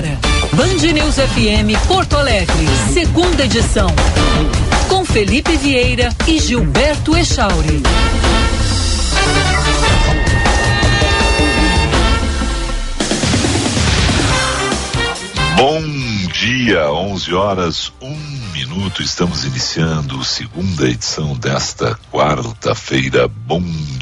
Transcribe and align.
agora. 0.00 0.18
Band 0.54 0.92
News 0.92 1.16
FM 1.16 1.86
Porto 1.86 2.16
Alegre, 2.16 2.66
segunda 2.92 3.44
edição. 3.44 3.88
Com 4.88 5.04
Felipe 5.04 5.56
Vieira 5.56 6.08
e 6.26 6.40
Gilberto 6.40 7.16
Echauri. 7.16 7.82
Bom 15.56 15.82
dia, 16.32 16.90
11 16.90 17.34
horas, 17.34 17.92
1 18.00 18.40
minuto. 18.52 19.02
Estamos 19.02 19.44
iniciando 19.44 20.20
a 20.20 20.24
segunda 20.24 20.88
edição 20.88 21.34
desta 21.34 21.98
quarta-feira. 22.10 23.28
Bom 23.28 23.60
dia, 23.60 23.99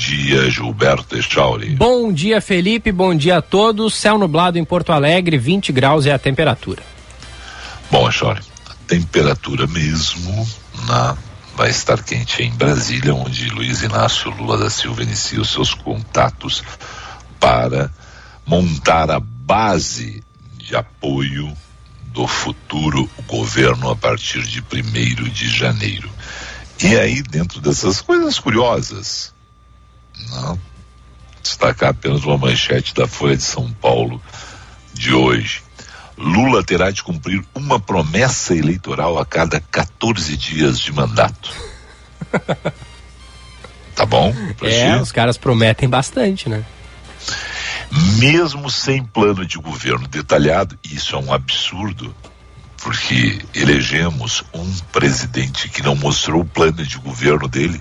Gilberto 0.50 1.16
Echauri. 1.16 1.76
Bom 1.76 2.12
dia, 2.12 2.40
Felipe. 2.40 2.92
Bom 2.92 3.14
dia 3.14 3.38
a 3.38 3.42
todos. 3.42 3.94
Céu 3.94 4.18
nublado 4.18 4.58
em 4.58 4.64
Porto 4.64 4.92
Alegre, 4.92 5.38
20 5.38 5.72
graus 5.72 6.06
é 6.06 6.12
a 6.12 6.18
temperatura. 6.18 6.82
Bom, 7.90 8.08
Echauri, 8.08 8.40
a 8.68 8.74
temperatura 8.86 9.66
mesmo 9.66 10.46
na 10.86 11.16
vai 11.58 11.70
estar 11.70 12.00
quente 12.04 12.40
em 12.40 12.52
Brasília, 12.52 13.12
onde 13.12 13.48
Luiz 13.48 13.82
Inácio 13.82 14.30
Lula 14.30 14.56
da 14.56 14.70
Silva 14.70 15.02
inicia 15.02 15.40
os 15.40 15.50
seus 15.50 15.74
contatos 15.74 16.62
para 17.40 17.90
montar 18.46 19.10
a 19.10 19.18
base 19.18 20.22
de 20.56 20.76
apoio 20.76 21.52
do 22.12 22.28
futuro 22.28 23.10
governo 23.26 23.90
a 23.90 23.96
partir 23.96 24.42
de 24.42 24.60
1 24.60 25.24
de 25.30 25.48
janeiro. 25.48 26.08
E 26.80 26.96
aí, 26.96 27.22
dentro 27.22 27.60
dessas 27.60 28.00
coisas 28.00 28.38
curiosas, 28.38 29.34
não, 30.30 30.58
destacar 31.42 31.90
apenas 31.90 32.24
uma 32.24 32.38
manchete 32.38 32.94
da 32.94 33.06
Folha 33.06 33.36
de 33.36 33.42
São 33.42 33.70
Paulo 33.72 34.20
de 34.92 35.12
hoje. 35.12 35.62
Lula 36.16 36.64
terá 36.64 36.90
de 36.90 37.02
cumprir 37.02 37.44
uma 37.54 37.78
promessa 37.78 38.54
eleitoral 38.54 39.18
a 39.18 39.24
cada 39.24 39.60
14 39.60 40.36
dias 40.36 40.78
de 40.80 40.92
mandato. 40.92 41.52
tá 43.94 44.04
bom? 44.04 44.34
É, 44.62 44.96
os 45.00 45.12
caras 45.12 45.38
prometem 45.38 45.88
bastante, 45.88 46.48
né? 46.48 46.64
mesmo 48.18 48.70
sem 48.70 49.02
plano 49.02 49.46
de 49.46 49.58
governo 49.58 50.06
detalhado, 50.06 50.78
isso 50.84 51.16
é 51.16 51.18
um 51.18 51.32
absurdo, 51.32 52.14
porque 52.82 53.40
elegemos 53.54 54.44
um 54.52 54.70
presidente 54.92 55.68
que 55.68 55.82
não 55.82 55.94
mostrou 55.94 56.42
o 56.42 56.46
plano 56.46 56.84
de 56.84 56.98
governo 56.98 57.48
dele. 57.48 57.80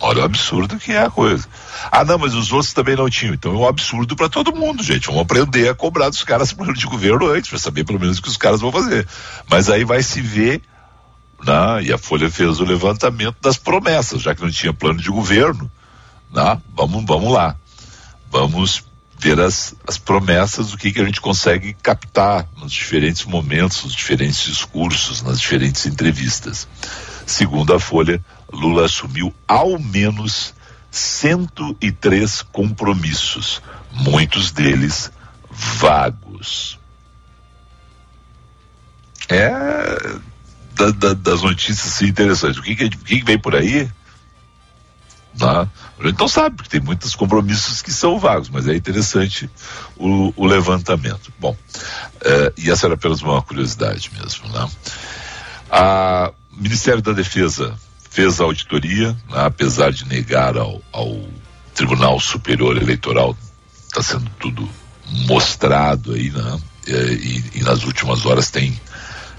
Olha 0.00 0.22
o 0.22 0.24
absurdo 0.24 0.78
que 0.78 0.92
é 0.92 1.04
a 1.04 1.10
coisa. 1.10 1.46
Ah, 1.92 2.04
não, 2.04 2.18
mas 2.18 2.34
os 2.34 2.50
outros 2.52 2.72
também 2.72 2.96
não 2.96 3.10
tinham. 3.10 3.34
Então 3.34 3.52
é 3.52 3.56
um 3.56 3.68
absurdo 3.68 4.16
para 4.16 4.28
todo 4.28 4.54
mundo, 4.56 4.82
gente. 4.82 5.06
Vamos 5.06 5.22
aprender 5.22 5.68
a 5.68 5.74
cobrar 5.74 6.08
dos 6.08 6.24
caras 6.24 6.54
de 6.74 6.86
governo 6.86 7.30
antes, 7.30 7.50
para 7.50 7.58
saber 7.58 7.84
pelo 7.84 8.00
menos 8.00 8.18
o 8.18 8.22
que 8.22 8.28
os 8.28 8.36
caras 8.36 8.60
vão 8.60 8.72
fazer. 8.72 9.06
Mas 9.48 9.68
aí 9.68 9.84
vai 9.84 10.02
se 10.02 10.20
ver, 10.20 10.62
né? 11.44 11.82
e 11.82 11.92
a 11.92 11.98
Folha 11.98 12.30
fez 12.30 12.60
o 12.60 12.64
levantamento 12.64 13.36
das 13.42 13.58
promessas, 13.58 14.22
já 14.22 14.34
que 14.34 14.42
não 14.42 14.50
tinha 14.50 14.72
plano 14.72 15.00
de 15.00 15.10
governo. 15.10 15.70
Né? 16.32 16.58
Vamos, 16.74 17.04
vamos 17.04 17.32
lá 17.32 17.56
vamos 18.30 18.84
ver 19.18 19.38
as, 19.40 19.74
as 19.86 19.98
promessas 19.98 20.70
do 20.70 20.78
que, 20.78 20.92
que 20.92 21.00
a 21.00 21.04
gente 21.04 21.20
consegue 21.20 21.74
captar 21.74 22.48
nos 22.56 22.72
diferentes 22.72 23.24
momentos, 23.24 23.84
nos 23.84 23.94
diferentes 23.94 24.42
discursos, 24.42 25.20
nas 25.20 25.38
diferentes 25.40 25.84
entrevistas. 25.84 26.66
Segundo 27.26 27.74
a 27.74 27.80
Folha, 27.80 28.24
Lula 28.52 28.86
assumiu 28.86 29.34
ao 29.46 29.78
menos 29.78 30.54
103 30.90 32.42
compromissos, 32.42 33.62
muitos 33.92 34.50
deles 34.50 35.10
vagos. 35.50 36.78
É 39.28 39.50
da, 40.80 40.90
da, 40.90 41.14
das 41.14 41.42
notícias 41.42 41.86
assim, 41.86 42.06
interessantes. 42.06 42.58
O 42.58 42.62
que, 42.62 42.74
que, 42.74 42.84
o 42.84 43.04
que, 43.04 43.22
vem 43.22 43.38
por 43.38 43.54
aí? 43.54 43.90
Tá? 45.38 45.68
A 45.98 46.06
gente 46.06 46.18
não 46.18 46.28
sabe, 46.28 46.56
porque 46.56 46.70
tem 46.70 46.80
muitos 46.80 47.14
compromissos 47.14 47.82
que 47.82 47.92
são 47.92 48.18
vagos, 48.18 48.48
mas 48.48 48.66
é 48.66 48.74
interessante 48.74 49.50
o, 49.96 50.32
o 50.36 50.46
levantamento. 50.46 51.32
Bom, 51.38 51.56
é, 52.22 52.52
e 52.56 52.70
essa 52.70 52.86
era 52.86 52.94
apenas 52.94 53.20
uma 53.22 53.42
curiosidade 53.42 54.10
mesmo. 54.18 54.48
Né? 54.48 54.68
A, 55.70 56.32
o 56.32 56.39
Ministério 56.60 57.00
da 57.00 57.12
Defesa 57.12 57.74
fez 58.10 58.40
a 58.40 58.44
auditoria, 58.44 59.12
né, 59.30 59.44
apesar 59.44 59.92
de 59.92 60.06
negar 60.06 60.56
ao, 60.56 60.80
ao 60.92 61.18
Tribunal 61.74 62.20
Superior 62.20 62.76
Eleitoral, 62.76 63.36
está 63.88 64.02
sendo 64.02 64.30
tudo 64.38 64.68
mostrado 65.26 66.12
aí, 66.12 66.30
né? 66.30 66.60
E, 66.86 66.92
e, 66.92 67.44
e, 67.60 67.62
nas 67.62 67.84
últimas 67.84 68.26
horas 68.26 68.50
tem 68.50 68.78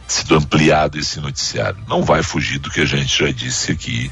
sido 0.08 0.36
ampliado 0.36 0.98
esse 0.98 1.20
noticiário. 1.20 1.78
Não 1.88 2.04
vai 2.04 2.24
fugir 2.24 2.60
do 2.60 2.70
que 2.70 2.82
a 2.82 2.86
gente 2.86 3.20
já 3.20 3.32
disse 3.32 3.72
aqui 3.72 4.12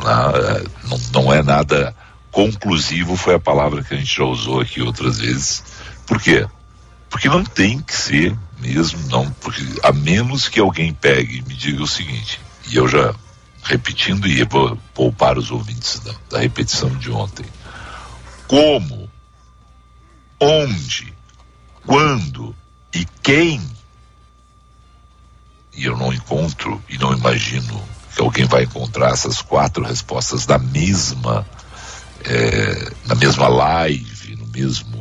é, 0.00 0.64
não, 0.88 1.00
não 1.12 1.32
é 1.32 1.42
nada 1.42 1.94
conclusivo, 2.30 3.16
foi 3.16 3.34
a 3.34 3.40
palavra 3.40 3.82
que 3.82 3.94
a 3.94 3.96
gente 3.96 4.16
já 4.16 4.24
usou 4.24 4.60
aqui 4.60 4.80
outras 4.80 5.18
vezes. 5.18 5.62
Por 6.06 6.20
quê? 6.20 6.46
Porque 7.08 7.28
não 7.28 7.44
tem 7.44 7.80
que 7.80 7.94
ser 7.94 8.36
mesmo, 8.58 8.98
não, 9.08 9.30
porque 9.32 9.62
a 9.82 9.92
menos 9.92 10.48
que 10.48 10.60
alguém 10.60 10.92
pegue 10.92 11.38
e 11.38 11.42
me 11.42 11.54
diga 11.54 11.82
o 11.82 11.86
seguinte, 11.86 12.40
e 12.70 12.76
eu 12.76 12.88
já 12.88 13.14
repetindo 13.62 14.26
e 14.26 14.42
vou 14.44 14.76
poupar 14.94 15.36
os 15.38 15.50
ouvintes 15.50 16.00
da, 16.00 16.14
da 16.30 16.38
repetição 16.40 16.88
de 16.96 17.10
ontem. 17.10 17.46
Como, 18.46 19.10
onde, 20.40 21.12
quando 21.86 22.54
e 22.94 23.06
quem, 23.22 23.60
e 25.74 25.84
eu 25.84 25.96
não 25.96 26.12
encontro 26.12 26.82
e 26.88 26.96
não 26.98 27.12
imagino 27.12 27.82
que 28.14 28.22
alguém 28.22 28.46
vai 28.46 28.64
encontrar 28.64 29.10
essas 29.10 29.42
quatro 29.42 29.84
respostas 29.84 30.46
na 30.46 30.58
mesma, 30.58 31.46
é, 32.24 32.92
na 33.06 33.14
mesma 33.14 33.48
live, 33.48 34.34
no 34.36 34.46
mesmo 34.46 34.97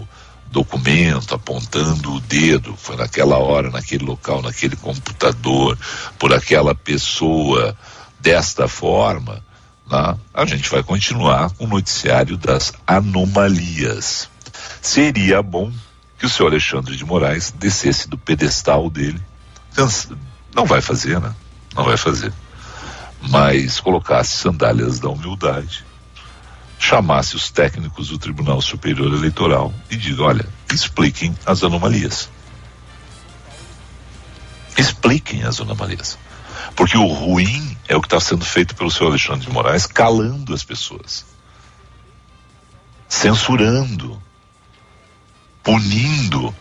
documento, 0.52 1.36
apontando 1.36 2.14
o 2.14 2.20
dedo, 2.20 2.76
foi 2.76 2.96
naquela 2.96 3.38
hora, 3.38 3.70
naquele 3.70 4.06
local, 4.06 4.42
naquele 4.42 4.76
computador, 4.76 5.78
por 6.18 6.34
aquela 6.34 6.74
pessoa, 6.74 7.78
desta 8.20 8.68
forma, 8.68 9.44
né? 9.90 10.18
a 10.34 10.46
gente 10.46 10.70
vai 10.70 10.82
continuar 10.82 11.52
com 11.52 11.66
o 11.66 11.68
noticiário 11.68 12.38
das 12.38 12.74
anomalias. 12.86 14.30
Seria 14.82 15.42
bom 15.42 15.72
que 16.18 16.26
o 16.26 16.30
senhor 16.30 16.50
Alexandre 16.50 16.96
de 16.96 17.06
Moraes 17.06 17.52
descesse 17.52 18.10
do 18.10 18.18
pedestal 18.18 18.90
dele. 18.90 19.22
Não 20.56 20.66
vai 20.66 20.82
fazer, 20.82 21.20
né? 21.20 21.34
Não 21.76 21.84
vai 21.84 21.98
fazer 21.98 22.34
mas 23.22 23.80
colocasse 23.80 24.38
sandálias 24.38 25.00
da 25.00 25.10
humildade, 25.10 25.86
chamasse 26.88 27.36
os 27.36 27.52
técnicos 27.52 28.08
do 28.08 28.18
Tribunal 28.18 28.62
Superior 28.62 29.14
Eleitoral 29.14 29.74
e 29.90 29.98
diga: 29.98 30.24
olha, 30.24 30.48
expliquem 30.74 31.38
as 31.46 31.62
anomalias. 31.62 32.30
Expliquem 34.78 35.44
as 35.44 35.60
anomalias. 35.60 36.18
Porque 36.78 36.98
o 36.98 37.08
ruim 37.08 37.78
é 37.90 37.96
o 37.96 38.00
que 38.00 38.08
está 38.08 38.22
sendo 38.22 38.46
feito 38.46 38.74
pelo 38.74 38.90
senhor 38.90 39.10
Alexandre 39.10 39.48
de 39.48 39.52
Moraes, 39.52 39.86
calando 39.86 40.54
as 40.54 40.64
pessoas, 40.64 41.26
censurando, 43.10 44.22
punindo, 45.62 46.56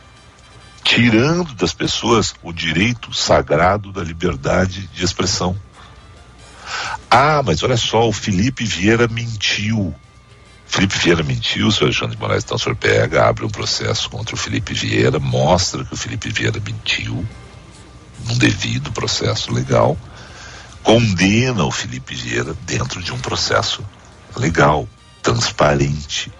tirando 0.82 1.54
das 1.54 1.72
pessoas 1.72 2.34
o 2.42 2.52
direito 2.52 3.14
sagrado 3.14 3.92
da 3.92 4.02
liberdade 4.02 4.88
de 4.88 5.04
expressão. 5.04 5.56
Ah, 7.08 7.42
mas 7.44 7.62
olha 7.62 7.76
só, 7.76 8.08
o 8.08 8.12
Felipe 8.12 8.64
Vieira 8.64 9.06
mentiu. 9.06 9.94
Felipe 10.66 10.98
Vieira 10.98 11.22
mentiu, 11.22 11.68
o 11.68 11.72
senhor 11.72 11.86
Alexandre 11.86 12.16
de 12.16 12.20
Moraes, 12.20 12.44
então 12.44 12.56
o 12.56 12.60
senhor 12.60 12.76
pega, 12.76 13.28
abre 13.28 13.44
um 13.44 13.50
processo 13.50 14.10
contra 14.10 14.34
o 14.34 14.38
Felipe 14.38 14.74
Vieira, 14.74 15.18
mostra 15.18 15.84
que 15.84 15.94
o 15.94 15.96
Felipe 15.96 16.28
Vieira 16.30 16.60
mentiu, 16.60 17.26
num 18.26 18.36
devido 18.36 18.92
processo 18.92 19.52
legal, 19.52 19.96
condena 20.82 21.64
o 21.64 21.70
Felipe 21.70 22.14
Vieira 22.14 22.54
dentro 22.66 23.02
de 23.02 23.12
um 23.12 23.18
processo 23.18 23.84
legal, 24.36 24.88
transparente, 25.22 26.32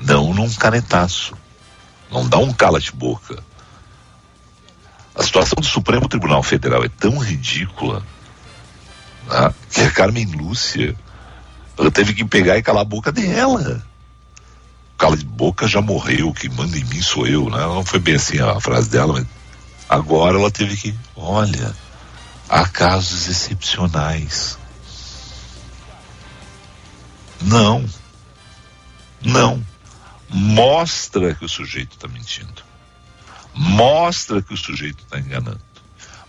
não 0.00 0.34
num 0.34 0.52
canetaço, 0.52 1.34
não 2.10 2.28
dá 2.28 2.38
um 2.38 2.52
cala-de-boca. 2.52 3.42
A 5.14 5.22
situação 5.22 5.56
do 5.60 5.66
Supremo 5.66 6.08
Tribunal 6.08 6.42
Federal 6.42 6.84
é 6.84 6.88
tão 6.88 7.18
ridícula 7.18 8.02
né? 9.26 9.54
que 9.70 9.80
a 9.80 9.90
Carmen 9.90 10.26
Lúcia, 10.26 10.96
ela 11.78 11.90
teve 11.90 12.14
que 12.14 12.24
pegar 12.24 12.58
e 12.58 12.62
calar 12.62 12.82
a 12.82 12.86
boca 12.86 13.10
dela. 13.10 13.84
Cala 14.98 15.16
de 15.16 15.24
boca 15.24 15.66
já 15.66 15.80
morreu, 15.80 16.32
quem 16.32 16.50
manda 16.50 16.78
em 16.78 16.84
mim 16.84 17.02
sou 17.02 17.26
eu, 17.26 17.50
né? 17.50 17.58
Não 17.58 17.84
foi 17.84 17.98
bem 17.98 18.14
assim 18.14 18.38
a 18.38 18.60
frase 18.60 18.88
dela, 18.88 19.14
mas 19.14 19.26
agora 19.88 20.38
ela 20.38 20.50
teve 20.50 20.76
que, 20.76 20.94
olha, 21.16 21.74
há 22.48 22.68
casos 22.68 23.28
excepcionais. 23.28 24.58
Não. 27.40 27.84
Não. 29.22 29.64
Mostra 30.28 31.34
que 31.34 31.44
o 31.44 31.48
sujeito 31.48 31.96
está 31.96 32.08
mentindo. 32.08 32.62
mostra 33.54 34.40
que 34.40 34.54
o 34.54 34.56
sujeito 34.56 35.02
está 35.02 35.18
enganando, 35.18 35.60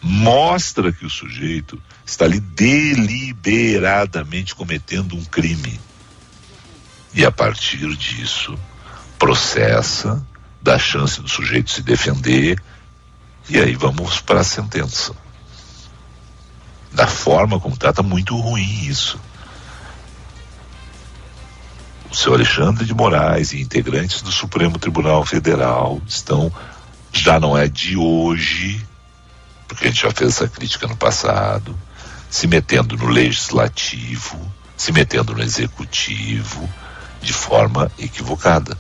mostra 0.04 0.92
que 0.92 1.06
o 1.06 1.10
sujeito 1.10 1.82
está 2.06 2.26
ali 2.26 2.42
deliberadamente 2.42 4.54
cometendo 4.54 5.16
um 5.16 5.24
crime. 5.24 5.80
E 7.14 7.26
a 7.26 7.32
partir 7.32 7.96
disso, 7.96 8.60
processa, 9.18 10.22
dá 10.62 10.78
chance 10.78 11.22
do 11.22 11.30
sujeito 11.30 11.72
se 11.72 11.82
defender, 11.82 12.62
e 13.50 13.58
aí 13.58 13.74
vamos 13.76 14.20
para 14.20 14.42
a 14.42 14.44
sentença. 14.44 15.16
Da 16.92 17.08
forma 17.08 17.58
como 17.60 17.78
trata, 17.78 18.04
muito 18.04 18.36
ruim 18.36 18.86
isso. 18.86 19.18
O 22.12 22.16
senhor 22.16 22.36
Alexandre 22.36 22.84
de 22.86 22.94
Moraes 22.94 23.54
e 23.54 23.62
integrantes 23.62 24.22
do 24.22 24.32
Supremo 24.32 24.78
Tribunal 24.78 25.26
Federal 25.26 26.00
estão, 26.06 26.54
já 27.12 27.40
não 27.40 27.58
é 27.58 27.68
de 27.68 27.98
hoje, 27.98 28.86
porque 29.68 29.88
a 29.88 29.88
gente 29.90 30.02
já 30.02 30.12
fez 30.12 30.36
essa 30.36 30.48
crítica 30.48 30.88
no 30.88 30.96
passado, 30.96 31.78
se 32.30 32.48
metendo 32.48 32.98
no 32.98 33.08
legislativo, 33.08 34.40
se 34.76 34.92
metendo 34.92 35.34
no 35.34 35.44
executivo 35.44 36.70
de 37.22 37.34
forma 37.34 37.92
equivocada. 37.98 38.78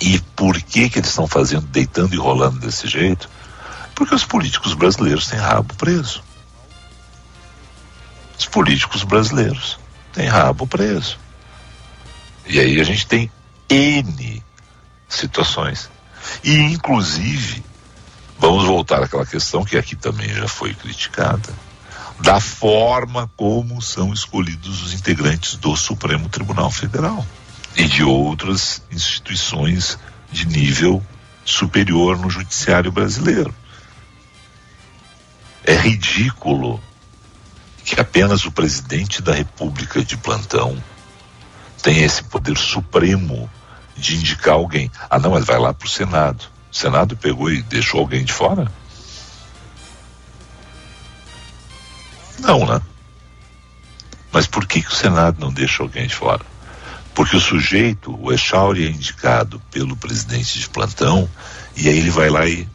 E 0.00 0.18
por 0.34 0.60
que 0.60 0.90
que 0.90 0.98
eles 0.98 1.08
estão 1.08 1.26
fazendo, 1.26 1.66
deitando 1.66 2.14
e 2.14 2.18
rolando 2.18 2.58
desse 2.58 2.86
jeito? 2.86 3.28
Porque 3.94 4.14
os 4.14 4.24
políticos 4.24 4.74
brasileiros 4.74 5.26
têm 5.26 5.38
rabo 5.38 5.74
preso. 5.74 6.22
Os 8.38 8.44
políticos 8.46 9.02
brasileiros 9.02 9.78
têm 10.12 10.28
rabo 10.28 10.66
preso. 10.66 11.18
E 12.46 12.60
aí 12.60 12.80
a 12.80 12.84
gente 12.84 13.06
tem 13.06 13.30
N 13.68 14.42
situações. 15.08 15.90
E 16.44 16.54
inclusive, 16.56 17.64
vamos 18.38 18.64
voltar 18.64 19.02
àquela 19.02 19.26
questão 19.26 19.64
que 19.64 19.76
aqui 19.76 19.96
também 19.96 20.28
já 20.28 20.48
foi 20.48 20.74
criticada 20.74 21.52
da 22.20 22.40
forma 22.40 23.30
como 23.36 23.80
são 23.82 24.12
escolhidos 24.12 24.82
os 24.82 24.94
integrantes 24.94 25.56
do 25.56 25.76
Supremo 25.76 26.28
Tribunal 26.28 26.70
Federal 26.70 27.26
e 27.76 27.84
de 27.84 28.02
outras 28.02 28.82
instituições 28.90 29.98
de 30.32 30.46
nível 30.46 31.04
superior 31.44 32.18
no 32.18 32.30
judiciário 32.30 32.90
brasileiro. 32.90 33.54
É 35.62 35.74
ridículo 35.74 36.80
que 37.84 38.00
apenas 38.00 38.44
o 38.44 38.50
presidente 38.50 39.20
da 39.20 39.32
República 39.32 40.02
de 40.02 40.16
plantão 40.16 40.82
tenha 41.82 42.04
esse 42.04 42.22
poder 42.24 42.56
supremo 42.56 43.48
de 43.96 44.16
indicar 44.16 44.54
alguém. 44.54 44.90
Ah, 45.08 45.18
não, 45.18 45.36
ele 45.36 45.44
vai 45.44 45.58
lá 45.58 45.72
para 45.72 45.86
o 45.86 45.90
Senado. 45.90 46.44
O 46.76 46.78
Senado 46.78 47.16
pegou 47.16 47.50
e 47.50 47.62
deixou 47.62 48.00
alguém 48.00 48.22
de 48.22 48.34
fora? 48.34 48.70
Não, 52.38 52.66
né? 52.66 52.82
Mas 54.30 54.46
por 54.46 54.66
que, 54.66 54.82
que 54.82 54.88
o 54.88 54.94
Senado 54.94 55.40
não 55.40 55.50
deixa 55.50 55.82
alguém 55.82 56.06
de 56.06 56.14
fora? 56.14 56.44
Porque 57.14 57.34
o 57.34 57.40
sujeito, 57.40 58.14
o 58.22 58.30
Echauri, 58.30 58.84
é 58.84 58.90
indicado 58.90 59.58
pelo 59.70 59.96
presidente 59.96 60.58
de 60.58 60.68
plantão 60.68 61.26
e 61.74 61.88
aí 61.88 61.96
ele 61.96 62.10
vai 62.10 62.28
lá 62.28 62.46
e 62.46 62.68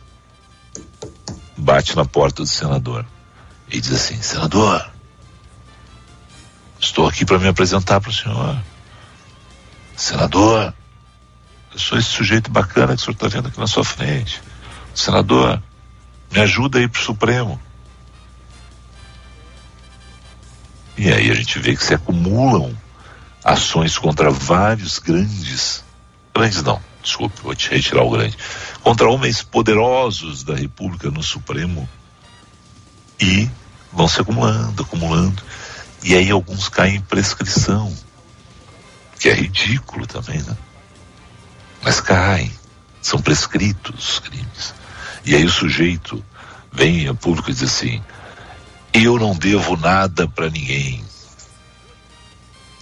bate 1.56 1.96
na 1.96 2.04
porta 2.04 2.42
do 2.42 2.48
senador 2.48 3.06
e 3.70 3.80
diz 3.80 3.92
assim: 3.92 4.20
Senador, 4.20 4.84
estou 6.80 7.08
aqui 7.08 7.24
para 7.24 7.38
me 7.38 7.48
apresentar 7.48 8.02
para 8.02 8.10
o 8.10 8.14
senhor. 8.14 8.58
Senador, 9.96 10.74
sou 11.76 11.98
esse 11.98 12.10
sujeito 12.10 12.52
bacana 12.52 12.96
que 12.96 13.02
o 13.02 13.06
senhor 13.06 13.14
está 13.14 13.28
vendo 13.28 13.48
aqui 13.48 13.60
na 13.60 13.68
sua 13.68 13.84
frente. 13.84 14.42
Senador, 14.94 15.62
me 16.32 16.40
ajuda 16.40 16.80
aí 16.80 16.88
para 16.88 17.00
o 17.00 17.04
Supremo. 17.04 17.60
E 20.98 21.12
aí 21.12 21.32
a 21.32 21.34
gente 21.34 21.58
vê 21.60 21.76
que 21.76 21.84
se 21.84 21.94
acumulam 21.94 22.78
ações 23.44 23.98
contra 23.98 24.30
vários 24.30 25.00
grandes, 25.00 25.84
grandes 26.34 26.62
não, 26.62 26.82
desculpe, 27.02 27.42
vou 27.42 27.56
te 27.56 27.70
retirar 27.70 28.04
o 28.04 28.12
grande, 28.12 28.38
contra 28.84 29.10
homens 29.10 29.42
poderosos 29.42 30.44
da 30.44 30.56
República 30.56 31.10
no 31.10 31.24
Supremo 31.24 31.90
e 33.20 33.50
vão 33.92 34.08
se 34.08 34.22
acumulando, 34.22 34.84
acumulando, 34.84 35.42
e 36.04 36.16
aí 36.16 36.30
alguns 36.30 36.70
caem 36.70 36.98
em 36.98 37.02
prescrição, 37.02 37.96
que 39.20 39.30
é 39.30 39.34
ridículo 39.34 40.06
também, 40.06 40.42
né? 40.42 40.56
Mas 41.82 42.00
caem, 42.00 42.52
são 43.02 43.22
prescritos 43.22 44.10
os 44.10 44.20
crimes. 44.20 44.74
E 45.26 45.36
aí 45.36 45.46
o 45.46 45.52
sujeito 45.52 46.24
vem 46.72 47.08
a 47.08 47.14
público 47.14 47.50
e 47.50 47.54
diz 47.54 47.64
assim: 47.64 48.02
eu 48.94 49.18
não 49.18 49.36
devo 49.36 49.78
nada 49.78 50.28
para 50.28 50.50
ninguém. 50.50 51.04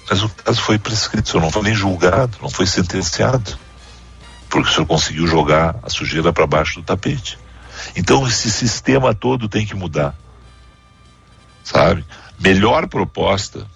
Mas 0.10 0.24
o 0.24 0.30
caso 0.30 0.62
foi 0.62 0.80
prescrito, 0.80 1.28
o 1.28 1.32
senhor 1.32 1.44
não 1.44 1.52
foi 1.52 1.64
nem 1.64 1.76
julgado, 1.76 2.38
não 2.42 2.50
foi 2.50 2.66
sentenciado, 2.66 3.58
porque 4.50 4.70
o 4.70 4.74
senhor 4.74 4.88
conseguiu 4.88 5.28
jogar 5.28 5.76
a 5.84 5.90
sujeira 5.90 6.34
para 6.34 6.48
baixo 6.48 6.80
do 6.80 6.86
tapete. 6.86 7.38
Então 7.96 8.28
esse 8.28 8.50
sistema 8.50 9.14
todo 9.14 9.48
tem 9.48 9.66
que 9.66 9.76
mudar. 9.76 10.16
Sabe? 11.64 12.04
Melhor 12.40 12.88
proposta, 12.88 13.68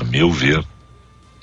a 0.00 0.04
meu 0.04 0.32
ver, 0.32 0.66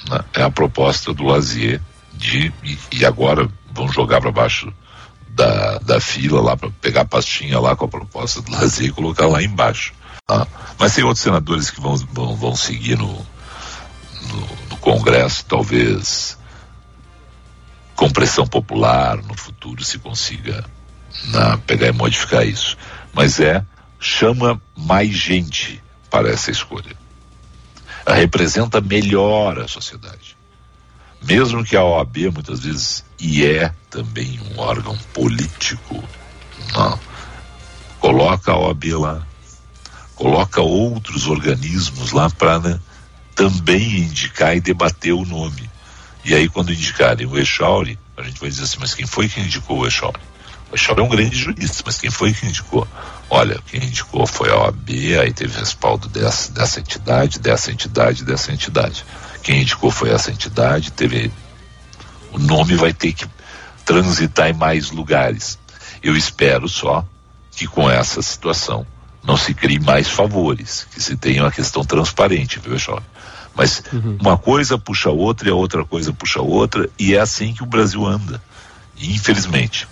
né, 0.10 0.20
é 0.34 0.42
a 0.42 0.50
proposta 0.50 1.14
do 1.14 1.26
Lazier 1.26 1.80
de 2.20 2.54
e, 2.64 2.78
e 2.92 3.06
agora 3.06 3.50
vão 3.72 3.90
jogar 3.92 4.20
para 4.20 4.32
baixo 4.32 4.72
da, 5.30 5.80
da 5.80 6.02
fila 6.02 6.42
lá 6.42 6.58
para 6.58 6.70
pegar 6.82 7.02
a 7.02 7.06
pastinha 7.06 7.60
lá 7.60 7.76
com 7.76 7.86
a 7.86 7.88
proposta 7.88 8.42
do 8.42 8.52
lazer 8.52 8.88
e 8.88 8.92
colocar 8.92 9.26
lá 9.26 9.42
embaixo. 9.42 9.94
Tá? 10.28 10.46
Mas 10.78 10.94
tem 10.94 11.04
outros 11.04 11.24
senadores 11.24 11.72
que 11.72 11.80
vão, 11.80 11.96
vão, 11.96 12.36
vão 12.36 12.56
seguir 12.56 12.98
no, 12.98 13.08
no, 13.08 14.48
no 14.70 14.78
Congresso, 14.78 15.46
talvez 15.46 16.38
com 17.96 18.10
pressão 18.10 18.46
popular 18.46 19.18
no 19.18 19.36
futuro 19.36 19.84
se 19.84 19.98
consiga 20.00 20.64
na, 21.32 21.58
pegar 21.58 21.88
e 21.88 21.92
modificar 21.94 22.46
isso. 22.46 22.78
Mas 23.14 23.40
é, 23.40 23.66
chama 24.00 24.62
mais 24.76 25.10
gente 25.12 25.82
para 26.10 26.30
essa 26.30 26.52
escolha. 26.52 26.96
Representa 28.06 28.82
melhor 28.82 29.60
a 29.60 29.68
sociedade. 29.68 30.29
Mesmo 31.22 31.64
que 31.64 31.76
a 31.76 31.84
OAB 31.84 32.32
muitas 32.34 32.62
vezes 32.62 33.04
e 33.20 33.46
é 33.46 33.74
também 33.90 34.40
um 34.52 34.60
órgão 34.60 34.98
político, 35.14 36.04
não. 36.74 37.00
coloca 38.00 38.52
a 38.52 38.58
OAB 38.58 38.84
lá, 38.94 39.28
coloca 40.16 40.62
outros 40.62 41.28
organismos 41.28 42.12
lá 42.12 42.30
para 42.30 42.60
né, 42.60 42.80
também 43.36 44.00
indicar 44.00 44.56
e 44.56 44.62
debater 44.62 45.14
o 45.14 45.26
nome. 45.26 45.70
E 46.24 46.34
aí 46.34 46.48
quando 46.48 46.74
indicarem 46.74 47.28
o 47.28 47.38
Echauri, 47.38 48.00
a 48.18 48.24
gente 48.24 48.40
vai 48.40 48.50
dizer 48.50 48.64
assim, 48.64 48.78
mas 48.80 48.94
quem 48.94 49.06
foi 49.06 49.28
que 49.28 49.40
indicou 49.42 49.80
o 49.80 49.88
Echauri? 49.88 50.20
O 50.72 50.76
Echauri 50.76 51.02
é 51.02 51.04
um 51.04 51.10
grande 51.10 51.36
jurista, 51.36 51.84
mas 51.86 51.98
quem 51.98 52.12
foi 52.12 52.34
que 52.34 52.46
indicou? 52.46 52.88
Olha, 53.30 53.60
quem 53.68 53.84
indicou 53.84 54.26
foi 54.28 54.50
a 54.50 54.58
OAB, 54.58 54.90
aí 55.22 55.34
teve 55.34 55.60
respaldo 55.60 56.08
dessa, 56.08 56.52
dessa 56.52 56.80
entidade, 56.80 57.40
dessa 57.40 57.72
entidade, 57.72 58.24
dessa 58.24 58.52
entidade. 58.52 59.06
Quem 59.42 59.62
indicou 59.62 59.92
foi 59.92 60.12
essa 60.12 60.32
entidade, 60.32 60.92
teve 60.92 61.32
o 62.32 62.40
nome 62.40 62.76
vai 62.76 62.94
ter 62.94 63.14
que 63.14 63.26
transitar 63.86 64.50
em 64.50 64.54
mais 64.54 64.92
lugares. 64.92 65.58
Eu 66.04 66.16
espero 66.16 66.68
só 66.70 67.06
que 67.52 67.68
com 67.68 67.90
essa 67.90 68.22
situação 68.22 68.86
não 69.24 69.36
se 69.36 69.54
crie 69.54 69.80
mais 69.80 70.08
favores, 70.08 70.88
que 70.94 71.02
se 71.02 71.18
tenha 71.18 71.44
uma 71.44 71.52
questão 71.52 71.84
transparente, 71.84 72.60
viu, 72.60 72.78
Jorge? 72.78 73.06
Mas 73.56 73.84
uhum. 73.92 74.18
uma 74.22 74.38
coisa 74.38 74.78
puxa 74.78 75.10
a 75.10 75.12
outra 75.12 75.50
e 75.50 75.52
a 75.52 75.56
outra 75.56 75.84
coisa 75.84 76.14
puxa 76.14 76.40
a 76.40 76.44
outra, 76.44 76.90
e 76.98 77.16
é 77.16 77.20
assim 77.20 77.54
que 77.54 77.64
o 77.64 77.66
Brasil 77.66 78.06
anda. 78.06 78.42
E, 78.96 79.14
infelizmente. 79.14 79.88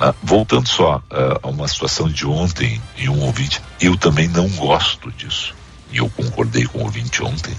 Né? 0.00 0.12
Voltando 0.22 0.68
só 0.68 0.96
uh, 0.96 1.38
a 1.42 1.48
uma 1.48 1.68
situação 1.68 2.08
de 2.08 2.26
ontem 2.26 2.80
em 2.96 3.08
um 3.08 3.20
ouvinte, 3.20 3.60
eu 3.80 3.96
também 3.96 4.26
não 4.26 4.48
gosto 4.48 5.12
disso. 5.12 5.54
E 5.92 5.98
eu 5.98 6.08
concordei 6.08 6.64
com 6.64 6.78
o 6.78 6.82
ouvinte 6.82 7.22
ontem. 7.22 7.54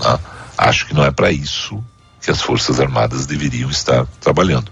Né? 0.00 0.18
Acho 0.62 0.84
que 0.84 0.92
não 0.92 1.02
é 1.02 1.10
para 1.10 1.32
isso 1.32 1.82
que 2.20 2.30
as 2.30 2.42
Forças 2.42 2.78
Armadas 2.78 3.24
deveriam 3.24 3.70
estar 3.70 4.04
trabalhando. 4.20 4.70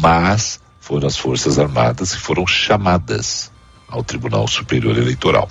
Mas 0.00 0.60
foram 0.80 1.06
as 1.06 1.16
Forças 1.16 1.56
Armadas 1.56 2.12
que 2.12 2.20
foram 2.20 2.44
chamadas 2.48 3.52
ao 3.88 4.02
Tribunal 4.02 4.48
Superior 4.48 4.98
Eleitoral, 4.98 5.48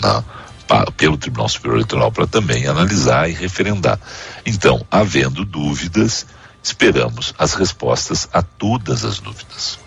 na, 0.00 0.24
pa, 0.66 0.84
pelo 0.96 1.16
Tribunal 1.16 1.48
Superior 1.48 1.76
Eleitoral, 1.76 2.10
para 2.10 2.26
também 2.26 2.66
analisar 2.66 3.30
e 3.30 3.34
referendar. 3.34 4.00
Então, 4.44 4.84
havendo 4.90 5.44
dúvidas, 5.44 6.26
esperamos 6.60 7.32
as 7.38 7.54
respostas 7.54 8.28
a 8.32 8.42
todas 8.42 9.04
as 9.04 9.20
dúvidas. 9.20 9.78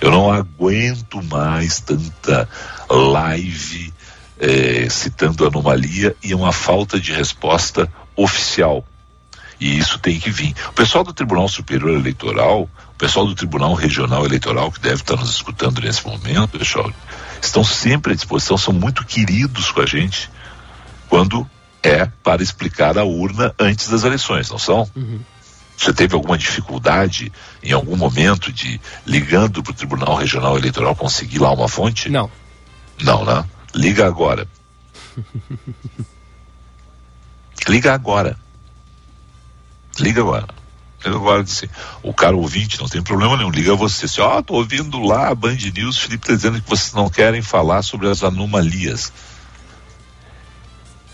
Eu 0.00 0.10
não 0.10 0.32
aguento 0.32 1.22
mais 1.22 1.78
tanta 1.78 2.48
live 2.90 3.94
eh, 4.40 4.88
citando 4.90 5.46
anomalia 5.46 6.16
e 6.20 6.34
uma 6.34 6.52
falta 6.52 6.98
de 6.98 7.12
resposta 7.12 7.88
oficial. 8.18 8.84
E 9.60 9.78
isso 9.78 9.98
tem 9.98 10.18
que 10.20 10.30
vir. 10.30 10.54
O 10.68 10.72
pessoal 10.72 11.02
do 11.02 11.12
Tribunal 11.12 11.48
Superior 11.48 11.90
Eleitoral, 11.90 12.62
o 12.62 12.98
pessoal 12.98 13.26
do 13.26 13.34
Tribunal 13.34 13.74
Regional 13.74 14.24
Eleitoral, 14.24 14.70
que 14.70 14.80
deve 14.80 15.02
estar 15.02 15.16
nos 15.16 15.30
escutando 15.30 15.80
nesse 15.80 16.06
momento, 16.06 16.58
pessoal, 16.58 16.92
estão 17.40 17.64
sempre 17.64 18.12
à 18.12 18.14
disposição, 18.14 18.56
são 18.58 18.74
muito 18.74 19.04
queridos 19.04 19.70
com 19.70 19.80
a 19.80 19.86
gente 19.86 20.30
quando 21.08 21.48
é 21.82 22.06
para 22.22 22.42
explicar 22.42 22.98
a 22.98 23.04
urna 23.04 23.54
antes 23.58 23.88
das 23.88 24.04
eleições, 24.04 24.50
não 24.50 24.58
são? 24.58 24.88
Uhum. 24.94 25.20
Você 25.76 25.92
teve 25.92 26.14
alguma 26.14 26.36
dificuldade 26.36 27.32
em 27.62 27.72
algum 27.72 27.96
momento 27.96 28.52
de 28.52 28.80
ligando 29.06 29.62
para 29.62 29.70
o 29.70 29.74
Tribunal 29.74 30.16
Regional 30.16 30.58
Eleitoral 30.58 30.94
conseguir 30.94 31.38
lá 31.38 31.52
uma 31.52 31.68
fonte? 31.68 32.08
Não. 32.10 32.30
Não, 33.00 33.24
né? 33.24 33.44
Liga 33.74 34.06
agora. 34.06 34.46
Liga 37.68 37.92
agora. 37.92 38.36
Liga 40.00 40.20
agora. 40.20 40.48
Liga 41.04 41.16
agora 41.16 41.42
assim. 41.42 41.66
O 42.02 42.14
cara 42.14 42.36
ouvinte 42.36 42.80
não 42.80 42.88
tem 42.88 43.02
problema 43.02 43.36
nenhum. 43.36 43.50
Liga 43.50 43.74
você. 43.74 44.06
Ó, 44.20 44.38
oh, 44.38 44.42
tô 44.42 44.54
ouvindo 44.54 44.98
lá 45.00 45.28
a 45.28 45.34
Band 45.34 45.56
News, 45.74 45.98
Felipe 45.98 46.26
tá 46.26 46.34
dizendo 46.34 46.60
que 46.60 46.68
vocês 46.68 46.92
não 46.92 47.10
querem 47.10 47.42
falar 47.42 47.82
sobre 47.82 48.08
as 48.08 48.22
anomalias. 48.22 49.12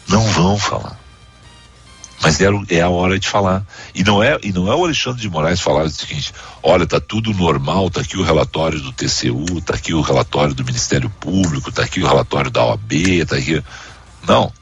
Não 0.08 0.22
vão 0.28 0.58
falar. 0.58 0.98
Mas 2.22 2.40
é, 2.40 2.46
é 2.70 2.80
a 2.80 2.88
hora 2.88 3.18
de 3.18 3.28
falar. 3.28 3.66
E 3.94 4.02
não 4.02 4.22
é, 4.22 4.38
e 4.42 4.52
não 4.52 4.70
é 4.70 4.74
o 4.74 4.84
Alexandre 4.84 5.20
de 5.20 5.28
Moraes 5.28 5.60
falar 5.60 5.84
o 5.84 5.90
seguinte: 5.90 6.32
olha, 6.62 6.86
tá 6.86 7.00
tudo 7.00 7.34
normal, 7.34 7.90
tá 7.90 8.00
aqui 8.00 8.16
o 8.16 8.22
relatório 8.22 8.80
do 8.80 8.92
TCU, 8.92 9.60
tá 9.60 9.74
aqui 9.74 9.92
o 9.92 10.00
relatório 10.00 10.54
do 10.54 10.64
Ministério 10.64 11.10
Público, 11.10 11.72
tá 11.72 11.82
aqui 11.82 12.00
o 12.00 12.06
relatório 12.06 12.50
da 12.50 12.64
OAB, 12.64 12.92
tá 13.28 13.36
aqui. 13.36 13.62
Não. 14.26 14.52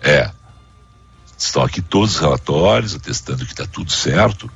É. 0.00 0.30
Estão 1.38 1.62
aqui 1.62 1.82
todos 1.82 2.14
os 2.14 2.20
relatórios 2.20 2.94
atestando 2.94 3.44
que 3.44 3.52
está 3.52 3.66
tudo 3.66 3.90
certo. 3.92 4.50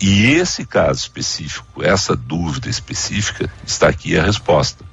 E 0.00 0.26
esse 0.26 0.64
caso 0.64 1.00
específico, 1.00 1.82
essa 1.82 2.14
dúvida 2.14 2.68
específica, 2.68 3.50
está 3.66 3.88
aqui 3.88 4.16
a 4.16 4.22
resposta. 4.22 4.84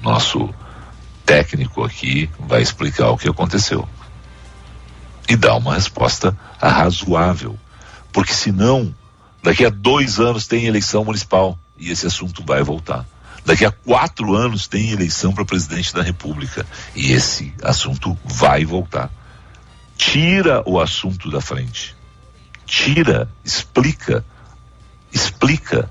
Nosso 0.00 0.54
técnico 1.26 1.84
aqui 1.84 2.30
vai 2.38 2.62
explicar 2.62 3.10
o 3.10 3.18
que 3.18 3.28
aconteceu 3.28 3.88
e 5.28 5.36
dar 5.36 5.56
uma 5.56 5.74
resposta 5.74 6.36
razoável. 6.60 7.58
Porque 8.12 8.32
senão, 8.32 8.94
daqui 9.42 9.64
a 9.64 9.70
dois 9.70 10.20
anos 10.20 10.46
tem 10.46 10.66
eleição 10.66 11.04
municipal 11.04 11.58
e 11.76 11.90
esse 11.90 12.06
assunto 12.06 12.44
vai 12.46 12.62
voltar. 12.62 13.06
Daqui 13.44 13.64
a 13.64 13.70
quatro 13.70 14.34
anos 14.34 14.66
tem 14.66 14.90
eleição 14.90 15.32
para 15.32 15.44
presidente 15.44 15.94
da 15.94 16.02
República 16.02 16.64
e 16.94 17.12
esse 17.12 17.52
assunto 17.62 18.16
vai 18.24 18.64
voltar. 18.64 19.10
Tira 20.06 20.62
o 20.66 20.78
assunto 20.78 21.30
da 21.30 21.40
frente. 21.40 21.96
Tira, 22.66 23.26
explica, 23.42 24.22
explica. 25.10 25.88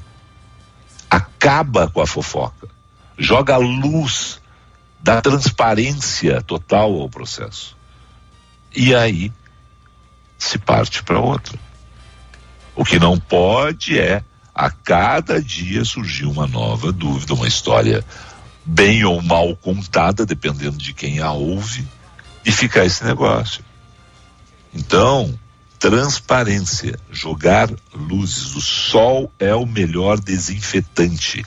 Acaba 1.09 1.89
com 1.89 1.99
a 1.99 2.05
fofoca. 2.05 2.69
Joga 3.17 3.55
a 3.55 3.57
luz 3.57 4.39
da 4.99 5.19
transparência 5.19 6.43
total 6.43 6.93
ao 7.01 7.09
processo. 7.09 7.75
E 8.73 8.93
aí 8.93 9.33
se 10.37 10.59
parte 10.59 11.01
para 11.01 11.19
outra. 11.19 11.57
O 12.75 12.85
que 12.85 12.99
não 12.99 13.19
pode 13.19 13.99
é 13.99 14.23
a 14.53 14.69
cada 14.69 15.41
dia 15.41 15.83
surgir 15.83 16.25
uma 16.25 16.45
nova 16.45 16.91
dúvida, 16.91 17.33
uma 17.33 17.47
história 17.47 18.05
bem 18.63 19.03
ou 19.03 19.19
mal 19.23 19.55
contada, 19.55 20.23
dependendo 20.23 20.77
de 20.77 20.93
quem 20.93 21.19
a 21.19 21.31
ouve, 21.31 21.85
e 22.45 22.51
ficar 22.51 22.85
esse 22.85 23.03
negócio. 23.03 23.72
Então, 24.73 25.37
transparência, 25.77 26.97
jogar 27.11 27.69
luzes. 27.93 28.55
O 28.55 28.61
sol 28.61 29.31
é 29.39 29.53
o 29.53 29.65
melhor 29.65 30.19
desinfetante. 30.19 31.45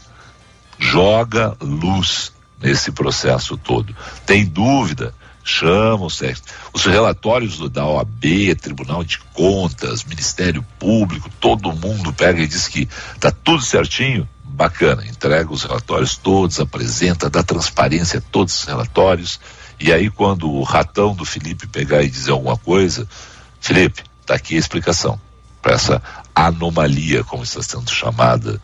Joga 0.78 1.56
luz 1.60 2.32
nesse 2.60 2.92
processo 2.92 3.56
todo. 3.56 3.96
Tem 4.24 4.44
dúvida? 4.44 5.14
Chama 5.42 6.04
o 6.04 6.10
sexo. 6.10 6.42
Os 6.72 6.84
relatórios 6.84 7.56
do, 7.56 7.68
da 7.68 7.86
OAB, 7.86 8.54
Tribunal 8.60 9.04
de 9.04 9.18
Contas, 9.32 10.02
Ministério 10.04 10.64
Público, 10.78 11.30
todo 11.40 11.72
mundo 11.72 12.12
pega 12.12 12.42
e 12.42 12.48
diz 12.48 12.66
que 12.66 12.88
tá 13.20 13.30
tudo 13.30 13.62
certinho. 13.62 14.28
Bacana, 14.42 15.06
entrega 15.06 15.52
os 15.52 15.62
relatórios 15.62 16.16
todos, 16.16 16.58
apresenta, 16.58 17.30
dá 17.30 17.42
transparência 17.42 18.18
a 18.18 18.22
todos 18.22 18.58
os 18.58 18.64
relatórios. 18.64 19.38
E 19.78 19.92
aí, 19.92 20.10
quando 20.10 20.50
o 20.50 20.62
ratão 20.62 21.14
do 21.14 21.24
Felipe 21.24 21.66
pegar 21.66 22.02
e 22.02 22.10
dizer 22.10 22.32
alguma 22.32 22.56
coisa, 22.56 23.06
Felipe, 23.60 24.02
tá 24.24 24.34
aqui 24.34 24.56
a 24.56 24.58
explicação 24.58 25.20
para 25.60 25.74
essa 25.74 26.02
anomalia, 26.34 27.24
como 27.24 27.42
está 27.42 27.62
sendo 27.62 27.90
chamada, 27.90 28.60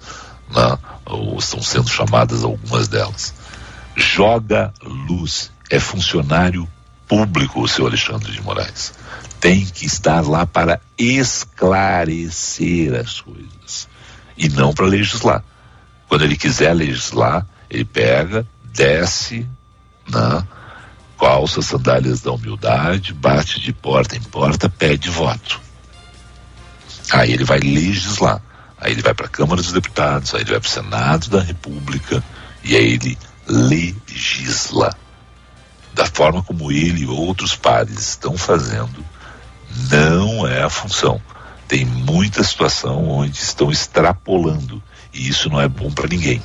né? 0.55 0.79
ou 1.05 1.39
estão 1.39 1.63
sendo 1.63 1.89
chamadas 1.89 2.45
algumas 2.45 2.89
delas. 2.89 3.35
Joga 3.97 4.73
luz 4.83 5.51
é 5.71 5.79
funcionário 5.81 6.69
público, 7.09 7.63
o 7.63 7.69
seu 7.69 7.87
Alexandre 7.87 8.33
de 8.33 8.41
Moraes. 8.41 8.95
Tem 9.41 9.67
que 9.67 9.85
estar 9.87 10.27
lá 10.27 10.47
para 10.47 10.81
esclarecer 10.97 12.95
as 12.95 13.21
coisas 13.21 13.89
e 14.37 14.49
não 14.49 14.73
para 14.73 14.87
legislar. 14.87 15.43
Quando 16.09 16.25
ele 16.25 16.37
quiser 16.37 16.73
legislar, 16.73 17.47
ele 17.69 17.85
pega, 17.85 18.47
desce, 18.65 19.47
né? 20.09 20.47
Calça 21.23 21.63
sandálias 21.63 22.21
da 22.21 22.33
humildade, 22.33 23.15
bate 23.15 23.61
de 23.61 23.73
porta 23.73 24.17
em 24.17 24.21
porta, 24.21 24.69
pede 24.69 25.09
voto. 25.09 25.61
Aí 27.13 27.33
ele 27.33 27.45
vai 27.45 27.61
legislar. 27.61 28.43
Aí 28.77 28.91
ele 28.91 29.03
vai 29.03 29.15
para 29.15 29.27
a 29.27 29.29
Câmara 29.29 29.63
dos 29.63 29.71
Deputados, 29.71 30.35
aí 30.35 30.41
ele 30.41 30.51
vai 30.51 30.59
para 30.59 30.67
o 30.67 30.71
Senado 30.71 31.31
da 31.31 31.41
República 31.41 32.25
e 32.65 32.75
aí 32.75 32.95
ele 32.95 33.17
legisla 33.47 34.97
da 35.95 36.07
forma 36.07 36.43
como 36.43 36.73
ele 36.73 37.03
e 37.03 37.07
outros 37.07 37.55
pares 37.55 38.01
estão 38.01 38.37
fazendo, 38.37 39.05
não 39.93 40.45
é 40.45 40.65
a 40.65 40.71
função. 40.71 41.23
Tem 41.69 41.85
muita 41.85 42.43
situação 42.43 43.09
onde 43.09 43.39
estão 43.39 43.71
extrapolando 43.71 44.83
e 45.15 45.29
isso 45.29 45.49
não 45.49 45.61
é 45.61 45.69
bom 45.69 45.89
para 45.89 46.09
ninguém. 46.09 46.43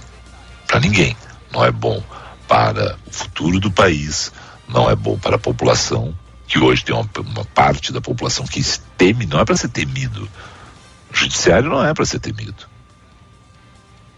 Para 0.67 0.79
ninguém. 0.79 1.17
Não 1.51 1.65
é 1.65 1.71
bom 1.71 2.03
para 2.47 2.95
o 3.07 3.11
futuro 3.11 3.59
do 3.59 3.71
país, 3.71 4.31
não 4.67 4.89
é 4.89 4.95
bom 4.95 5.17
para 5.17 5.35
a 5.35 5.39
população, 5.39 6.13
que 6.47 6.59
hoje 6.59 6.83
tem 6.83 6.95
uma, 6.95 7.09
uma 7.19 7.45
parte 7.45 7.91
da 7.91 8.01
população 8.01 8.45
que 8.45 8.61
teme, 8.97 9.25
não 9.25 9.39
é 9.39 9.45
para 9.45 9.55
ser 9.55 9.69
temido. 9.69 10.29
O 11.11 11.15
judiciário 11.15 11.69
não 11.69 11.83
é 11.83 11.93
para 11.93 12.05
ser 12.05 12.19
temido. 12.19 12.67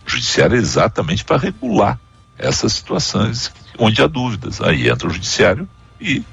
O 0.05 0.09
judiciário 0.09 0.55
é 0.55 0.59
exatamente 0.59 1.23
para 1.23 1.37
regular 1.37 1.99
essas 2.37 2.73
situações 2.73 3.51
onde 3.77 4.01
há 4.01 4.07
dúvidas. 4.07 4.61
Aí 4.61 4.89
entra 4.89 5.07
o 5.07 5.13
judiciário 5.13 5.67
e 5.99 6.23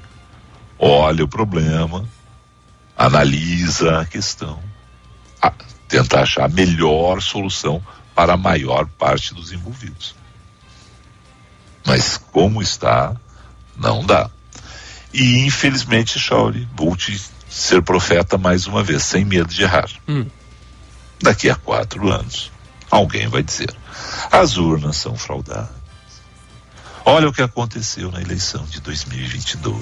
olha 0.79 1.23
o 1.23 1.27
problema, 1.27 2.07
analisa 2.97 4.01
a 4.01 4.05
questão, 4.05 4.59
a, 5.41 5.51
tenta 5.87 6.21
achar 6.21 6.45
a 6.45 6.49
melhor 6.49 7.21
solução 7.21 7.83
para 8.15 8.33
a 8.33 8.37
maior 8.37 8.87
parte 8.87 9.33
dos 9.33 9.51
envolvidos. 9.51 10.15
Mas 11.85 12.17
como 12.17 12.61
está, 12.61 13.15
não 13.77 14.05
dá. 14.05 14.29
E 15.13 15.45
infelizmente, 15.45 16.19
Shauri, 16.19 16.67
vou 16.75 16.95
te 16.95 17.19
ser 17.49 17.81
profeta 17.81 18.37
mais 18.37 18.67
uma 18.67 18.83
vez, 18.83 19.03
sem 19.03 19.25
medo 19.25 19.53
de 19.53 19.63
errar. 19.63 19.89
Hum. 20.07 20.25
Daqui 21.21 21.49
a 21.49 21.55
quatro 21.55 22.11
anos, 22.11 22.51
alguém 22.91 23.27
vai 23.27 23.41
dizer: 23.41 23.73
as 24.31 24.57
urnas 24.57 24.97
são 24.97 25.15
fraudadas. 25.15 25.77
Olha 27.05 27.29
o 27.29 27.33
que 27.33 27.41
aconteceu 27.41 28.11
na 28.11 28.21
eleição 28.21 28.65
de 28.65 28.81
2022. 28.81 29.81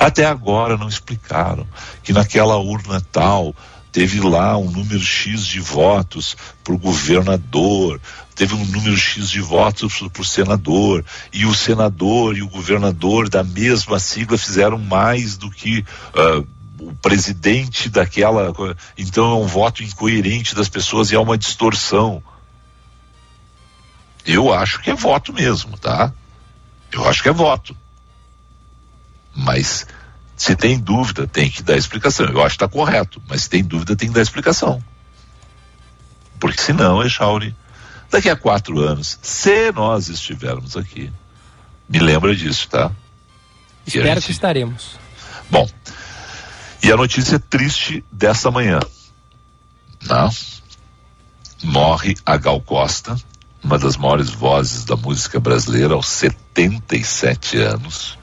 Até 0.00 0.26
agora 0.26 0.76
não 0.76 0.88
explicaram 0.88 1.64
que 2.02 2.12
naquela 2.12 2.56
urna 2.56 3.00
tal 3.12 3.54
teve 3.92 4.20
lá 4.20 4.56
um 4.58 4.68
número 4.68 5.00
X 5.00 5.46
de 5.46 5.60
votos 5.60 6.36
para 6.64 6.74
o 6.74 6.78
governador, 6.78 8.00
teve 8.40 8.54
um 8.54 8.64
número 8.64 8.96
X 8.96 9.28
de 9.28 9.38
votos 9.42 10.00
o 10.00 10.24
senador, 10.24 11.04
e 11.30 11.44
o 11.44 11.54
senador 11.54 12.38
e 12.38 12.42
o 12.42 12.48
governador 12.48 13.28
da 13.28 13.44
mesma 13.44 14.00
sigla 14.00 14.38
fizeram 14.38 14.78
mais 14.78 15.36
do 15.36 15.50
que 15.50 15.80
uh, 16.14 16.48
o 16.78 16.94
presidente 17.02 17.90
daquela. 17.90 18.50
Então 18.96 19.30
é 19.30 19.34
um 19.34 19.46
voto 19.46 19.82
incoerente 19.82 20.54
das 20.54 20.70
pessoas 20.70 21.10
e 21.10 21.14
é 21.14 21.18
uma 21.18 21.36
distorção. 21.36 22.22
Eu 24.24 24.50
acho 24.54 24.80
que 24.80 24.88
é 24.88 24.94
voto 24.94 25.34
mesmo, 25.34 25.76
tá? 25.76 26.10
Eu 26.90 27.06
acho 27.06 27.22
que 27.22 27.28
é 27.28 27.32
voto. 27.32 27.76
Mas 29.36 29.86
se 30.34 30.56
tem 30.56 30.78
dúvida, 30.78 31.26
tem 31.26 31.50
que 31.50 31.62
dar 31.62 31.76
explicação. 31.76 32.24
Eu 32.24 32.40
acho 32.40 32.56
que 32.56 32.64
está 32.64 32.68
correto, 32.68 33.20
mas 33.28 33.42
se 33.42 33.50
tem 33.50 33.62
dúvida, 33.62 33.94
tem 33.94 34.08
que 34.08 34.14
dar 34.14 34.22
explicação. 34.22 34.82
Porque 36.38 36.62
senão, 36.62 37.04
Echauri, 37.04 37.54
daqui 38.10 38.28
a 38.28 38.36
quatro 38.36 38.80
anos, 38.80 39.18
se 39.22 39.70
nós 39.72 40.08
estivermos 40.08 40.76
aqui, 40.76 41.10
me 41.88 41.98
lembra 41.98 42.34
disso, 42.34 42.68
tá? 42.68 42.90
Espero 43.86 44.14
gente... 44.14 44.26
que 44.26 44.32
estaremos. 44.32 44.98
Bom, 45.50 45.68
E 46.82 46.90
a 46.90 46.96
notícia 46.96 47.38
triste 47.38 48.04
dessa 48.10 48.50
manhã. 48.50 48.80
Né? 50.02 50.30
Morre 51.62 52.16
a 52.24 52.36
Gal 52.36 52.60
Costa, 52.60 53.16
uma 53.62 53.78
das 53.78 53.96
maiores 53.96 54.30
vozes 54.30 54.84
da 54.84 54.96
música 54.96 55.38
brasileira 55.38 55.94
aos 55.94 56.08
77 56.08 57.58
anos. 57.58 58.18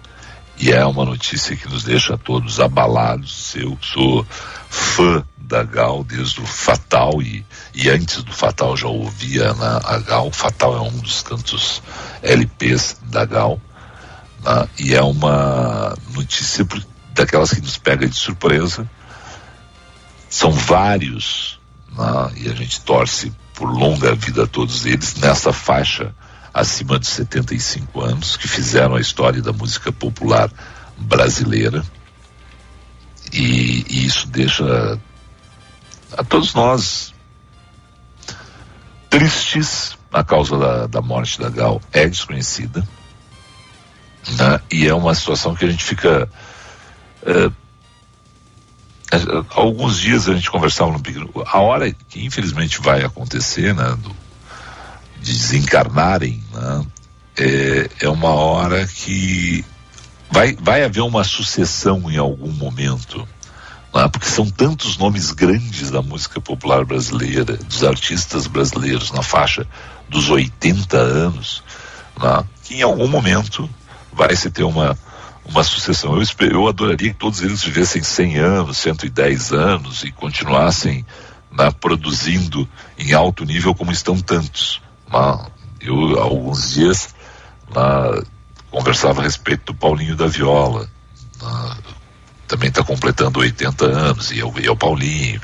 E 0.58 0.72
é 0.72 0.84
uma 0.86 1.06
notícia 1.06 1.56
que 1.56 1.70
nos 1.70 1.84
deixa 1.84 2.18
todos 2.18 2.60
abalados. 2.60 3.56
Eu 3.56 3.78
sou 3.80 4.26
fã 4.70 5.24
da 5.48 5.64
Gal 5.64 6.04
desde 6.04 6.42
o 6.42 6.46
Fatal 6.46 7.22
e, 7.22 7.46
e 7.74 7.90
antes 7.90 8.22
do 8.22 8.34
Fatal 8.34 8.76
já 8.76 8.88
ouvia 8.88 9.54
na, 9.54 9.78
a 9.78 9.98
Gal. 10.00 10.32
Fatal 10.32 10.76
é 10.76 10.82
um 10.82 10.98
dos 11.00 11.24
tantos 11.24 11.82
LPs 12.22 12.98
da 13.04 13.24
Gal. 13.24 13.60
Né? 14.44 14.70
E 14.78 14.94
é 14.94 15.02
uma 15.02 15.96
notícia 16.14 16.68
daquelas 17.14 17.52
que 17.52 17.62
nos 17.62 17.78
pega 17.78 18.08
de 18.08 18.16
surpresa. 18.16 18.90
São 20.30 20.52
vários, 20.52 21.60
né? 21.98 22.32
e 22.36 22.50
a 22.50 22.54
gente 22.54 22.82
torce 22.82 23.32
por 23.54 23.70
longa 23.70 24.14
vida 24.14 24.44
a 24.44 24.48
todos 24.48 24.86
eles 24.86 25.16
nessa 25.16 25.54
faixa 25.54 26.14
acima 26.54 27.00
de 27.00 27.08
75 27.08 28.02
anos 28.02 28.36
que 28.36 28.48
fizeram 28.48 28.96
a 28.96 29.02
história 29.02 29.42
da 29.42 29.54
música 29.54 29.92
popular 29.92 30.52
brasileira. 30.98 31.84
E, 33.32 33.86
e 33.90 34.06
isso 34.06 34.28
deixa 34.28 35.00
a 36.16 36.24
todos 36.24 36.54
nós 36.54 37.14
tristes. 39.10 39.98
A 40.12 40.24
causa 40.24 40.58
da, 40.58 40.88
da 40.88 41.02
morte 41.02 41.40
da 41.40 41.50
Gal 41.50 41.82
é 41.92 42.08
desconhecida. 42.08 42.88
Né? 44.38 44.62
E 44.72 44.88
é 44.88 44.94
uma 44.94 45.14
situação 45.14 45.54
que 45.54 45.66
a 45.66 45.70
gente 45.70 45.84
fica. 45.84 46.30
É, 47.24 47.52
alguns 49.50 50.00
dias 50.00 50.30
a 50.30 50.34
gente 50.34 50.50
conversava 50.50 50.92
no. 50.92 51.02
A 51.46 51.60
hora 51.60 51.92
que 51.92 52.26
infelizmente 52.26 52.80
vai 52.82 53.04
acontecer, 53.04 53.76
né? 53.76 53.98
Do, 54.02 54.16
de 55.22 55.34
desencarnarem, 55.34 56.44
né, 56.54 56.86
é, 57.38 57.90
é 58.02 58.10
uma 58.10 58.30
hora 58.30 58.86
que 58.88 59.66
vai, 60.32 60.56
vai 60.60 60.84
haver 60.84 61.02
uma 61.02 61.24
sucessão 61.24 62.10
em 62.10 62.18
algum 62.18 62.52
momento. 62.52 63.28
Né, 63.94 64.08
porque 64.10 64.28
são 64.28 64.50
tantos 64.50 64.98
nomes 64.98 65.32
grandes 65.32 65.90
da 65.90 66.02
música 66.02 66.42
popular 66.42 66.86
brasileira, 66.86 67.58
dos 67.58 67.84
artistas 67.84 68.46
brasileiros 68.46 69.12
na 69.12 69.24
faixa 69.24 69.66
dos 70.10 70.30
80 70.30 70.98
anos, 70.98 71.64
né, 72.22 72.44
que 72.64 72.76
em 72.76 72.82
algum 72.82 73.08
momento 73.08 73.70
vai 74.12 74.36
se 74.36 74.50
ter 74.50 74.64
uma, 74.64 74.98
uma 75.46 75.64
sucessão. 75.64 76.20
Eu, 76.20 76.24
eu 76.50 76.68
adoraria 76.68 77.12
que 77.12 77.20
todos 77.20 77.42
eles 77.42 77.64
vivessem 77.64 78.04
100 78.04 78.38
anos, 78.38 78.78
110 78.78 79.54
anos 79.54 80.04
e 80.04 80.12
continuassem 80.12 81.06
né, 81.52 81.72
produzindo 81.72 82.68
em 82.98 83.14
alto 83.14 83.46
nível 83.46 83.74
como 83.74 83.92
estão 83.92 84.20
tantos. 84.20 84.82
Lá, 85.12 85.48
eu, 85.80 86.20
há 86.20 86.24
alguns 86.24 86.74
dias, 86.74 87.16
lá, 87.74 88.22
conversava 88.70 89.22
a 89.22 89.24
respeito 89.24 89.74
do 89.74 89.76
Paulinho 89.76 90.16
da 90.16 90.28
Viola. 90.28 90.90
Também 92.48 92.70
está 92.70 92.84
completando 92.84 93.40
80 93.40 93.86
anos, 93.86 94.32
e 94.32 94.40
é, 94.40 94.46
o, 94.46 94.54
e 94.60 94.66
é 94.66 94.72
o 94.72 94.76
Paulinho, 94.76 95.42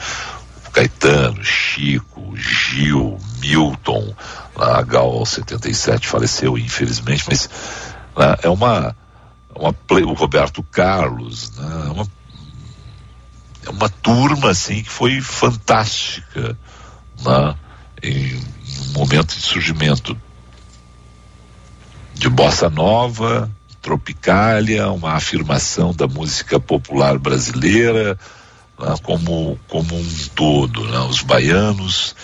o 0.68 0.72
Caetano, 0.72 1.44
Chico, 1.44 2.36
Gil, 2.36 3.18
Milton, 3.40 4.16
a 4.56 4.82
Gal 4.82 5.26
77 5.26 6.08
faleceu, 6.08 6.58
infelizmente, 6.58 7.26
mas 7.28 7.50
lá, 8.16 8.38
é 8.42 8.50
uma, 8.50 8.96
uma 9.56 9.76
o 10.06 10.14
Roberto 10.14 10.64
Carlos, 10.64 11.52
né, 11.58 11.86
é 11.88 11.92
uma, 11.92 12.08
é 13.66 13.70
uma 13.70 13.90
turma 13.90 14.52
assim 14.52 14.84
que 14.84 14.90
foi 14.90 15.20
fantástica 15.22 16.58
né, 17.24 17.56
em, 18.02 18.36
um 18.36 18.94
momento 18.94 19.36
de 19.36 19.42
surgimento 19.42 20.18
de 22.14 22.30
bossa 22.30 22.70
nova, 22.70 23.50
tropicália, 23.84 24.90
uma 24.90 25.12
afirmação 25.12 25.94
da 25.94 26.08
música 26.08 26.60
popular 26.60 27.20
brasileira 27.20 28.18
né, 28.80 28.96
como, 29.04 29.60
como 29.68 29.96
um 29.96 30.08
todo, 30.34 30.88
né, 30.88 31.00
os 31.00 31.22
baianos, 31.22 32.16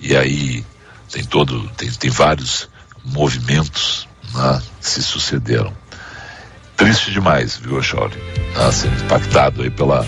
e 0.00 0.16
aí 0.16 0.64
tem 1.10 1.24
todo, 1.24 1.68
tem, 1.76 1.90
tem 1.90 2.08
vários 2.08 2.70
movimentos 3.04 4.08
né, 4.32 4.62
que 4.80 4.88
se 4.88 5.02
sucederam. 5.02 5.72
Triste 6.76 7.10
demais, 7.10 7.56
viu, 7.56 7.82
Chauri? 7.82 8.16
Né, 8.56 8.72
sendo 8.72 9.04
impactado 9.04 9.62
aí 9.62 9.70
pela 9.70 10.06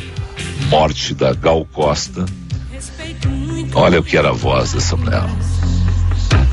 morte 0.68 1.12
da 1.12 1.35
Gal 1.35 1.66
Costa. 1.66 2.25
Olha 3.75 4.01
o 4.01 4.05
que 4.05 4.16
era 4.16 4.31
a 4.31 4.33
voz 4.33 4.73
dessa 4.73 4.96
mulher 4.96 5.25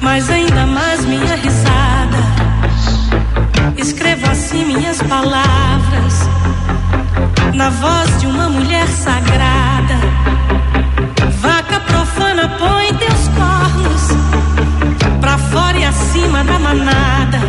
mas 0.02 0.30
ainda 0.30 0.66
mais 0.66 1.06
minha 1.06 1.36
risada. 1.36 1.97
Escrevo 3.78 4.30
assim 4.30 4.66
minhas 4.66 5.02
palavras, 5.04 6.30
na 7.54 7.70
voz 7.70 8.20
de 8.20 8.26
uma 8.26 8.50
mulher 8.50 8.88
sagrada. 8.88 9.96
Vaca 11.40 11.80
profana, 11.82 12.50
põe 12.58 12.94
teus 12.96 13.28
cornos 13.30 14.02
pra 15.22 15.38
fora 15.38 15.78
e 15.78 15.86
acima 15.86 16.44
da 16.44 16.58
manada. 16.58 17.40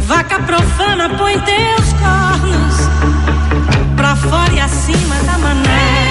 Vaca 0.00 0.40
profana, 0.40 1.08
põe 1.10 1.38
teus 1.40 1.92
cornos 1.92 2.76
pra 3.96 4.16
fora 4.16 4.52
e 4.52 4.60
acima 4.60 5.14
da 5.24 5.38
manada. 5.38 6.01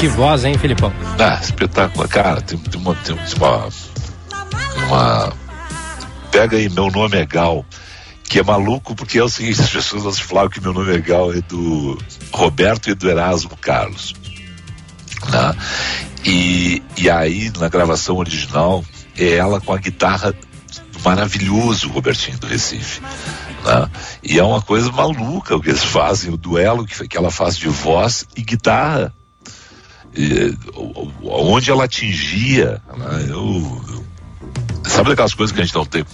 Que 0.00 0.08
voz, 0.08 0.46
hein, 0.46 0.56
Filipão? 0.56 0.90
Ah, 1.18 1.38
espetáculo. 1.42 2.08
Cara, 2.08 2.40
tem, 2.40 2.56
tem, 2.58 2.80
uma, 2.80 2.94
tem 2.94 3.14
uma, 3.14 3.68
uma. 4.86 5.32
Pega 6.30 6.56
aí, 6.56 6.70
meu 6.70 6.90
nome 6.90 7.18
é 7.18 7.26
Gal. 7.26 7.66
Que 8.24 8.38
é 8.38 8.42
maluco 8.42 8.94
porque 8.94 9.18
é 9.18 9.22
o 9.22 9.28
seguinte: 9.28 9.60
as 9.60 9.68
pessoas 9.68 10.18
falavam 10.18 10.48
que 10.48 10.58
meu 10.58 10.72
nome 10.72 10.96
é 10.96 10.98
Gal 11.00 11.34
é 11.34 11.42
do 11.42 11.98
Roberto 12.32 12.88
e 12.88 12.94
do 12.94 13.10
Erasmo 13.10 13.54
Carlos. 13.58 14.14
Né? 15.28 15.54
E, 16.24 16.82
e 16.96 17.10
aí, 17.10 17.52
na 17.58 17.68
gravação 17.68 18.16
original, 18.16 18.82
é 19.18 19.34
ela 19.34 19.60
com 19.60 19.74
a 19.74 19.76
guitarra 19.76 20.32
do 20.32 21.00
maravilhoso 21.04 21.90
Robertinho 21.90 22.38
do 22.38 22.46
Recife. 22.46 23.02
Né? 23.02 23.90
E 24.22 24.38
é 24.38 24.42
uma 24.42 24.62
coisa 24.62 24.90
maluca 24.90 25.54
o 25.54 25.60
que 25.60 25.68
eles 25.68 25.84
fazem, 25.84 26.32
o 26.32 26.38
duelo 26.38 26.86
que, 26.86 27.06
que 27.06 27.18
ela 27.18 27.30
faz 27.30 27.54
de 27.54 27.68
voz 27.68 28.26
e 28.34 28.40
guitarra 28.40 29.14
e, 30.14 30.56
onde 31.22 31.70
ela 31.70 31.84
atingia, 31.84 32.82
né, 32.96 33.26
eu, 33.28 33.82
eu, 33.88 34.04
sabe 34.88 35.10
daquelas 35.10 35.34
coisas 35.34 35.54
que 35.54 35.60
a 35.60 35.64
gente 35.64 35.74
não 35.74 35.84
tem. 35.84 36.04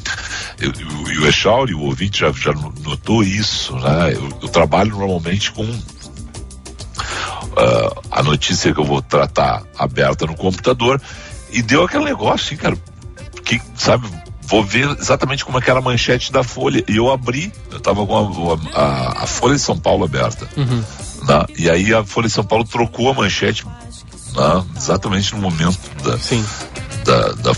Eu, 0.59 0.73
eu, 0.73 1.13
e 1.13 1.19
o 1.19 1.27
Echauri, 1.27 1.75
o 1.75 1.81
ouvinte, 1.81 2.21
já, 2.21 2.33
já 2.33 2.53
notou 2.53 3.23
isso, 3.23 3.75
né? 3.77 4.15
Eu, 4.15 4.29
eu 4.43 4.49
trabalho 4.49 4.91
normalmente 4.91 5.53
com 5.53 5.65
uh, 5.65 5.79
a 8.11 8.23
notícia 8.23 8.73
que 8.73 8.81
eu 8.81 8.85
vou 8.85 9.03
tratar 9.03 9.63
aberta 9.79 10.27
no 10.27 10.35
computador 10.35 11.01
e 11.51 11.63
deu 11.63 11.85
aquele 11.85 12.05
negócio, 12.05 12.47
assim, 12.47 12.57
cara, 12.57 12.77
que, 13.45 13.61
sabe, 13.75 14.09
vou 14.43 14.63
ver 14.63 14.89
exatamente 14.99 15.45
como 15.45 15.59
é 15.59 15.61
que 15.61 15.71
era 15.71 15.79
a 15.79 15.83
manchete 15.83 16.33
da 16.33 16.43
Folha. 16.43 16.85
E 16.89 16.97
eu 16.97 17.11
abri, 17.11 17.53
eu 17.71 17.81
tava 17.81 18.07
com 18.07 18.53
a, 18.53 18.79
a, 18.79 19.25
a 19.25 19.27
Folha 19.27 19.55
de 19.55 19.61
São 19.61 19.79
Paulo 19.79 20.05
aberta. 20.05 20.49
Uhum. 20.57 20.83
Né? 21.23 21.47
E 21.59 21.71
aí 21.71 21.95
a 21.95 22.05
Folha 22.05 22.29
de 22.29 22.33
São 22.33 22.45
Paulo 22.45 22.65
trocou 22.65 23.11
a 23.11 23.15
manchete 23.15 23.65
né? 24.37 24.64
exatamente 24.77 25.35
no 25.35 25.40
momento 25.40 25.79
da, 26.03 26.18
Sim. 26.18 26.44
Da, 27.05 27.33
da, 27.33 27.53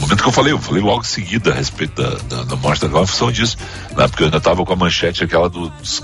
momento 0.00 0.22
que 0.22 0.28
eu 0.28 0.32
falei, 0.32 0.52
eu 0.52 0.58
falei 0.58 0.82
logo 0.82 1.00
em 1.00 1.04
seguida 1.04 1.50
a 1.50 1.54
respeito 1.54 2.00
da, 2.00 2.10
da, 2.28 2.44
da 2.44 2.56
morte 2.56 2.80
da 2.80 2.88
Gal 2.88 3.02
em 3.02 3.06
função 3.06 3.30
disso, 3.30 3.56
né? 3.96 4.08
Porque 4.08 4.22
eu 4.22 4.26
ainda 4.26 4.40
tava 4.40 4.64
com 4.64 4.72
a 4.72 4.76
manchete 4.76 5.24
aquela 5.24 5.50
do, 5.50 5.68
dos, 5.68 6.02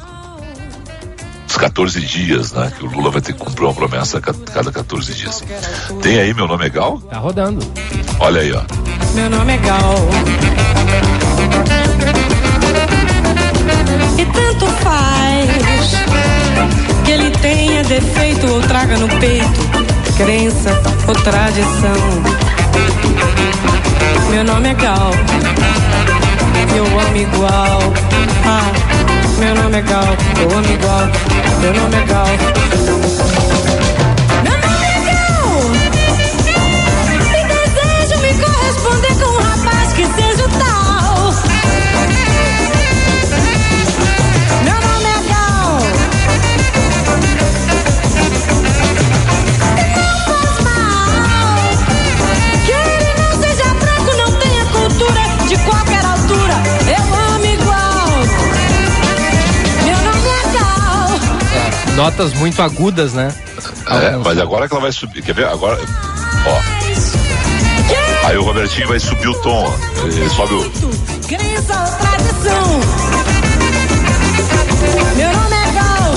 dos 1.46 1.56
14 1.56 2.00
dias, 2.00 2.52
né? 2.52 2.72
Que 2.76 2.84
o 2.84 2.90
Lula 2.90 3.10
vai 3.10 3.20
ter 3.20 3.32
que 3.32 3.38
cumprir 3.38 3.64
uma 3.64 3.74
promessa 3.74 4.18
a 4.18 4.20
cada 4.20 4.72
14 4.72 5.14
dias. 5.14 5.42
Tem 6.02 6.18
aí, 6.18 6.34
meu 6.34 6.48
nome 6.48 6.66
é 6.66 6.68
Gal? 6.68 6.98
Tá 6.98 7.18
rodando. 7.18 7.64
Olha 8.18 8.40
aí, 8.40 8.52
ó. 8.52 8.62
Meu 9.14 9.30
nome 9.30 9.54
é 9.54 9.58
Gal. 9.58 9.94
E 14.18 14.24
tanto 14.26 14.66
faz 14.82 16.93
que 17.04 17.10
ele 17.10 17.30
tenha 17.30 17.82
defeito 17.84 18.46
ou 18.46 18.60
traga 18.62 18.96
no 18.96 19.08
peito 19.20 19.94
crença 20.16 20.70
ou 21.08 21.14
tradição. 21.14 21.92
Meu 24.30 24.44
nome 24.44 24.70
é 24.70 24.74
Gal, 24.74 25.10
eu 26.76 26.84
amo 26.84 27.16
igual. 27.16 27.80
Ah, 28.46 28.72
meu 29.38 29.54
nome 29.54 29.78
é 29.78 29.82
Gal, 29.82 30.16
eu 30.40 30.56
amo 30.56 30.72
igual. 30.72 31.08
Meu 31.60 31.74
nome 31.74 31.96
é 31.96 32.06
Gal. 32.06 33.83
Notas 62.16 62.32
muito 62.34 62.62
agudas, 62.62 63.12
né? 63.12 63.34
É, 63.90 64.16
mas 64.18 64.38
agora 64.38 64.68
que 64.68 64.74
ela 64.74 64.82
vai 64.82 64.92
subir. 64.92 65.20
Quer 65.20 65.34
ver? 65.34 65.46
Agora. 65.48 65.76
Ó. 66.46 66.60
Aí 68.28 68.36
o 68.38 68.44
Robertinho 68.44 68.86
vai 68.86 69.00
subir 69.00 69.26
o 69.26 69.34
tom, 69.42 69.64
ó. 69.66 70.06
Ele 70.06 70.28
sobe 70.30 70.54
o. 70.54 70.60
Meu 75.16 75.32
nome 75.32 75.56
é 75.56 75.72
Gal. 75.72 76.14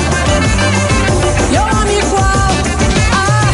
Igual. 1.97 2.21
Ah, 3.11 3.51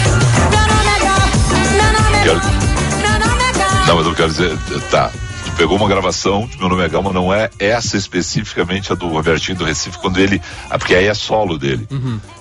meu 0.51 0.65
nome 0.75 0.89
é 0.89 0.99
Gal. 0.99 1.23
Meu 1.71 1.93
nome 2.01 2.17
é 2.17 2.23
Quero- 2.23 2.39
Gal. 2.41 2.51
Meu 2.99 3.19
nome 3.29 3.43
é 3.43 3.51
Gal. 3.53 3.85
Não, 3.87 3.95
mas 3.95 4.05
eu 4.05 4.15
quero 4.15 4.29
dizer, 4.29 4.57
tá. 4.91 5.11
Pegou 5.57 5.77
uma 5.77 5.87
gravação 5.87 6.47
de 6.47 6.57
Meu 6.57 6.67
Nome 6.67 6.83
é 6.83 6.89
Gal, 6.89 7.01
mas 7.03 7.13
não 7.13 7.33
é 7.33 7.49
essa 7.59 7.95
especificamente 7.95 8.91
a 8.91 8.95
do 8.95 9.07
Robertinho 9.07 9.57
do 9.57 9.63
Recife, 9.63 9.97
quando 9.99 10.19
ele. 10.19 10.41
Ah, 10.69 10.77
porque 10.77 10.95
aí 10.95 11.05
é 11.07 11.13
solo 11.13 11.57
dele. 11.57 11.87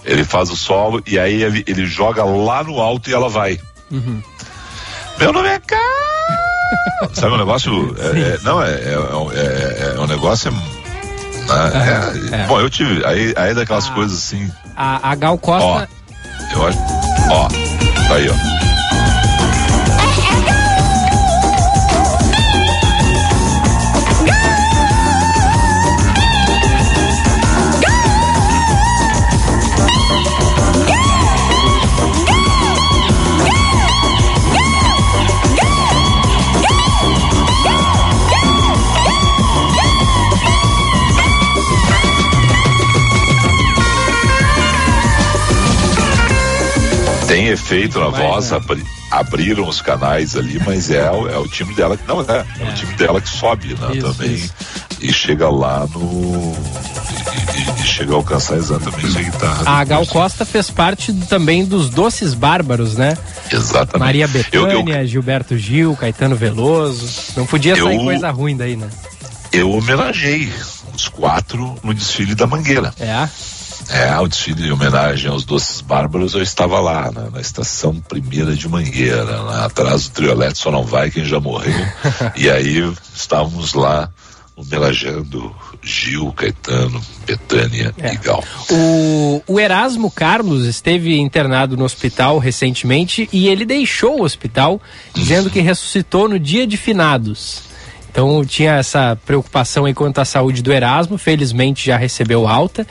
Ele 0.04 0.24
faz 0.24 0.50
o 0.50 0.56
solo 0.56 1.02
e 1.06 1.18
aí 1.18 1.42
ele, 1.42 1.62
ele 1.66 1.86
joga 1.86 2.24
lá 2.24 2.64
no 2.64 2.80
alto 2.80 3.10
e 3.10 3.14
ela 3.14 3.28
vai. 3.28 3.60
Meu 5.18 5.32
nome 5.32 5.48
é 5.48 5.60
Gal! 5.66 5.80
Sabe 7.12 7.34
um 7.34 7.38
negócio? 7.38 7.94
É, 7.98 8.34
é- 8.34 8.38
não, 8.42 8.62
é, 8.62 8.70
é, 8.70 8.94
é, 8.94 9.94
é 9.96 10.00
um 10.00 10.06
negócio. 10.06 10.50
É, 10.50 12.36
é- 12.38 12.42
é. 12.42 12.46
Bom, 12.46 12.60
eu 12.60 12.70
tive. 12.70 13.04
Aí, 13.04 13.34
aí 13.36 13.50
é 13.50 13.54
daquelas 13.54 13.88
coisas 13.90 14.16
assim. 14.18 14.50
A, 14.74 15.10
a 15.10 15.14
Gal 15.14 15.34
Ó, 15.34 15.36
Costa. 15.36 15.88
eu 16.54 16.66
acho. 16.66 16.78
Ó, 17.30 17.48
tá 18.08 18.14
aí, 18.14 18.28
ó. 18.30 18.71
Tem 47.32 47.46
efeito 47.48 47.98
na 47.98 48.10
Mas, 48.10 48.20
voz, 48.20 48.50
né? 48.50 48.56
abri- 48.58 48.84
abriram 49.10 49.66
os 49.66 49.80
canais 49.80 50.36
ali, 50.36 50.60
mas 50.66 50.90
é, 50.90 51.10
o- 51.10 51.26
é 51.30 51.38
o 51.38 51.48
time 51.48 51.74
dela 51.74 51.96
que 51.96 52.06
não 52.06 52.20
é, 52.20 52.44
é, 52.60 52.68
o 52.70 52.74
time 52.74 52.92
dela 52.94 53.20
que 53.22 53.28
sobe, 53.30 53.68
né, 53.68 53.96
Isso, 53.96 54.12
também 54.12 54.34
isso. 54.34 54.52
e 55.00 55.10
chega 55.10 55.48
lá 55.48 55.86
no 55.94 56.54
e, 57.54 57.80
e- 57.80 57.82
e 57.82 57.86
chega 57.86 58.12
a 58.12 58.16
alcançar 58.16 58.56
exatamente 58.56 59.16
a 59.18 59.22
guitarra. 59.22 59.62
A 59.80 59.82
Gal. 59.82 60.04
Costa 60.06 60.44
fez 60.44 60.68
parte 60.70 61.10
também 61.26 61.64
dos 61.64 61.88
Doces 61.88 62.34
Bárbaros, 62.34 62.96
né? 62.98 63.16
Exatamente. 63.50 63.98
Maria 63.98 64.28
Eu- 64.52 64.68
eu- 64.68 64.82
Bethânia, 64.84 65.06
Gilberto 65.06 65.56
Gil, 65.56 65.96
Caetano 65.96 66.36
Veloso. 66.36 67.08
Não 67.34 67.46
podia 67.46 67.74
sair 67.76 67.96
Eu- 67.96 68.04
coisa 68.04 68.30
ruim 68.30 68.54
daí, 68.56 68.76
né? 68.76 68.88
eu 69.52 69.70
homenageei 69.70 70.52
os 70.94 71.08
quatro 71.08 71.76
no 71.82 71.94
desfile 71.94 72.34
da 72.34 72.46
Mangueira. 72.46 72.92
É. 73.00 73.26
É, 73.92 74.18
o 74.18 74.26
desfile 74.26 74.68
em 74.68 74.72
homenagem 74.72 75.30
aos 75.30 75.44
Doces 75.44 75.80
Bárbaros, 75.80 76.34
eu 76.34 76.42
estava 76.42 76.80
lá, 76.80 77.10
né, 77.12 77.28
na 77.32 77.40
estação 77.40 77.94
primeira 78.00 78.54
de 78.54 78.68
Mangueira, 78.68 79.40
lá 79.42 79.66
atrás 79.66 80.08
do 80.08 80.14
Triolete 80.14 80.58
Só 80.58 80.70
Não 80.70 80.82
Vai 80.84 81.10
Quem 81.10 81.24
Já 81.24 81.38
Morreu. 81.38 81.86
e 82.34 82.50
aí 82.50 82.78
estávamos 83.14 83.74
lá 83.74 84.08
homenageando 84.56 85.54
Gil, 85.82 86.32
Caetano, 86.32 87.00
Betânia 87.26 87.94
É. 87.98 88.14
e 88.14 88.16
Gal. 88.16 88.44
O, 88.70 89.42
o 89.46 89.60
Erasmo 89.60 90.10
Carlos 90.10 90.66
esteve 90.66 91.18
internado 91.18 91.76
no 91.76 91.84
hospital 91.84 92.38
recentemente 92.38 93.28
e 93.32 93.48
ele 93.48 93.64
deixou 93.64 94.20
o 94.20 94.24
hospital 94.24 94.80
dizendo 95.14 95.50
que 95.50 95.60
ressuscitou 95.60 96.28
no 96.28 96.38
dia 96.38 96.66
de 96.66 96.76
finados. 96.76 97.62
Então 98.10 98.44
tinha 98.44 98.74
essa 98.74 99.18
preocupação 99.24 99.86
aí 99.86 99.94
quanto 99.94 100.20
à 100.20 100.24
saúde 100.24 100.62
do 100.62 100.70
Erasmo, 100.72 101.16
felizmente 101.16 101.86
já 101.86 101.96
recebeu 101.96 102.46
alta. 102.46 102.86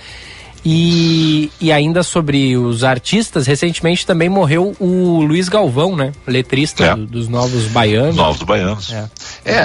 E, 0.63 1.51
e 1.59 1.71
ainda 1.71 2.03
sobre 2.03 2.55
os 2.55 2.83
artistas, 2.83 3.47
recentemente 3.47 4.05
também 4.05 4.29
morreu 4.29 4.75
o 4.79 5.21
Luiz 5.21 5.49
Galvão, 5.49 5.95
né? 5.95 6.11
Letrista 6.27 6.83
É. 6.85 6.95
do- 6.95 7.05
dos 7.07 7.27
Novos 7.27 7.65
Baianos. 7.65 8.15
Novos 8.15 8.43
Baianos. 8.43 8.91
É. 8.93 9.09
É, 9.43 9.61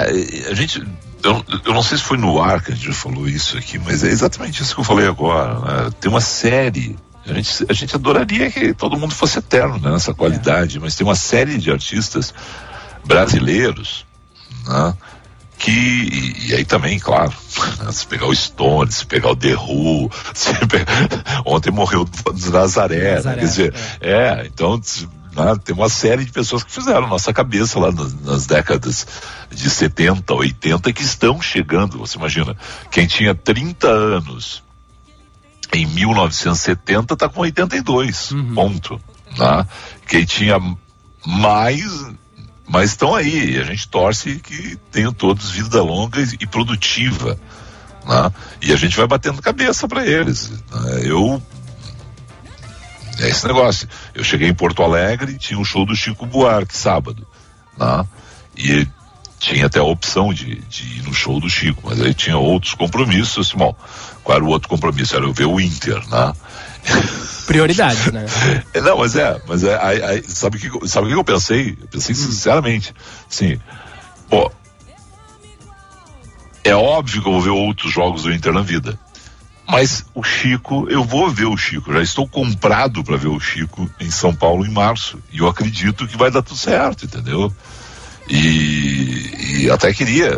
a 0.49 0.53
gente. 0.55 0.81
Eu, 1.23 1.43
eu 1.65 1.73
não 1.73 1.83
sei 1.83 1.97
se 1.97 2.03
foi 2.03 2.17
no 2.17 2.41
ar 2.41 2.63
que 2.63 2.71
a 2.71 2.75
gente 2.75 2.91
falou 2.93 3.27
isso 3.27 3.57
aqui, 3.57 3.77
mas 3.77 4.03
é 4.03 4.07
exatamente 4.07 4.61
isso 4.61 4.73
que 4.73 4.79
eu 4.81 4.85
falei 4.85 5.07
agora. 5.07 5.59
né? 5.59 5.89
Tem 5.99 6.09
uma 6.09 6.21
série. 6.21 6.95
A 7.25 7.33
gente, 7.33 7.65
a 7.69 7.73
gente 7.73 7.93
adoraria 7.95 8.49
que 8.49 8.73
todo 8.73 8.97
mundo 8.97 9.13
fosse 9.13 9.37
eterno 9.37 9.77
né, 9.79 9.91
nessa 9.91 10.13
qualidade, 10.13 10.79
mas 10.79 10.95
tem 10.95 11.05
uma 11.05 11.15
série 11.15 11.57
de 11.57 11.69
artistas 11.69 12.33
brasileiros 13.05 14.05
né, 14.65 14.93
que. 15.57 16.35
E, 16.49 16.55
aí 16.55 16.65
também, 16.65 16.99
claro, 16.99 17.33
se 17.91 18.05
pegar 18.07 18.27
o 18.27 18.35
Stone, 18.35 18.91
se 18.91 19.05
pegar 19.05 19.31
o 19.31 19.35
The 19.35 19.55
Who, 19.55 20.09
se 20.33 20.53
pe- 20.53 20.85
ontem 21.45 21.71
morreu 21.71 22.01
o 22.25 22.49
Nazaré, 22.51 22.97
né, 22.97 23.15
Nazaré, 23.15 23.39
quer 23.39 23.45
dizer, 23.45 23.73
é, 24.01 24.45
então 24.45 24.79
né, 25.35 25.55
tem 25.63 25.75
uma 25.75 25.89
série 25.89 26.25
de 26.25 26.31
pessoas 26.31 26.63
que 26.63 26.71
fizeram 26.71 27.07
nossa 27.07 27.31
cabeça 27.33 27.79
lá 27.79 27.91
nas, 27.91 28.13
nas 28.21 28.45
décadas 28.45 29.05
de 29.51 29.69
70, 29.69 30.33
80 30.33 30.91
que 30.93 31.03
estão 31.03 31.41
chegando. 31.41 31.97
Você 31.99 32.17
imagina, 32.17 32.55
quem 32.91 33.05
tinha 33.05 33.35
30 33.35 33.87
anos 33.87 34.63
em 35.73 35.85
1970 35.85 37.13
está 37.13 37.29
com 37.29 37.41
82, 37.41 38.33
ponto. 38.55 38.99
Né? 39.37 39.67
Quem 40.07 40.25
tinha 40.25 40.57
mais, 41.25 41.83
mas 42.67 42.91
estão 42.91 43.15
aí. 43.15 43.55
E 43.55 43.59
a 43.59 43.63
gente 43.63 43.87
torce 43.87 44.35
que 44.39 44.77
tenham 44.91 45.13
todos 45.13 45.51
vida 45.51 45.81
longa 45.81 46.19
e, 46.19 46.37
e 46.41 46.47
produtiva. 46.47 47.39
Né? 48.05 48.31
E 48.61 48.73
a 48.73 48.75
gente 48.75 48.97
vai 48.97 49.07
batendo 49.07 49.41
cabeça 49.41 49.87
para 49.87 50.05
eles. 50.05 50.49
né? 50.49 51.01
Eu 51.03 51.41
é 53.19 53.29
esse 53.29 53.47
negócio. 53.47 53.87
Eu 54.13 54.23
cheguei 54.23 54.47
em 54.47 54.53
Porto 54.53 54.83
Alegre, 54.83 55.37
tinha 55.37 55.59
um 55.59 55.65
show 55.65 55.85
do 55.85 55.95
Chico 55.95 56.25
Buarque 56.25 56.77
sábado, 56.77 57.25
né? 57.77 58.05
E 58.55 58.87
tinha 59.39 59.65
até 59.65 59.79
a 59.79 59.83
opção 59.83 60.33
de, 60.33 60.55
de 60.61 60.99
ir 60.99 61.03
no 61.03 61.13
show 61.13 61.39
do 61.39 61.49
Chico, 61.49 61.81
mas 61.85 61.99
aí 62.01 62.13
tinha 62.13 62.37
outros 62.37 62.73
compromissos. 62.73 63.47
Assim, 63.47 63.57
bom, 63.57 63.75
qual 64.23 64.35
era 64.35 64.45
o 64.45 64.49
outro 64.49 64.69
compromisso? 64.69 65.15
Era 65.15 65.25
eu 65.25 65.33
ver 65.33 65.45
o 65.45 65.59
Inter, 65.59 66.01
né? 66.09 66.33
Prioridades, 67.47 68.11
né? 68.11 68.25
Não, 68.83 68.97
mas 68.99 69.15
é, 69.15 69.41
mas 69.47 69.63
é, 69.63 69.79
aí, 69.81 70.03
aí, 70.03 70.23
sabe 70.27 70.57
o 70.57 70.59
que, 70.59 70.67
eu- 70.67 70.87
sabe 70.87 71.07
que 71.07 71.13
eu 71.13 71.23
pensei? 71.23 71.77
Eu 71.81 71.87
pensei 71.87 72.13
sinceramente, 72.13 72.93
assim, 73.31 73.59
pô, 74.29 74.51
é 76.63 76.75
óbvio 76.75 77.21
que 77.21 77.27
eu 77.27 77.31
vou 77.31 77.41
ver 77.41 77.49
outros 77.49 77.91
jogos 77.91 78.23
do 78.23 78.33
Inter 78.33 78.51
na 78.53 78.61
vida. 78.61 78.99
Mas 79.69 80.05
o 80.13 80.23
Chico, 80.23 80.87
eu 80.89 81.03
vou 81.03 81.29
ver 81.29 81.45
o 81.45 81.57
Chico, 81.57 81.91
já 81.91 82.01
estou 82.01 82.27
comprado 82.27 83.03
para 83.03 83.17
ver 83.17 83.27
o 83.27 83.39
Chico 83.39 83.89
em 83.99 84.11
São 84.11 84.33
Paulo 84.35 84.65
em 84.65 84.71
março. 84.71 85.17
E 85.31 85.39
eu 85.39 85.47
acredito 85.47 86.07
que 86.07 86.17
vai 86.17 86.29
dar 86.31 86.41
tudo 86.41 86.57
certo, 86.57 87.05
entendeu? 87.05 87.53
E, 88.29 89.63
e 89.63 89.69
até 89.71 89.93
queria, 89.93 90.29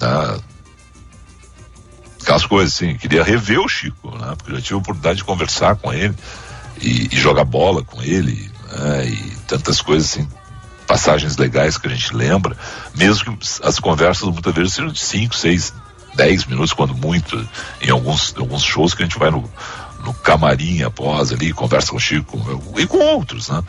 né, 0.00 0.38
aquelas 2.22 2.46
coisas 2.46 2.74
assim, 2.74 2.96
queria 2.96 3.22
rever 3.22 3.60
o 3.60 3.68
Chico, 3.68 4.16
né, 4.16 4.34
porque 4.36 4.52
eu 4.52 4.56
já 4.56 4.62
tive 4.62 4.74
a 4.74 4.78
oportunidade 4.78 5.18
de 5.18 5.24
conversar 5.24 5.76
com 5.76 5.92
ele 5.92 6.14
e, 6.80 7.08
e 7.12 7.16
jogar 7.16 7.44
bola 7.44 7.82
com 7.82 8.02
ele, 8.02 8.50
né, 8.70 9.06
e 9.06 9.36
tantas 9.46 9.80
coisas 9.80 10.10
assim, 10.10 10.28
passagens 10.86 11.36
legais 11.36 11.76
que 11.76 11.86
a 11.86 11.90
gente 11.90 12.14
lembra, 12.14 12.56
mesmo 12.94 13.36
que 13.36 13.48
as 13.62 13.78
conversas 13.78 14.28
muitas 14.28 14.54
vezes 14.54 14.74
sejam 14.74 14.92
de 14.92 15.00
5, 15.00 15.34
6, 15.34 15.74
10 16.14 16.46
minutos, 16.46 16.72
quando 16.72 16.94
muito, 16.94 17.48
em 17.80 17.90
alguns, 17.90 18.34
alguns 18.36 18.62
shows 18.62 18.94
que 18.94 19.02
a 19.02 19.06
gente 19.06 19.18
vai 19.18 19.30
no, 19.30 19.50
no 20.04 20.14
camarim 20.14 20.82
após 20.82 21.32
ali, 21.32 21.52
conversa 21.52 21.90
com 21.90 21.96
o 21.96 22.00
Chico 22.00 22.38
e 22.78 22.86
com 22.86 22.98
outros, 22.98 23.48
né? 23.48 23.62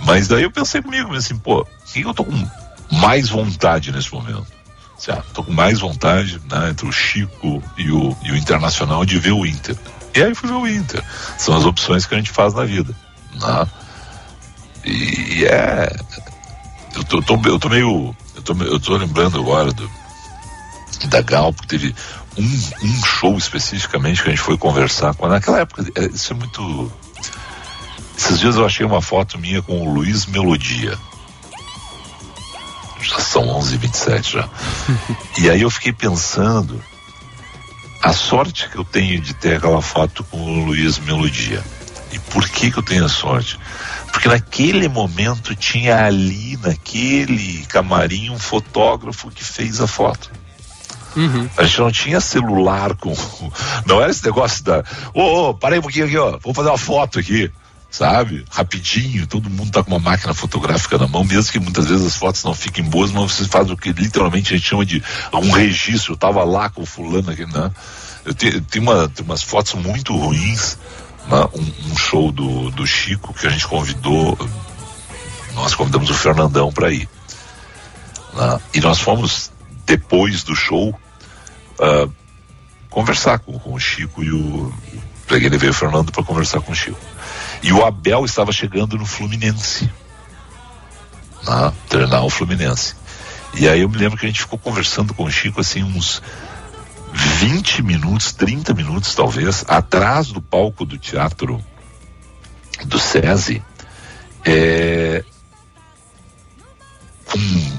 Mas 0.00 0.28
daí 0.28 0.42
eu 0.42 0.50
pensei 0.50 0.82
comigo, 0.82 1.14
assim, 1.14 1.36
pô, 1.36 1.60
o 1.60 1.66
que 1.92 2.02
eu 2.02 2.14
tô 2.14 2.24
com 2.24 2.48
mais 2.90 3.28
vontade 3.28 3.92
nesse 3.92 4.12
momento? 4.12 4.53
Certo? 5.04 5.26
Tô 5.34 5.44
com 5.44 5.52
mais 5.52 5.80
vontade, 5.80 6.40
né, 6.50 6.70
entre 6.70 6.86
o 6.86 6.92
Chico 6.92 7.62
e 7.76 7.90
o, 7.90 8.16
e 8.22 8.32
o 8.32 8.36
Internacional 8.38 9.04
de 9.04 9.18
ver 9.18 9.32
o 9.32 9.44
Inter. 9.44 9.76
E 10.14 10.22
aí 10.22 10.34
fui 10.34 10.48
ver 10.48 10.54
o 10.54 10.66
Inter. 10.66 11.04
São 11.36 11.54
as 11.54 11.66
opções 11.66 12.06
que 12.06 12.14
a 12.14 12.16
gente 12.16 12.30
faz 12.30 12.54
na 12.54 12.64
vida, 12.64 12.96
né? 13.34 13.66
E, 14.82 15.44
é... 15.44 15.94
Eu 16.96 17.04
tô, 17.04 17.20
tô, 17.20 17.38
eu 17.44 17.58
tô 17.58 17.68
meio... 17.68 18.16
Eu 18.34 18.42
tô, 18.42 18.54
eu 18.62 18.80
tô 18.80 18.96
lembrando 18.96 19.38
agora 19.38 19.70
do, 19.74 19.90
da 21.08 21.20
Gal, 21.20 21.52
porque 21.52 21.68
teve 21.68 21.94
um, 22.38 22.86
um 22.86 23.04
show 23.04 23.36
especificamente 23.36 24.22
que 24.22 24.28
a 24.28 24.32
gente 24.32 24.42
foi 24.42 24.56
conversar 24.56 25.14
com. 25.14 25.28
Naquela 25.28 25.60
época, 25.60 25.84
é, 25.96 26.06
isso 26.06 26.32
é 26.32 26.36
muito. 26.36 26.92
Esses 28.16 28.40
dias 28.40 28.56
eu 28.56 28.64
achei 28.64 28.86
uma 28.86 29.02
foto 29.02 29.38
minha 29.38 29.60
com 29.60 29.86
o 29.86 29.92
Luiz 29.92 30.24
Melodia. 30.26 30.96
Já 33.04 33.18
são 33.20 33.42
11h27 33.60 34.32
já. 34.32 34.48
e 35.38 35.50
aí 35.50 35.62
eu 35.62 35.70
fiquei 35.70 35.92
pensando 35.92 36.82
a 38.02 38.12
sorte 38.12 38.68
que 38.68 38.76
eu 38.76 38.84
tenho 38.84 39.20
de 39.20 39.34
ter 39.34 39.56
aquela 39.56 39.82
foto 39.82 40.24
com 40.24 40.38
o 40.38 40.64
Luiz 40.66 40.98
Melodia. 40.98 41.62
E 42.12 42.18
por 42.18 42.48
que 42.48 42.70
que 42.70 42.78
eu 42.78 42.82
tenho 42.82 43.04
a 43.04 43.08
sorte? 43.08 43.58
Porque 44.12 44.28
naquele 44.28 44.88
momento 44.88 45.54
tinha 45.54 46.04
ali, 46.04 46.56
naquele 46.58 47.64
camarim, 47.66 48.30
um 48.30 48.38
fotógrafo 48.38 49.30
que 49.30 49.44
fez 49.44 49.80
a 49.80 49.86
foto. 49.86 50.30
Uhum. 51.16 51.48
A 51.56 51.64
gente 51.64 51.80
não 51.80 51.90
tinha 51.90 52.20
celular 52.20 52.94
com. 52.96 53.14
Não 53.86 54.00
era 54.00 54.10
esse 54.10 54.24
negócio 54.24 54.64
da. 54.64 54.84
Ô, 55.12 55.20
ô, 55.20 55.48
oh, 55.50 55.54
parei 55.54 55.78
um 55.78 55.82
pouquinho 55.82 56.06
aqui, 56.06 56.18
ó. 56.18 56.30
Vamos 56.32 56.56
fazer 56.56 56.68
uma 56.68 56.78
foto 56.78 57.18
aqui. 57.18 57.50
Sabe? 57.94 58.44
Rapidinho, 58.50 59.24
todo 59.24 59.48
mundo 59.48 59.70
tá 59.70 59.84
com 59.84 59.92
uma 59.92 60.00
máquina 60.00 60.34
fotográfica 60.34 60.98
na 60.98 61.06
mão, 61.06 61.22
mesmo 61.22 61.52
que 61.52 61.60
muitas 61.60 61.86
vezes 61.86 62.04
as 62.04 62.16
fotos 62.16 62.42
não 62.42 62.52
fiquem 62.52 62.82
boas, 62.82 63.12
mas 63.12 63.30
você 63.30 63.44
faz 63.44 63.70
o 63.70 63.76
que 63.76 63.92
literalmente 63.92 64.52
a 64.52 64.56
gente 64.56 64.68
chama 64.68 64.84
de 64.84 65.00
um 65.32 65.52
registro. 65.52 66.14
Eu 66.14 66.16
tava 66.16 66.42
lá 66.42 66.68
com 66.68 66.82
o 66.82 66.86
fulano 66.86 67.30
aqui, 67.30 67.46
né? 67.46 67.70
Eu 68.24 68.34
tenho, 68.34 68.60
tenho, 68.62 68.82
uma, 68.82 69.08
tenho 69.08 69.28
umas 69.28 69.44
fotos 69.44 69.74
muito 69.74 70.12
ruins, 70.12 70.76
né? 71.28 71.46
um, 71.54 71.92
um, 71.92 71.96
show 71.96 72.32
do, 72.32 72.68
do 72.72 72.84
Chico 72.84 73.32
que 73.32 73.46
a 73.46 73.50
gente 73.50 73.68
convidou, 73.68 74.36
nós 75.54 75.72
convidamos 75.76 76.10
o 76.10 76.14
Fernandão 76.14 76.72
para 76.72 76.90
ir. 76.90 77.08
Né? 78.32 78.60
E 78.74 78.80
nós 78.80 78.98
fomos 78.98 79.52
depois 79.86 80.42
do 80.42 80.56
show 80.56 80.88
uh, 80.90 82.12
conversar 82.90 83.38
com, 83.38 83.56
com, 83.56 83.72
o 83.72 83.78
Chico 83.78 84.20
e 84.20 84.32
o. 84.32 84.74
Peguei 85.28 85.48
levei 85.48 85.70
o 85.70 85.74
Fernando 85.74 86.10
para 86.10 86.24
conversar 86.24 86.60
com 86.60 86.72
o 86.72 86.74
Chico. 86.74 87.13
E 87.64 87.72
o 87.72 87.82
Abel 87.82 88.26
estava 88.26 88.52
chegando 88.52 88.98
no 88.98 89.06
Fluminense. 89.06 89.90
Na, 91.44 91.72
treinar 91.88 92.22
o 92.22 92.28
Fluminense. 92.28 92.94
E 93.54 93.66
aí 93.66 93.80
eu 93.80 93.88
me 93.88 93.96
lembro 93.96 94.18
que 94.18 94.26
a 94.26 94.28
gente 94.28 94.42
ficou 94.42 94.58
conversando 94.58 95.14
com 95.14 95.24
o 95.24 95.30
Chico 95.30 95.62
assim 95.62 95.82
uns 95.82 96.20
20 97.10 97.82
minutos, 97.82 98.34
30 98.34 98.74
minutos 98.74 99.14
talvez, 99.14 99.64
atrás 99.66 100.26
do 100.28 100.42
palco 100.42 100.84
do 100.84 100.98
teatro 100.98 101.58
do 102.84 102.98
SESI, 102.98 103.62
é, 104.44 105.24
com 107.24 107.78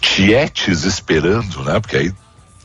tietes 0.00 0.82
esperando, 0.82 1.62
né? 1.62 1.78
Porque 1.78 1.96
aí 1.96 2.14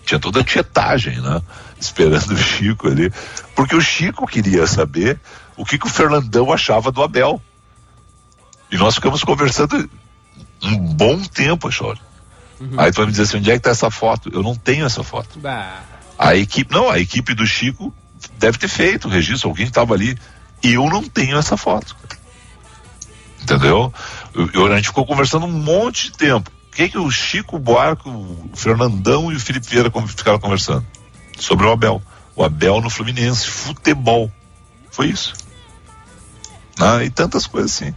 tinha 0.04 0.20
toda 0.20 0.40
a 0.40 0.44
tietagem, 0.44 1.22
né? 1.22 1.40
Esperando 1.80 2.32
o 2.32 2.38
Chico 2.38 2.88
ali. 2.88 3.14
Porque 3.56 3.76
o 3.76 3.82
Chico 3.82 4.26
queria 4.26 4.66
saber 4.66 5.20
o 5.60 5.66
que, 5.66 5.78
que 5.78 5.86
o 5.86 5.90
Fernandão 5.90 6.52
achava 6.52 6.92
do 6.92 7.04
Abel. 7.04 7.42
E 8.72 8.78
nós 8.78 8.96
ficamos 8.96 9.24
conversando 9.24 9.90
um 10.64 10.78
bom 10.78 11.22
tempo, 11.22 11.72
Chore. 11.72 12.00
Uhum. 12.60 12.80
Aí 12.80 12.92
tu 12.92 12.98
vai 12.98 13.06
me 13.06 13.12
dizer 13.12 13.24
assim, 13.24 13.38
onde 13.38 13.52
é 13.52 13.54
que 13.54 13.60
tá 13.60 13.72
essa 13.72 13.92
foto? 13.92 14.30
Eu 14.34 14.42
não 14.42 14.56
tenho 14.56 14.86
essa 14.86 15.04
foto. 15.04 15.40
Bah. 15.40 15.82
A 16.18 16.36
equipe, 16.36 16.74
não, 16.74 16.90
a 16.90 17.00
equipe 17.00 17.34
do 17.34 17.46
Chico 17.46 17.94
deve 18.38 18.58
ter 18.58 18.68
feito 18.68 19.08
o 19.08 19.12
registro, 19.12 19.50
alguém 19.50 19.66
estava 19.66 19.94
ali. 19.94 20.18
E 20.64 20.74
eu 20.74 20.86
não 20.90 21.04
tenho 21.04 21.38
essa 21.38 21.56
foto. 21.56 21.96
Entendeu? 23.42 23.94
Eu, 24.34 24.50
eu, 24.54 24.66
a 24.72 24.76
gente 24.76 24.88
ficou 24.88 25.06
conversando 25.06 25.46
um 25.46 25.52
monte 25.52 26.12
de 26.12 26.18
tempo 26.18 26.52
que, 26.80 26.88
que 26.88 26.98
o 26.98 27.12
Chico 27.12 27.60
Buarque, 27.60 28.08
o 28.08 28.50
Fernandão 28.54 29.30
e 29.30 29.36
o 29.36 29.40
Felipe 29.40 29.68
Vieira 29.68 29.92
ficaram 30.08 30.40
conversando? 30.40 30.86
Sobre 31.38 31.66
o 31.66 31.72
Abel. 31.72 32.02
O 32.38 32.44
Abel 32.44 32.80
no 32.80 32.90
Fluminense, 32.90 33.48
futebol. 33.48 34.32
Foi 34.90 35.08
isso. 35.08 35.34
Ah, 36.80 37.04
e 37.04 37.10
tantas 37.10 37.46
coisas 37.46 37.72
assim. 37.72 37.94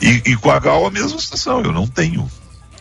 E, 0.00 0.32
e 0.32 0.36
com 0.36 0.50
a 0.50 0.58
Gal 0.58 0.86
a 0.86 0.90
mesma 0.90 1.18
situação. 1.18 1.62
Eu 1.62 1.72
não 1.72 1.86
tenho 1.86 2.30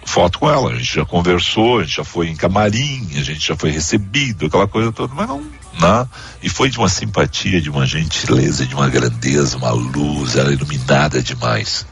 foto 0.04 0.40
com 0.40 0.50
ela. 0.50 0.72
A 0.72 0.76
gente 0.76 0.96
já 0.96 1.06
conversou, 1.06 1.80
a 1.80 1.84
gente 1.84 1.96
já 1.96 2.04
foi 2.04 2.28
em 2.28 2.36
camarim, 2.36 3.08
a 3.16 3.24
gente 3.24 3.48
já 3.48 3.56
foi 3.56 3.72
recebido, 3.72 4.46
aquela 4.48 4.68
coisa 4.68 4.92
toda, 4.92 5.14
mas 5.14 5.28
não. 5.28 5.44
não. 5.80 6.10
E 6.44 6.50
foi 6.50 6.70
de 6.70 6.78
uma 6.78 6.90
simpatia, 6.90 7.62
de 7.62 7.70
uma 7.70 7.86
gentileza, 7.86 8.66
de 8.66 8.76
uma 8.76 8.90
grandeza, 8.90 9.58
uma 9.58 9.72
luz, 9.72 10.36
ela 10.36 10.52
iluminada 10.52 11.22
demais. 11.22 11.86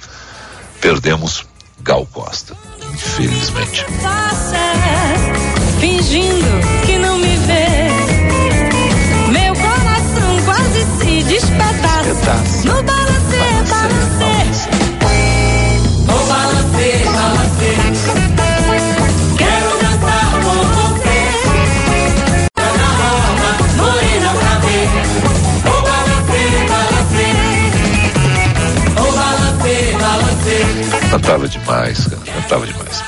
Perdemos 0.82 1.46
Gal 1.82 2.06
Costa 2.08 2.56
infelizmente. 2.94 3.86
Fingindo 5.80 6.86
que 6.86 6.98
não 6.98 7.18
me 7.18 7.36
vê. 7.38 7.88
Meu 9.32 9.54
coração 9.56 10.46
quase 10.46 10.86
se 11.00 11.24
despedaça. 11.24 12.93
No 16.08 16.18
balancê, 16.28 16.90
balancê. 17.06 17.72
No 28.96 29.12
balancê, 29.12 29.96
balancê. 30.00 31.10
Cantava 31.10 31.48
demais, 31.48 32.08
cara. 32.08 32.22
Cantava 32.22 32.66
demais. 32.68 33.04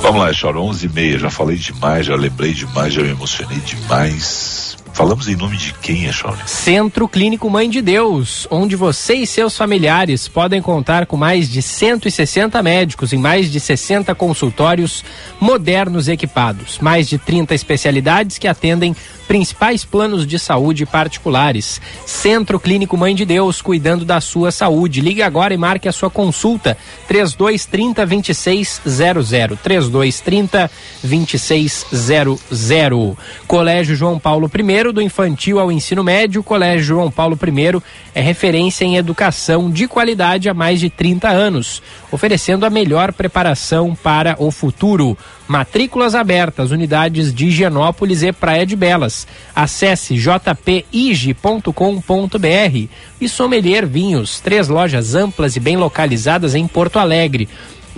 Vamos 0.00 0.20
lá, 0.20 0.32
Choro, 0.32 0.62
11 0.62 0.86
e 0.86 0.88
meia. 0.88 1.18
Já 1.18 1.30
falei 1.30 1.56
demais, 1.56 2.06
já 2.06 2.16
lembrei 2.16 2.52
demais, 2.52 2.92
já 2.92 3.02
me 3.02 3.10
emocionei 3.10 3.60
demais. 3.60 4.61
Falamos 5.02 5.26
em 5.26 5.34
nome 5.34 5.56
de 5.56 5.74
quem, 5.82 6.04
Echone? 6.04 6.38
Centro 6.46 7.08
Clínico 7.08 7.50
Mãe 7.50 7.68
de 7.68 7.82
Deus, 7.82 8.46
onde 8.48 8.76
você 8.76 9.14
e 9.14 9.26
seus 9.26 9.56
familiares 9.56 10.28
podem 10.28 10.62
contar 10.62 11.06
com 11.06 11.16
mais 11.16 11.48
de 11.48 11.60
160 11.60 12.62
médicos 12.62 13.12
em 13.12 13.18
mais 13.18 13.50
de 13.50 13.58
60 13.58 14.14
consultórios 14.14 15.04
modernos 15.40 16.06
equipados, 16.06 16.78
mais 16.78 17.08
de 17.08 17.18
30 17.18 17.52
especialidades 17.52 18.38
que 18.38 18.46
atendem 18.46 18.94
principais 19.26 19.84
planos 19.84 20.24
de 20.26 20.38
saúde 20.38 20.86
particulares. 20.86 21.80
Centro 22.06 22.60
Clínico 22.60 22.96
Mãe 22.96 23.14
de 23.14 23.24
Deus, 23.24 23.62
cuidando 23.62 24.04
da 24.04 24.20
sua 24.20 24.52
saúde. 24.52 25.00
Ligue 25.00 25.22
agora 25.22 25.54
e 25.54 25.56
marque 25.56 25.88
a 25.88 25.92
sua 25.92 26.10
consulta. 26.10 26.76
3230 27.08 28.06
2600. 28.06 29.58
3230 29.62 30.70
2600. 31.02 33.16
Colégio 33.48 33.96
João 33.96 34.18
Paulo 34.18 34.50
I, 34.54 34.91
do 34.92 35.02
infantil 35.02 35.58
ao 35.58 35.72
ensino 35.72 36.04
médio, 36.04 36.42
Colégio 36.42 36.84
João 36.84 37.10
Paulo 37.10 37.38
I 37.42 37.82
é 38.14 38.20
referência 38.20 38.84
em 38.84 38.96
educação 38.96 39.70
de 39.70 39.88
qualidade 39.88 40.48
há 40.48 40.54
mais 40.54 40.78
de 40.80 40.90
30 40.90 41.28
anos, 41.28 41.82
oferecendo 42.10 42.66
a 42.66 42.70
melhor 42.70 43.12
preparação 43.12 43.94
para 43.94 44.36
o 44.38 44.50
futuro. 44.50 45.16
Matrículas 45.48 46.14
abertas, 46.14 46.70
unidades 46.70 47.34
de 47.34 47.46
Higienópolis 47.46 48.22
e 48.22 48.32
Praia 48.32 48.64
de 48.64 48.76
Belas. 48.76 49.26
Acesse 49.54 50.16
jpige.com.br 50.16 51.72
e 53.20 53.28
Sommelier 53.28 53.86
Vinhos, 53.86 54.40
três 54.40 54.68
lojas 54.68 55.14
amplas 55.14 55.56
e 55.56 55.60
bem 55.60 55.76
localizadas 55.76 56.54
em 56.54 56.66
Porto 56.66 56.98
Alegre. 56.98 57.48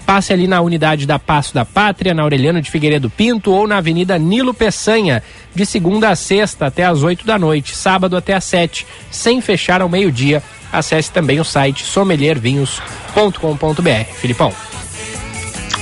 Passe 0.07 0.33
ali 0.33 0.47
na 0.47 0.61
unidade 0.61 1.07
da 1.07 1.19
Passo 1.19 1.55
da 1.55 1.65
Pátria, 1.65 2.13
na 2.13 2.23
Aureliano 2.23 2.61
de 2.61 2.71
Figueiredo 2.71 3.09
Pinto 3.09 3.53
ou 3.53 3.67
na 3.67 3.79
Avenida 3.79 4.19
Nilo 4.19 4.53
Peçanha, 4.53 5.23
de 5.55 5.65
segunda 5.65 6.11
a 6.11 6.17
sexta 6.17 6.67
até 6.67 6.85
às 6.85 7.03
8 7.03 7.27
da 7.27 7.39
noite, 7.39 7.75
sábado 7.75 8.17
até 8.17 8.35
às 8.35 8.45
7, 8.45 8.87
sem 9.11 9.41
fechar 9.41 9.81
ao 9.81 9.89
meio-dia. 9.89 10.43
Acesse 10.73 11.11
também 11.11 11.41
o 11.41 11.45
site 11.45 11.85
sommeliervinhos.com.br. 11.85 14.05
Filipão. 14.15 14.53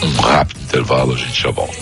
Um 0.02 0.20
rápido 0.20 0.60
intervalo, 0.60 1.14
a 1.14 1.16
gente 1.16 1.42
já 1.42 1.50
volta. 1.50 1.74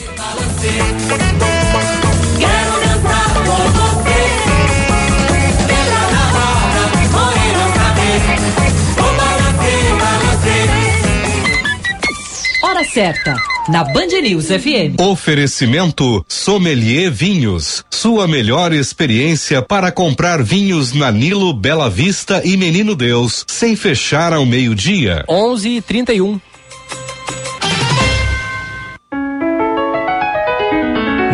Certa, 12.92 13.37
na 13.68 13.85
Band 13.85 14.20
News 14.22 14.46
FM. 14.46 15.00
Oferecimento 15.00 16.24
Sommelier 16.29 17.11
Vinhos. 17.11 17.85
Sua 17.88 18.26
melhor 18.26 18.72
experiência 18.72 19.62
para 19.62 19.92
comprar 19.92 20.42
vinhos 20.42 20.92
na 20.92 21.11
Nilo, 21.12 21.53
Bela 21.53 21.88
Vista 21.88 22.42
e 22.44 22.57
Menino 22.57 22.96
Deus, 22.96 23.44
sem 23.46 23.76
fechar 23.76 24.33
ao 24.33 24.44
meio-dia. 24.44 25.24
11 25.29 25.68
e 25.68 25.81
31 25.81 26.40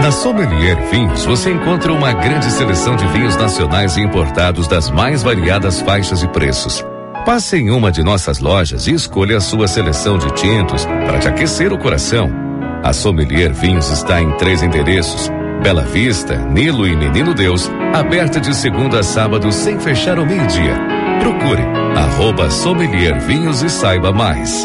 Na 0.03 0.13
Sommelier 0.13 0.77
Vinhos 0.91 1.25
você 1.25 1.51
encontra 1.51 1.93
uma 1.93 2.13
grande 2.13 2.51
seleção 2.53 2.97
de 2.97 3.07
vinhos 3.09 3.35
nacionais 3.35 3.97
e 3.97 4.01
importados 4.03 4.69
das 4.69 4.91
mais 4.91 5.23
variadas 5.23 5.81
faixas 5.81 6.23
e 6.23 6.29
preços. 6.29 6.85
Passe 7.27 7.57
em 7.57 7.71
uma 7.73 7.91
de 7.91 8.05
nossas 8.05 8.39
lojas 8.39 8.87
e 8.87 8.93
escolha 8.93 9.39
a 9.39 9.41
sua 9.41 9.67
seleção 9.67 10.17
de 10.17 10.33
tintos 10.35 10.87
para 10.87 11.19
te 11.19 11.27
aquecer 11.27 11.73
o 11.73 11.79
coração. 11.79 12.31
A 12.85 12.93
Sommelier 12.93 13.53
Vinhos 13.53 13.91
está 13.91 14.23
em 14.23 14.31
três 14.37 14.63
endereços: 14.63 15.29
Bela 15.61 15.83
Vista, 15.83 16.37
Nilo 16.37 16.87
e 16.87 16.95
Menino 16.95 17.35
Deus, 17.35 17.69
aberta 17.93 18.39
de 18.39 18.55
segunda 18.55 19.01
a 19.01 19.03
sábado 19.03 19.51
sem 19.51 19.81
fechar 19.81 20.19
ao 20.19 20.25
meio-dia. 20.25 20.79
Procure 21.19 21.63
arroba 21.97 22.49
Sommelier 22.49 23.19
Vinhos 23.19 23.61
e 23.61 23.69
saiba 23.69 24.13
mais. 24.13 24.65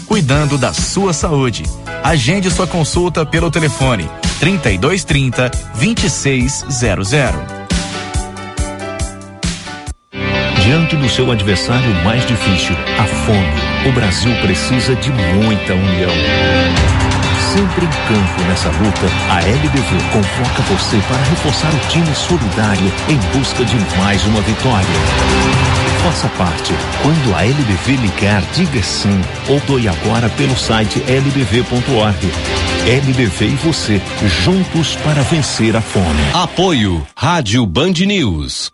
cuidando 0.11 0.57
da 0.57 0.73
sua 0.73 1.13
saúde. 1.13 1.63
Agende 2.03 2.51
sua 2.51 2.67
consulta 2.67 3.25
pelo 3.25 3.49
telefone 3.49 4.09
3230 4.41 5.49
2600. 5.79 7.07
Diante 10.65 10.97
do 10.97 11.07
seu 11.07 11.31
adversário 11.31 11.95
mais 12.03 12.27
difícil, 12.27 12.75
a 12.99 13.05
fome, 13.05 13.89
o 13.89 13.93
Brasil 13.93 14.35
precisa 14.41 14.93
de 14.97 15.09
muita 15.09 15.75
união. 15.75 17.00
Sempre 17.51 17.85
em 17.85 17.89
campo 17.89 18.41
nessa 18.47 18.69
luta, 18.69 19.07
a 19.29 19.41
LBV 19.41 19.97
convoca 20.13 20.61
você 20.69 20.97
para 21.05 21.21
reforçar 21.23 21.69
o 21.73 21.79
time 21.89 22.15
solidário 22.15 22.93
em 23.09 23.37
busca 23.37 23.65
de 23.65 23.75
mais 23.97 24.25
uma 24.25 24.39
vitória. 24.39 24.87
Faça 26.01 26.29
parte. 26.37 26.73
Quando 27.01 27.35
a 27.35 27.43
LBV 27.43 27.97
ligar, 27.97 28.41
diga 28.53 28.81
sim 28.81 29.19
ou 29.49 29.59
doe 29.67 29.89
agora 29.89 30.29
pelo 30.29 30.55
site 30.55 30.99
lbv.org. 30.99 32.31
LBV 32.87 33.45
e 33.45 33.55
você, 33.55 34.01
juntos 34.45 34.95
para 35.03 35.21
vencer 35.23 35.75
a 35.75 35.81
fome. 35.81 36.23
Apoio 36.33 37.05
Rádio 37.17 37.65
Band 37.65 38.05
News. 38.07 38.71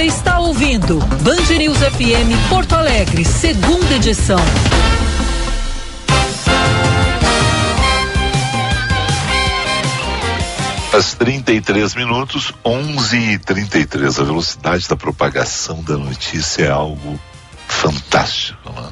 Você 0.00 0.06
está 0.06 0.38
ouvindo 0.38 0.98
Band 0.98 1.58
News 1.58 1.76
FM 1.76 2.48
Porto 2.48 2.74
Alegre, 2.74 3.22
segunda 3.22 3.96
edição. 3.96 4.38
Às 10.96 11.12
33 11.12 11.94
minutos, 11.96 12.50
11 12.64 13.16
e 13.18 13.38
33 13.40 14.18
A 14.18 14.24
velocidade 14.24 14.88
da 14.88 14.96
propagação 14.96 15.82
da 15.82 15.98
notícia 15.98 16.62
é 16.62 16.70
algo 16.70 17.20
fantástico, 17.68 18.72
né? 18.72 18.90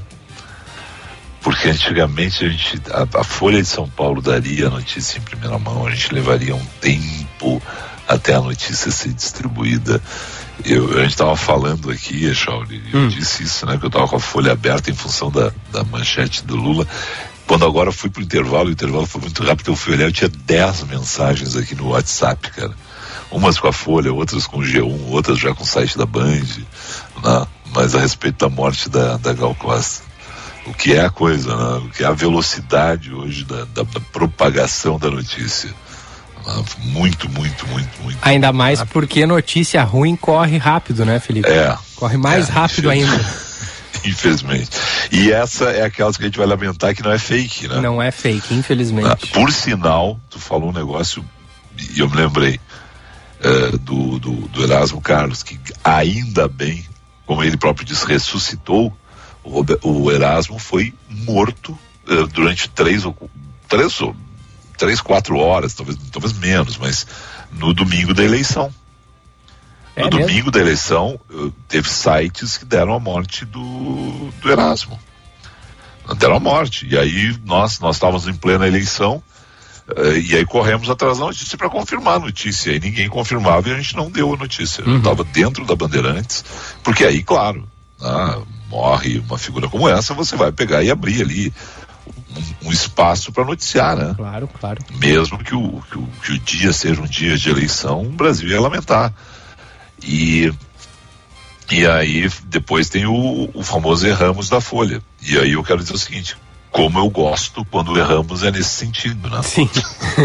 Porque 1.40 1.70
antigamente 1.70 2.44
a, 2.44 2.48
gente, 2.50 2.82
a, 2.90 3.20
a 3.20 3.24
Folha 3.24 3.62
de 3.62 3.68
São 3.68 3.88
Paulo 3.88 4.20
daria 4.20 4.66
a 4.66 4.70
notícia 4.70 5.16
em 5.16 5.22
primeira 5.22 5.58
mão, 5.58 5.86
a 5.86 5.90
gente 5.90 6.12
levaria 6.12 6.54
um 6.54 6.66
tempo 6.82 7.62
até 8.06 8.34
a 8.34 8.40
notícia 8.42 8.90
ser 8.90 9.14
distribuída. 9.14 10.02
Eu, 10.64 10.98
a 10.98 11.02
gente 11.02 11.10
estava 11.10 11.36
falando 11.36 11.90
aqui, 11.90 12.34
Shauli, 12.34 12.82
eu 12.92 13.00
hum. 13.00 13.08
disse 13.08 13.44
isso, 13.44 13.64
né? 13.64 13.78
Que 13.78 13.84
eu 13.84 13.88
estava 13.88 14.08
com 14.08 14.16
a 14.16 14.20
folha 14.20 14.52
aberta 14.52 14.90
em 14.90 14.94
função 14.94 15.30
da, 15.30 15.52
da 15.70 15.84
manchete 15.84 16.44
do 16.44 16.56
Lula. 16.56 16.86
Quando 17.46 17.64
agora 17.64 17.92
fui 17.92 18.10
pro 18.10 18.22
intervalo, 18.22 18.68
o 18.68 18.72
intervalo 18.72 19.06
foi 19.06 19.22
muito 19.22 19.42
rápido, 19.42 19.70
eu 19.70 19.76
fui 19.76 19.94
olhar, 19.94 20.06
eu 20.06 20.12
tinha 20.12 20.28
10 20.28 20.84
mensagens 20.84 21.56
aqui 21.56 21.74
no 21.74 21.88
WhatsApp, 21.88 22.50
cara. 22.50 22.72
Umas 23.30 23.58
com 23.58 23.68
a 23.68 23.72
Folha, 23.72 24.12
outras 24.12 24.46
com 24.46 24.58
o 24.58 24.62
G1, 24.62 25.10
outras 25.10 25.38
já 25.38 25.54
com 25.54 25.62
o 25.62 25.66
site 25.66 25.96
da 25.96 26.06
Band, 26.06 26.44
né? 27.22 27.46
mas 27.74 27.94
a 27.94 28.00
respeito 28.00 28.38
da 28.38 28.54
morte 28.54 28.88
da, 28.88 29.16
da 29.16 29.32
Gal 29.32 29.54
Costa. 29.54 30.02
O 30.66 30.74
que 30.74 30.92
é 30.92 31.04
a 31.04 31.10
coisa, 31.10 31.56
né? 31.56 31.86
O 31.86 31.88
que 31.88 32.02
é 32.02 32.06
a 32.06 32.12
velocidade 32.12 33.14
hoje 33.14 33.44
da, 33.44 33.64
da, 33.64 33.82
da 33.82 34.00
propagação 34.12 34.98
da 34.98 35.10
notícia. 35.10 35.70
Né? 36.56 36.64
Muito, 36.78 37.28
muito, 37.30 37.66
muito, 37.68 38.02
muito. 38.02 38.18
Ainda 38.22 38.52
mais 38.52 38.78
rápido. 38.80 38.92
porque 38.92 39.26
notícia 39.26 39.82
ruim 39.82 40.16
corre 40.16 40.56
rápido, 40.56 41.04
né, 41.04 41.20
Felipe? 41.20 41.48
É. 41.48 41.76
Corre 41.94 42.16
mais 42.16 42.48
é, 42.48 42.52
rápido 42.52 42.90
ainda. 42.90 43.12
infelizmente. 44.04 44.70
E 45.10 45.30
essa 45.30 45.66
é 45.66 45.84
aquela 45.84 46.12
que 46.12 46.22
a 46.22 46.26
gente 46.26 46.38
vai 46.38 46.46
lamentar 46.46 46.94
que 46.94 47.02
não 47.02 47.10
é 47.10 47.18
fake, 47.18 47.68
né? 47.68 47.80
Não 47.80 48.00
é 48.00 48.10
fake, 48.10 48.54
infelizmente. 48.54 49.08
Ah, 49.08 49.16
por 49.32 49.52
sinal, 49.52 50.18
tu 50.30 50.38
falou 50.38 50.70
um 50.70 50.72
negócio 50.72 51.24
e 51.94 52.00
eu 52.00 52.08
me 52.08 52.16
lembrei 52.16 52.58
uh, 53.40 53.78
do, 53.78 54.18
do, 54.18 54.32
do, 54.48 54.62
Erasmo 54.62 55.00
Carlos, 55.00 55.42
que 55.42 55.58
ainda 55.84 56.48
bem, 56.48 56.84
como 57.26 57.42
ele 57.42 57.56
próprio 57.56 57.86
disse, 57.86 58.06
ressuscitou. 58.06 58.96
O, 59.44 59.64
o 59.82 60.10
Erasmo 60.10 60.58
foi 60.58 60.92
morto 61.08 61.78
uh, 62.06 62.26
durante 62.28 62.68
três 62.68 63.04
ou 63.04 63.16
três 63.68 64.00
ou 64.00 64.14
três, 64.78 65.00
quatro 65.00 65.36
horas, 65.36 65.74
talvez, 65.74 65.98
talvez 66.10 66.32
menos, 66.32 66.78
mas 66.78 67.06
no 67.52 67.74
domingo 67.74 68.14
da 68.14 68.24
eleição. 68.24 68.72
É 69.94 70.04
no 70.04 70.10
mesmo? 70.10 70.26
domingo 70.26 70.50
da 70.50 70.60
eleição, 70.60 71.20
teve 71.66 71.88
sites 71.90 72.56
que 72.56 72.64
deram 72.64 72.94
a 72.94 73.00
morte 73.00 73.44
do, 73.44 74.30
do 74.40 74.50
Erasmo. 74.50 74.98
Deram 76.16 76.36
a 76.36 76.40
morte. 76.40 76.86
E 76.88 76.96
aí 76.96 77.36
nós, 77.44 77.80
nós 77.80 77.96
estávamos 77.96 78.28
em 78.28 78.32
plena 78.32 78.66
eleição, 78.66 79.22
uh, 79.88 80.16
e 80.16 80.36
aí 80.36 80.46
corremos 80.46 80.88
atrás 80.88 81.18
da 81.18 81.24
notícia 81.26 81.58
para 81.58 81.68
confirmar 81.68 82.14
a 82.14 82.20
notícia. 82.20 82.70
E 82.70 82.78
ninguém 82.78 83.08
confirmava 83.08 83.68
e 83.68 83.72
a 83.72 83.76
gente 83.76 83.96
não 83.96 84.08
deu 84.08 84.32
a 84.32 84.36
notícia. 84.36 84.84
Uhum. 84.84 84.98
Estava 84.98 85.24
dentro 85.24 85.66
da 85.66 85.74
Bandeirantes, 85.74 86.44
porque 86.84 87.04
aí, 87.04 87.22
claro, 87.22 87.66
ah, 88.00 88.40
morre 88.68 89.18
uma 89.18 89.36
figura 89.36 89.68
como 89.68 89.88
essa, 89.88 90.14
você 90.14 90.36
vai 90.36 90.52
pegar 90.52 90.82
e 90.84 90.90
abrir 90.90 91.22
ali 91.22 91.52
um, 92.36 92.68
um 92.68 92.72
espaço 92.72 93.32
para 93.32 93.44
noticiar, 93.44 93.96
né? 93.96 94.14
Claro, 94.16 94.48
claro. 94.48 94.84
Mesmo 94.98 95.38
que 95.38 95.54
o, 95.54 95.82
que 95.90 95.98
o, 95.98 96.08
que 96.22 96.32
o 96.32 96.38
dia 96.38 96.72
seja 96.72 97.00
um 97.00 97.06
dia 97.06 97.36
de 97.36 97.50
eleição, 97.50 98.02
o 98.02 98.10
Brasil 98.10 98.48
ia 98.48 98.60
lamentar. 98.60 99.12
E, 100.02 100.52
e 101.70 101.86
aí 101.86 102.30
depois 102.44 102.88
tem 102.88 103.06
o, 103.06 103.50
o 103.52 103.62
famoso 103.62 104.06
erramos 104.06 104.48
da 104.48 104.60
Folha. 104.60 105.02
E 105.22 105.38
aí 105.38 105.52
eu 105.52 105.64
quero 105.64 105.80
dizer 105.80 105.94
o 105.94 105.98
seguinte, 105.98 106.36
como 106.70 106.98
eu 106.98 107.08
gosto 107.10 107.64
quando 107.64 107.98
erramos 107.98 108.42
é 108.42 108.50
nesse 108.50 108.70
sentido, 108.70 109.28
né? 109.30 109.42
Sim. 109.42 109.68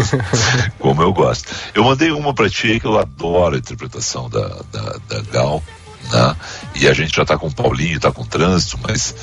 como 0.78 1.02
eu 1.02 1.12
gosto. 1.12 1.48
Eu 1.74 1.84
mandei 1.84 2.10
uma 2.10 2.34
para 2.34 2.50
ti 2.50 2.78
que 2.78 2.86
eu 2.86 2.98
adoro 2.98 3.56
a 3.56 3.58
interpretação 3.58 4.28
da, 4.28 4.48
da, 4.70 4.96
da 5.08 5.22
Gal, 5.32 5.62
né? 6.12 6.36
E 6.74 6.88
a 6.88 6.92
gente 6.92 7.16
já 7.16 7.24
tá 7.24 7.36
com 7.38 7.46
o 7.46 7.54
Paulinho, 7.54 8.00
tá 8.00 8.10
com 8.12 8.24
trânsito, 8.24 8.78
mas 8.82 9.14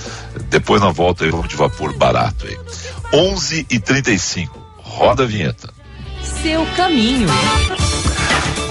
depois 0.50 0.82
na 0.82 0.92
volta 0.92 1.26
aí 1.26 1.32
vamos 1.32 1.48
de 1.48 1.56
vapor 1.56 1.94
barato 1.94 2.48
aí. 2.48 2.58
11 3.14 3.68
e 3.70 3.80
35 3.80 4.62
roda 4.78 5.24
a 5.24 5.26
vinheta. 5.26 5.70
Seu 6.42 6.66
caminho. 6.76 7.28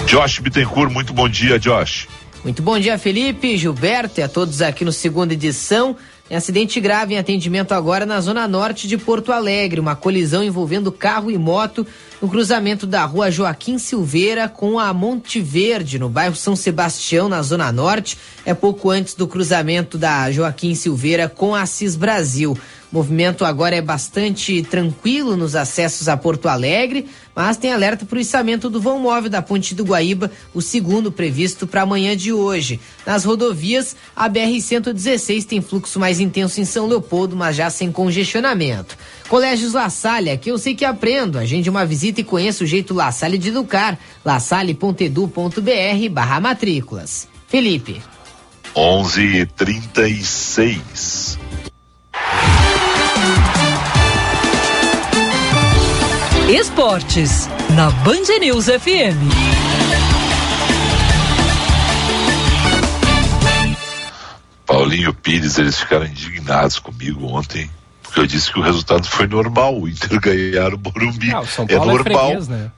Josh 0.06 0.38
Bittencourt, 0.38 0.92
muito 0.92 1.12
bom 1.12 1.28
dia, 1.28 1.58
Josh. 1.58 2.08
Muito 2.42 2.62
bom 2.62 2.78
dia, 2.78 2.98
Felipe, 2.98 3.56
Gilberto 3.56 4.20
e 4.20 4.22
a 4.22 4.28
todos 4.28 4.62
aqui 4.62 4.84
no 4.84 4.92
segunda 4.92 5.34
edição. 5.34 5.96
Tem 6.30 6.36
acidente 6.36 6.80
grave 6.80 7.14
em 7.14 7.18
atendimento 7.18 7.72
agora 7.72 8.06
na 8.06 8.20
zona 8.20 8.46
norte 8.46 8.86
de 8.86 8.96
Porto 8.96 9.32
Alegre. 9.32 9.80
Uma 9.80 9.96
colisão 9.96 10.44
envolvendo 10.44 10.92
carro 10.92 11.28
e 11.28 11.36
moto 11.36 11.84
no 12.22 12.28
cruzamento 12.28 12.86
da 12.86 13.04
rua 13.04 13.32
Joaquim 13.32 13.78
Silveira 13.78 14.48
com 14.48 14.78
a 14.78 14.94
Monte 14.94 15.40
Verde, 15.40 15.98
no 15.98 16.08
bairro 16.08 16.36
São 16.36 16.54
Sebastião, 16.54 17.28
na 17.28 17.42
zona 17.42 17.72
norte. 17.72 18.16
É 18.46 18.54
pouco 18.54 18.90
antes 18.90 19.14
do 19.14 19.26
cruzamento 19.26 19.98
da 19.98 20.30
Joaquim 20.30 20.72
Silveira 20.76 21.28
com 21.28 21.52
a 21.52 21.62
Assis 21.62 21.96
Brasil. 21.96 22.56
O 22.92 22.96
movimento 22.96 23.44
agora 23.44 23.76
é 23.76 23.80
bastante 23.80 24.64
tranquilo 24.64 25.36
nos 25.36 25.54
acessos 25.54 26.08
a 26.08 26.16
Porto 26.16 26.48
Alegre, 26.48 27.06
mas 27.36 27.56
tem 27.56 27.72
alerta 27.72 28.04
para 28.04 28.18
o 28.18 28.20
içamento 28.20 28.68
do 28.68 28.80
vão 28.80 28.98
móvel 28.98 29.30
da 29.30 29.40
Ponte 29.40 29.76
do 29.76 29.84
Guaíba, 29.84 30.28
o 30.52 30.60
segundo 30.60 31.12
previsto 31.12 31.68
para 31.68 31.82
amanhã 31.82 32.16
de 32.16 32.32
hoje. 32.32 32.80
Nas 33.06 33.24
rodovias, 33.24 33.94
a 34.14 34.28
BR-116 34.28 35.44
tem 35.44 35.60
fluxo 35.60 36.00
mais 36.00 36.18
intenso 36.18 36.60
em 36.60 36.64
São 36.64 36.88
Leopoldo, 36.88 37.36
mas 37.36 37.54
já 37.54 37.70
sem 37.70 37.92
congestionamento. 37.92 38.98
Colégios 39.28 39.72
La 39.72 39.88
Salle, 39.88 40.30
aqui 40.30 40.50
eu 40.50 40.58
sei 40.58 40.74
que 40.74 40.84
aprendo. 40.84 41.38
Agende 41.38 41.70
uma 41.70 41.86
visita 41.86 42.20
e 42.20 42.24
conheça 42.24 42.64
o 42.64 42.66
jeito 42.66 42.92
La 42.92 43.12
Salle 43.12 43.38
de 43.38 43.50
educar. 43.50 43.96
lasalle.edu.br 44.24 46.08
barra 46.10 46.40
matrículas. 46.40 47.28
Felipe. 47.46 48.02
11:36. 48.74 51.38
Esportes, 56.50 57.48
na 57.76 57.90
Band 57.90 58.40
News 58.40 58.64
FM. 58.64 59.14
Paulinho 64.66 65.14
Pires, 65.14 65.58
eles 65.58 65.78
ficaram 65.78 66.06
indignados 66.06 66.80
comigo 66.80 67.24
ontem, 67.26 67.70
porque 68.02 68.18
eu 68.18 68.26
disse 68.26 68.52
que 68.52 68.58
o 68.58 68.62
resultado 68.62 69.06
foi 69.06 69.28
normal. 69.28 69.80
O 69.80 69.88
Inter 69.88 70.20
ganhar 70.20 70.74
o 70.74 70.78
Morumbi. 70.78 71.32
Ah, 71.32 71.40
o 71.42 71.46
São 71.46 71.66
é 71.68 71.76
Paulo 71.76 71.92
é, 71.92 71.94
normal. 71.94 72.26
freguês, 72.26 72.48
né? 72.48 72.72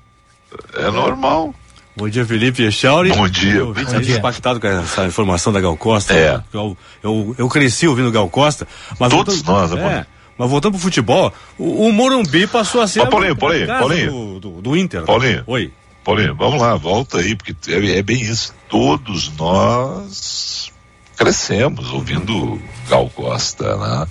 É 0.74 0.90
normal. 0.90 1.54
Bom 1.96 2.10
dia, 2.10 2.26
Felipe 2.26 2.62
Echauri. 2.64 3.10
Bom 3.10 3.26
dia. 3.26 3.54
Eu 3.54 3.72
vi 3.72 3.86
dia. 3.86 4.18
impactado 4.18 4.60
com 4.60 4.66
essa 4.66 5.06
informação 5.06 5.50
da 5.50 5.62
Gal 5.62 5.78
Costa. 5.78 6.12
É. 6.12 6.42
Eu, 6.52 6.76
eu, 7.02 7.34
eu 7.38 7.48
cresci 7.48 7.88
ouvindo 7.88 8.12
Gal 8.12 8.28
Costa. 8.28 8.68
Mas 8.98 9.10
Todos 9.10 9.42
nós, 9.42 9.70
né, 9.70 10.06
é? 10.06 10.21
Mas 10.42 10.50
voltando 10.50 10.72
pro 10.72 10.80
futebol, 10.80 11.32
o, 11.56 11.86
o 11.86 11.92
Morumbi 11.92 12.48
passou 12.48 12.80
a 12.80 12.88
ser 12.88 13.02
a- 13.02 13.06
Paulinho, 13.06 13.36
Paulinho, 13.36 13.66
Paulinho. 13.68 14.10
Do, 14.10 14.40
do, 14.40 14.60
do 14.62 14.76
Inter. 14.76 15.04
Paulinho. 15.04 15.44
Oi. 15.46 15.72
Paulinho, 16.02 16.34
vamos 16.34 16.60
lá, 16.60 16.74
volta 16.74 17.18
aí, 17.18 17.36
porque 17.36 17.54
é, 17.70 17.98
é 17.98 18.02
bem 18.02 18.20
isso. 18.20 18.52
Todos 18.68 19.30
nós 19.36 20.72
crescemos 21.16 21.92
ouvindo 21.92 22.60
Gal 22.88 23.08
Costa, 23.10 23.76
né? 23.76 24.06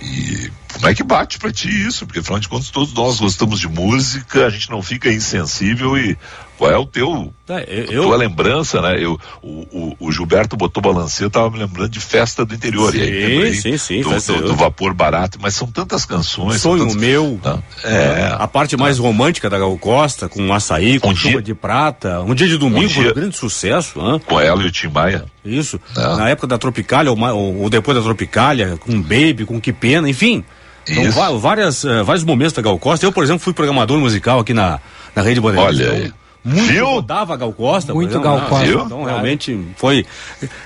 E 0.00 0.50
como 0.78 0.88
é 0.90 0.94
que 0.94 1.02
bate 1.02 1.38
pra 1.38 1.50
ti 1.52 1.68
isso? 1.68 2.06
Porque 2.06 2.20
afinal 2.20 2.38
de 2.40 2.48
contas 2.48 2.70
todos 2.70 2.92
nós 2.94 3.18
gostamos 3.20 3.60
de 3.60 3.68
música, 3.68 4.46
a 4.46 4.50
gente 4.50 4.70
não 4.70 4.82
fica 4.82 5.12
insensível 5.12 5.96
e 5.98 6.16
qual 6.56 6.70
é 6.72 6.76
o 6.76 6.86
teu 6.86 7.32
Tá, 7.46 7.60
eu, 7.62 7.86
tua 7.86 7.94
eu, 7.94 8.16
lembrança, 8.16 8.82
né? 8.82 9.02
Eu, 9.02 9.18
o, 9.40 9.94
o, 10.00 10.08
o 10.08 10.12
Gilberto 10.12 10.56
botou 10.56 10.82
balancê, 10.82 11.24
eu 11.24 11.30
tava 11.30 11.48
me 11.50 11.58
lembrando 11.58 11.88
de 11.88 12.00
festa 12.00 12.44
do 12.44 12.52
interior. 12.54 12.94
e 12.94 13.00
aí 13.00 13.06
Sim, 13.08 13.26
lembrei 13.28 13.54
sim, 13.54 13.78
sim, 13.78 14.02
Do, 14.02 14.10
do- 14.10 14.42
do- 14.48 14.54
vapor 14.56 14.92
barato, 14.92 15.38
mas 15.40 15.54
são 15.54 15.66
tantas 15.68 16.04
canções. 16.04 16.60
sonho 16.60 16.80
tantos- 16.82 16.96
meu. 16.96 17.40
Não, 17.42 17.62
É. 17.84 18.34
A 18.38 18.46
parte 18.46 18.76
mais 18.76 18.98
romântica 18.98 19.48
da 19.48 19.58
Gal 19.58 19.78
Costa, 19.78 20.28
com 20.28 20.52
açaí, 20.52 20.98
com 21.00 21.10
Um 21.10 21.16
chuva 21.16 21.34
dia- 21.34 21.42
de 21.42 21.54
prata. 21.54 22.20
Um 22.22 22.34
dia 22.34 22.48
de 22.48 22.58
domingo 22.58 22.84
Um 22.84 22.88
dia- 22.88 23.02
foi 23.02 23.10
um 23.12 23.14
grande 23.14 23.36
sucesso. 23.36 24.00
hã? 24.00 24.18
Com 24.18 24.38
ela 24.40 24.62
e 24.62 24.66
o 24.66 24.70
Tim 24.70 24.88
Maia. 24.88 25.24
Isso. 25.44 25.80
Não. 25.96 26.16
Na 26.18 26.28
época 26.28 26.46
da 26.48 26.58
Tropicália, 26.58 27.10
ou- 27.10 27.56
ou 27.62 27.70
depois 27.70 27.96
da 27.96 28.02
Tropicália, 28.02 28.76
com 28.78 29.00
Baby, 29.00 29.44
com 29.46 29.58
Que 29.60 29.72
Pena, 29.72 30.08
enfim. 30.10 30.44
Então, 30.88 31.04
Isso. 31.04 31.38
várias, 31.38 31.84
eh, 31.84 32.02
vários 32.02 32.24
momentos 32.24 32.52
da 32.54 32.62
Gal 32.62 32.78
Costa. 32.78 33.04
Eu, 33.04 33.12
por 33.12 33.22
exemplo, 33.22 33.40
fui 33.40 33.52
programador 33.52 33.98
musical 33.98 34.40
aqui 34.40 34.54
na, 34.54 34.80
na 35.14 35.22
Rede 35.22 35.40
Bandeirantes. 35.40 35.80
Olha 35.80 35.86
então, 35.88 36.04
aí. 36.06 36.12
Muito 36.44 36.72
Viu? 36.72 36.86
rodava 36.86 37.34
a 37.34 37.36
Gal 37.36 37.52
Costa. 37.52 37.92
Muito 37.92 38.10
exemplo, 38.10 38.24
Gal 38.28 38.40
né? 38.40 38.46
Costa. 38.48 38.64
Viu? 38.66 38.84
Então, 38.84 39.02
realmente, 39.04 39.66
foi... 39.76 40.06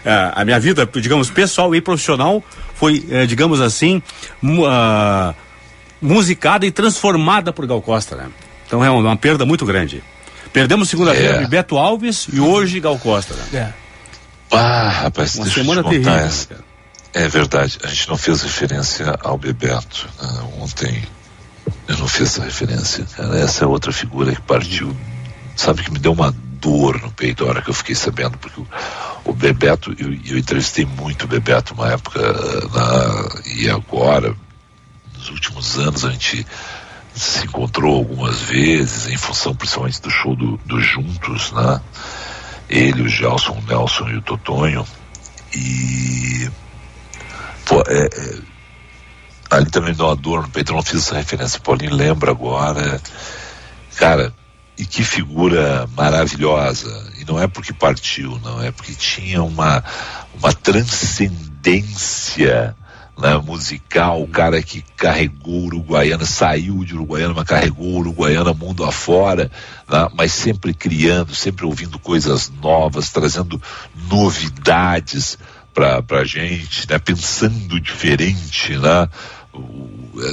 eh, 0.05 0.33
a 0.35 0.45
minha 0.45 0.61
vida, 0.61 0.89
digamos, 0.95 1.31
pessoal 1.31 1.75
e 1.75 1.81
profissional 1.81 2.43
foi, 2.75 3.05
eh, 3.11 3.27
digamos 3.27 3.61
assim, 3.61 4.01
ah, 4.67 5.35
musicada 6.01 6.67
e 6.67 6.71
transformada 6.71 7.53
por 7.53 7.67
Gal 7.67 7.81
Costa, 7.83 8.15
né? 8.17 8.27
Então 8.67 8.85
é 8.85 8.91
uma, 8.91 9.01
uma 9.01 9.17
perda 9.17 9.45
muito 9.45 9.65
grande. 9.65 10.03
Perdemos 10.53 10.89
segunda-feira 10.91 11.37
É. 11.37 11.39
de 11.39 11.47
Beto 11.47 11.79
Alves 11.79 12.27
e 12.33 12.39
hoje 12.39 12.79
Gal 12.79 12.99
Costa, 12.99 13.35
né? 13.35 13.43
É. 14.53 14.57
Ah, 14.57 14.89
rapaz, 15.05 15.35
Uma 15.37 15.45
deixa 15.45 15.61
eu 15.61 15.65
te 15.65 15.69
semana 15.69 15.89
terrível. 15.89 16.13
essa. 16.15 16.47
cara. 16.49 16.61
É 17.15 17.29
verdade, 17.29 17.79
a 17.85 17.89
gente 17.89 18.09
não 18.09 18.17
fez 18.17 18.43
referência 18.43 19.19
ao 19.23 19.37
Bebeto. 19.37 20.09
né? 20.21 20.51
Ontem 20.59 21.03
eu 21.87 21.99
não 21.99 22.09
fiz 22.09 22.29
essa 22.29 22.45
referência. 22.45 23.07
Cara. 23.17 23.39
Essa 23.39 23.65
é 23.65 23.67
outra 23.67 23.93
figura 23.93 24.35
que 24.35 24.41
partiu. 24.41 24.97
Sabe 25.55 25.83
que 25.83 25.91
me 25.91 25.99
deu 25.99 26.13
uma 26.13 26.33
dor 26.33 27.01
no 27.03 27.11
peito 27.11 27.45
a 27.45 27.49
hora 27.49 27.63
que 27.63 27.69
eu 27.69 27.75
fiquei 27.75 27.95
sabendo, 27.95 28.39
porque 28.39 28.61
o, 28.61 28.67
o 29.27 29.33
Bebeto, 29.33 29.95
eu, 29.99 30.13
eu 30.25 30.39
entrevistei 30.39 30.87
muito 30.87 31.25
o 31.25 31.29
Bebeto 31.29 31.75
uma 31.75 31.93
época, 31.93 32.21
na, 32.73 33.29
e 33.57 33.69
agora, 33.69 34.35
nos 35.15 35.29
últimos 35.29 35.77
anos, 35.79 36.05
a 36.05 36.11
gente 36.11 36.47
se 37.15 37.45
encontrou 37.45 37.97
algumas 37.97 38.41
vezes, 38.41 39.09
em 39.09 39.19
função 39.19 39.55
principalmente 39.55 40.01
do 40.01 40.11
show 40.11 40.35
do, 40.35 40.57
do 40.65 40.81
Juntos, 40.81 41.53
né? 41.53 41.81
Ele, 42.71 43.03
o 43.03 43.09
Gelson, 43.09 43.53
o 43.59 43.63
Nelson 43.63 44.09
e 44.09 44.17
o 44.17 44.23
Totonho. 44.23 44.87
E 45.55 46.51
Pô, 47.73 47.83
é, 47.89 48.05
é, 48.05 48.39
ali 49.49 49.71
também 49.71 49.95
deu 49.95 50.05
uma 50.05 50.15
dor 50.15 50.43
no 50.43 50.49
peito, 50.51 50.73
eu 50.73 50.77
não 50.77 50.83
fiz 50.83 50.99
essa 50.99 51.17
referência, 51.17 51.59
Paulinho 51.59 51.95
lembra 51.95 52.31
agora. 52.31 53.01
Cara, 53.97 54.31
e 54.77 54.85
que 54.85 55.03
figura 55.03 55.89
maravilhosa. 55.97 57.11
E 57.19 57.25
não 57.25 57.41
é 57.41 57.47
porque 57.47 57.73
partiu, 57.73 58.39
não, 58.45 58.63
é 58.63 58.71
porque 58.71 58.95
tinha 58.95 59.43
uma, 59.43 59.83
uma 60.35 60.53
transcendência 60.53 62.77
né, 63.19 63.39
musical, 63.39 64.23
o 64.23 64.29
cara 64.29 64.63
que 64.63 64.85
carregou 64.95 65.65
Uruguaiana, 65.65 66.27
saiu 66.27 66.85
de 66.85 66.95
Uruguaiana, 66.95 67.33
mas 67.33 67.45
carregou 67.45 68.01
Uruguaiana 68.01 68.53
mundo 68.53 68.85
afora, 68.85 69.51
né, 69.89 70.09
mas 70.15 70.31
sempre 70.33 70.75
criando, 70.75 71.35
sempre 71.35 71.65
ouvindo 71.65 71.99
coisas 71.99 72.53
novas, 72.61 73.11
trazendo 73.11 73.59
novidades 74.11 75.39
para 75.73 76.21
a 76.21 76.25
gente, 76.25 76.89
né, 76.89 76.99
pensando 76.99 77.81
diferente, 77.81 78.77
né, 78.77 79.09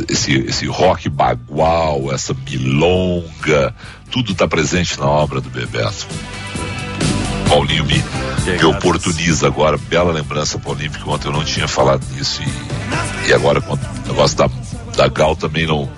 esse, 0.08 0.34
esse 0.34 0.68
rock 0.68 1.10
bagual, 1.10 2.12
essa 2.12 2.34
milonga, 2.34 3.74
tudo 4.12 4.32
está 4.32 4.48
presente 4.48 5.00
na 5.00 5.08
obra 5.08 5.42
do 5.42 5.50
Bebeto. 5.50 6.08
Paulinho 7.48 7.84
me, 7.86 8.04
me 8.46 8.66
oportuniza 8.66 9.48
agora, 9.48 9.78
bela 9.78 10.12
lembrança, 10.12 10.60
Paulinho, 10.60 10.92
porque 10.92 11.10
ontem 11.10 11.28
eu 11.28 11.34
não 11.34 11.44
tinha 11.44 11.68
falado 11.68 12.06
nisso 12.14 12.42
e, 12.44 13.30
e 13.30 13.34
agora 13.34 13.60
com 13.60 13.74
o 13.74 13.80
negócio 14.08 14.38
da, 14.38 14.50
da 14.96 15.08
Gal 15.08 15.36
também 15.36 15.66
não 15.66 15.90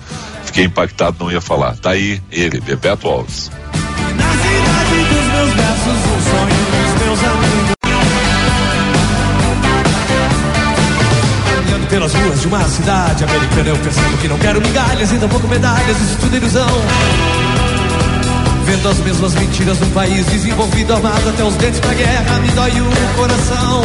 fiquei 0.44 0.64
impactado, 0.64 1.16
não 1.20 1.30
ia 1.30 1.40
falar. 1.40 1.76
Tá 1.76 1.90
aí 1.90 2.22
ele, 2.30 2.60
Bebeto 2.60 3.08
Alves. 3.08 3.50
Na 4.16 4.32
cidade 4.32 5.04
dos 5.08 5.26
meus 5.32 5.50
versos, 5.54 6.11
pelas 11.92 12.14
ruas 12.14 12.40
de 12.40 12.46
uma 12.46 12.66
cidade 12.66 13.22
americana, 13.22 13.68
eu 13.68 13.76
percebo 13.76 14.16
que 14.16 14.26
não 14.26 14.38
quero 14.38 14.62
migalhas 14.62 15.12
e 15.12 15.18
tampouco 15.18 15.46
medalhas, 15.46 16.00
isso 16.00 16.16
tudo 16.20 16.34
é 16.34 16.38
ilusão. 16.38 16.66
Vendo 18.64 18.88
as 18.88 18.98
mesmas 19.00 19.34
mentiras 19.34 19.78
num 19.78 19.90
país 19.90 20.24
desenvolvido, 20.24 20.94
armado 20.94 21.28
até 21.28 21.44
os 21.44 21.54
dentes 21.56 21.80
pra 21.80 21.92
guerra, 21.92 22.38
me 22.40 22.48
dói 22.52 22.70
o 22.80 23.14
coração. 23.14 23.82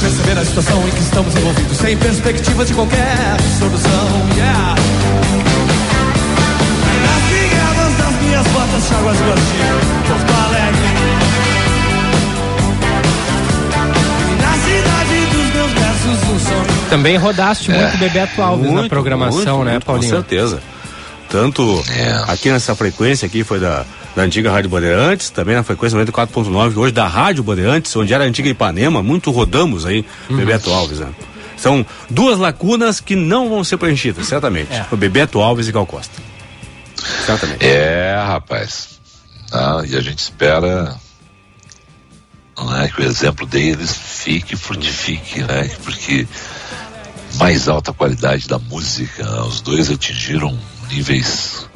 Perceber 0.00 0.38
a 0.38 0.44
situação 0.46 0.88
em 0.88 0.90
que 0.92 1.00
estamos 1.00 1.36
envolvidos, 1.36 1.76
sem 1.76 1.94
perspectiva 1.98 2.64
de 2.64 2.72
qualquer 2.72 3.36
solução. 3.58 4.08
Yeah. 4.34 4.74
Nas 7.04 7.22
pingadas 7.28 7.98
das 7.98 8.22
minhas 8.22 8.46
botas, 8.46 8.88
cháguas 8.88 9.18
gordinho, 9.18 9.80
Porto 10.06 10.32
Alegre. 10.46 10.87
Também 16.90 17.16
rodaste 17.16 17.70
muito 17.70 17.98
Bebeto 17.98 18.40
Alves 18.40 18.66
na 18.66 18.72
Muito, 18.80 18.88
programação, 18.88 19.56
muito, 19.58 19.64
né, 19.66 19.72
muito, 19.72 19.84
Paulinho? 19.86 20.10
Com 20.10 20.16
certeza. 20.16 20.62
Tanto 21.28 21.84
É. 21.90 22.24
aqui 22.32 22.50
nessa 22.50 22.74
frequência 22.74 23.26
aqui 23.26 23.44
foi 23.44 23.60
da, 23.60 23.84
da 24.16 24.22
antiga 24.22 24.50
Rádio 24.50 24.70
Bandeirantes, 24.70 25.28
também 25.28 25.54
na 25.54 25.62
frequência 25.62 25.98
94.9, 25.98 26.76
hoje 26.78 26.92
da 26.92 27.06
Rádio 27.06 27.42
Bandeirantes, 27.42 27.94
onde 27.94 28.14
era 28.14 28.24
a 28.24 28.26
antiga 28.26 28.48
Ipanema, 28.48 29.02
muito 29.02 29.30
rodamos 29.30 29.84
aí, 29.84 30.04
Uhum. 30.30 30.36
Bebeto 30.38 30.70
Alves, 30.72 31.00
né? 31.00 31.08
São 31.58 31.84
duas 32.08 32.38
lacunas 32.38 33.00
que 33.00 33.14
não 33.16 33.48
vão 33.50 33.62
ser 33.64 33.76
preenchidas, 33.76 34.26
certamente. 34.26 34.72
É. 34.72 34.86
O 34.90 34.96
Bebeto 34.96 35.40
Alves 35.40 35.68
e 35.68 35.72
Gal 35.72 35.84
Costa. 35.84 36.14
Certamente. 37.26 37.64
É, 37.66 38.14
rapaz. 38.26 38.98
Ah, 39.52 39.82
e 39.86 39.96
a 39.96 40.00
gente 40.00 40.18
espera 40.20 40.94
né, 42.66 42.90
que 42.94 43.00
o 43.00 43.04
exemplo 43.04 43.46
deles 43.46 43.94
fique 43.94 44.54
e 44.54 44.56
frutifique, 44.56 45.42
né, 45.42 45.70
porque 45.82 46.26
mais 47.34 47.68
alta 47.68 47.92
qualidade 47.92 48.48
da 48.48 48.58
música, 48.58 49.24
né, 49.24 49.40
os 49.42 49.60
dois 49.60 49.90
atingiram 49.90 50.58
níveis 50.90 51.68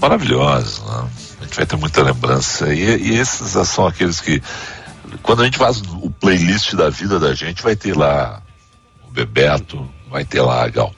maravilhosos, 0.00 0.84
né? 0.84 1.08
a 1.40 1.44
gente 1.44 1.56
vai 1.56 1.66
ter 1.66 1.76
muita 1.76 2.02
lembrança 2.02 2.72
e, 2.74 2.80
e 2.80 3.18
esses 3.18 3.68
são 3.68 3.86
aqueles 3.86 4.20
que 4.20 4.42
quando 5.22 5.42
a 5.42 5.44
gente 5.44 5.58
faz 5.58 5.80
o 5.80 6.10
playlist 6.10 6.74
da 6.74 6.88
vida 6.90 7.18
da 7.18 7.34
gente 7.34 7.62
vai 7.62 7.76
ter 7.76 7.96
lá 7.96 8.42
o 9.06 9.12
Bebeto, 9.12 9.88
vai 10.10 10.24
ter 10.24 10.40
lá 10.40 10.64
a 10.64 10.68
Gal. 10.68 10.94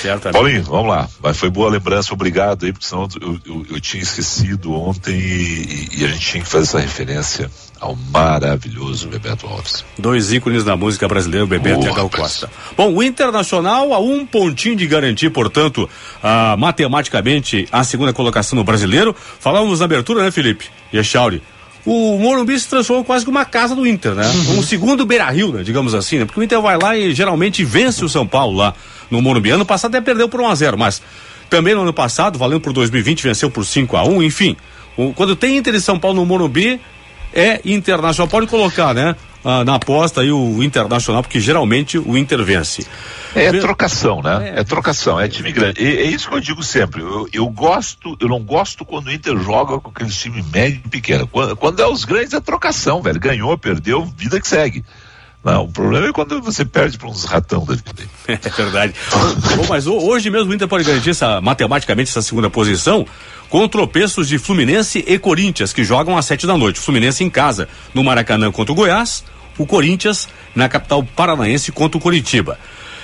Certo. 0.00 0.30
Paulinho, 0.30 0.64
vamos 0.64 0.88
lá. 0.88 1.08
Mas 1.22 1.36
foi 1.36 1.48
boa 1.48 1.70
lembrança, 1.70 2.12
obrigado 2.12 2.64
aí, 2.64 2.72
porque 2.72 2.86
senão 2.86 3.08
eu, 3.20 3.40
eu, 3.46 3.66
eu 3.70 3.80
tinha 3.80 4.02
esquecido 4.02 4.72
ontem 4.72 5.14
e, 5.16 5.88
e, 5.92 6.04
a 6.04 6.08
gente 6.08 6.20
tinha 6.20 6.42
que 6.42 6.48
fazer 6.48 6.64
essa 6.64 6.80
referência 6.80 7.50
ao 7.82 7.96
maravilhoso 8.12 9.08
Bebeto 9.08 9.46
Alves. 9.46 9.84
Dois 9.98 10.32
ícones 10.32 10.62
da 10.62 10.76
música 10.76 11.08
brasileira, 11.08 11.44
o 11.44 11.48
Bebeto 11.48 11.80
oh, 11.80 11.84
e 11.84 11.88
a 11.88 11.92
Gal 11.92 12.08
Costa. 12.08 12.48
Bom, 12.76 12.94
o 12.94 13.02
Internacional 13.02 13.92
a 13.92 13.98
um 13.98 14.24
pontinho 14.24 14.76
de 14.76 14.86
garantir, 14.86 15.30
portanto, 15.30 15.90
matematicamente, 16.58 17.68
a 17.72 17.82
segunda 17.82 18.12
colocação 18.12 18.56
no 18.56 18.64
brasileiro. 18.64 19.14
Falávamos 19.40 19.80
na 19.80 19.84
abertura, 19.84 20.22
né, 20.22 20.30
Felipe? 20.30 20.70
E 20.92 20.98
a 20.98 21.02
Chauri 21.02 21.42
o 21.84 22.16
Morumbi 22.16 22.56
se 22.60 22.68
transformou 22.68 23.04
quase 23.04 23.24
que 23.24 23.30
uma 23.30 23.44
casa 23.44 23.74
do 23.74 23.84
Inter, 23.84 24.14
né? 24.14 24.24
Uhum. 24.24 24.58
Um 24.60 24.62
segundo 24.62 25.04
Beira-Rio, 25.04 25.52
né? 25.52 25.64
digamos 25.64 25.94
assim, 25.94 26.18
né? 26.18 26.24
Porque 26.24 26.38
o 26.38 26.42
Inter 26.42 26.60
vai 26.60 26.78
lá 26.78 26.96
e 26.96 27.12
geralmente 27.12 27.64
vence 27.64 28.04
o 28.04 28.08
São 28.08 28.24
Paulo 28.24 28.56
lá 28.56 28.72
no 29.10 29.20
Morumbi. 29.20 29.50
Ano 29.50 29.66
passado 29.66 29.90
até 29.90 30.00
perdeu 30.00 30.28
por 30.28 30.40
1 30.40 30.48
a 30.48 30.54
0 30.54 30.78
mas 30.78 31.02
também 31.50 31.74
no 31.74 31.82
ano 31.82 31.92
passado, 31.92 32.38
valendo 32.38 32.60
por 32.60 32.72
2020, 32.72 33.24
venceu 33.24 33.50
por 33.50 33.66
5 33.66 33.96
a 33.96 34.04
1 34.04 34.22
enfim. 34.22 34.56
O, 34.96 35.12
quando 35.12 35.34
tem 35.34 35.56
Inter 35.56 35.74
e 35.74 35.80
São 35.80 35.98
Paulo 35.98 36.20
no 36.20 36.24
Morumbi, 36.24 36.80
é 37.32 37.60
internacional. 37.64 38.28
Pode 38.28 38.46
colocar, 38.46 38.94
né? 38.94 39.16
Ah, 39.44 39.64
na 39.64 39.74
aposta 39.74 40.20
aí 40.20 40.30
o 40.30 40.62
internacional, 40.62 41.20
porque 41.20 41.40
geralmente 41.40 41.98
o 41.98 42.16
Inter 42.16 42.44
vence. 42.44 42.86
É, 43.34 43.46
é 43.46 43.52
trocação, 43.52 44.22
né? 44.22 44.52
É, 44.54 44.60
é 44.60 44.64
trocação, 44.64 45.18
é 45.18 45.26
time 45.26 45.50
grande. 45.50 45.82
E, 45.82 45.96
é 45.98 46.04
isso 46.04 46.28
que 46.28 46.34
eu 46.36 46.40
digo 46.40 46.62
sempre. 46.62 47.02
Eu, 47.02 47.28
eu, 47.32 47.48
gosto, 47.48 48.16
eu 48.20 48.28
não 48.28 48.40
gosto 48.40 48.84
quando 48.84 49.08
o 49.08 49.12
Inter 49.12 49.36
joga 49.38 49.80
com 49.80 49.90
aquele 49.90 50.10
time 50.10 50.44
médio 50.52 50.80
e 50.84 50.88
pequeno. 50.88 51.26
Quando, 51.26 51.56
quando 51.56 51.80
é 51.82 51.86
os 51.86 52.04
grandes 52.04 52.34
é 52.34 52.40
trocação, 52.40 53.02
velho. 53.02 53.18
Ganhou, 53.18 53.58
perdeu, 53.58 54.04
vida 54.16 54.40
que 54.40 54.46
segue. 54.46 54.84
Não, 55.44 55.64
o 55.64 55.68
problema 55.72 56.06
é 56.06 56.12
quando 56.12 56.40
você 56.40 56.64
perde 56.64 56.96
para 56.96 57.08
uns 57.08 57.24
ratão 57.24 57.64
da 57.64 57.74
vida. 57.74 58.08
É 58.28 58.48
verdade. 58.48 58.94
Bom, 59.56 59.66
mas 59.68 59.88
hoje 59.88 60.30
mesmo 60.30 60.52
o 60.52 60.54
Inter 60.54 60.68
pode 60.68 60.84
garantir 60.84 61.10
essa, 61.10 61.40
matematicamente 61.40 62.10
essa 62.10 62.22
segunda 62.22 62.48
posição 62.48 63.04
com 63.52 63.68
tropeços 63.68 64.28
de 64.28 64.38
Fluminense 64.38 65.04
e 65.06 65.18
Corinthians, 65.18 65.74
que 65.74 65.84
jogam 65.84 66.16
às 66.16 66.24
sete 66.24 66.46
da 66.46 66.56
noite. 66.56 66.80
Fluminense 66.80 67.22
em 67.22 67.28
casa, 67.28 67.68
no 67.92 68.02
Maracanã 68.02 68.50
contra 68.50 68.72
o 68.72 68.74
Goiás, 68.74 69.22
o 69.58 69.66
Corinthians 69.66 70.26
na 70.54 70.70
capital 70.70 71.04
paranaense 71.04 71.70
contra 71.70 71.98
o 71.98 72.00
Coritiba. 72.00 72.58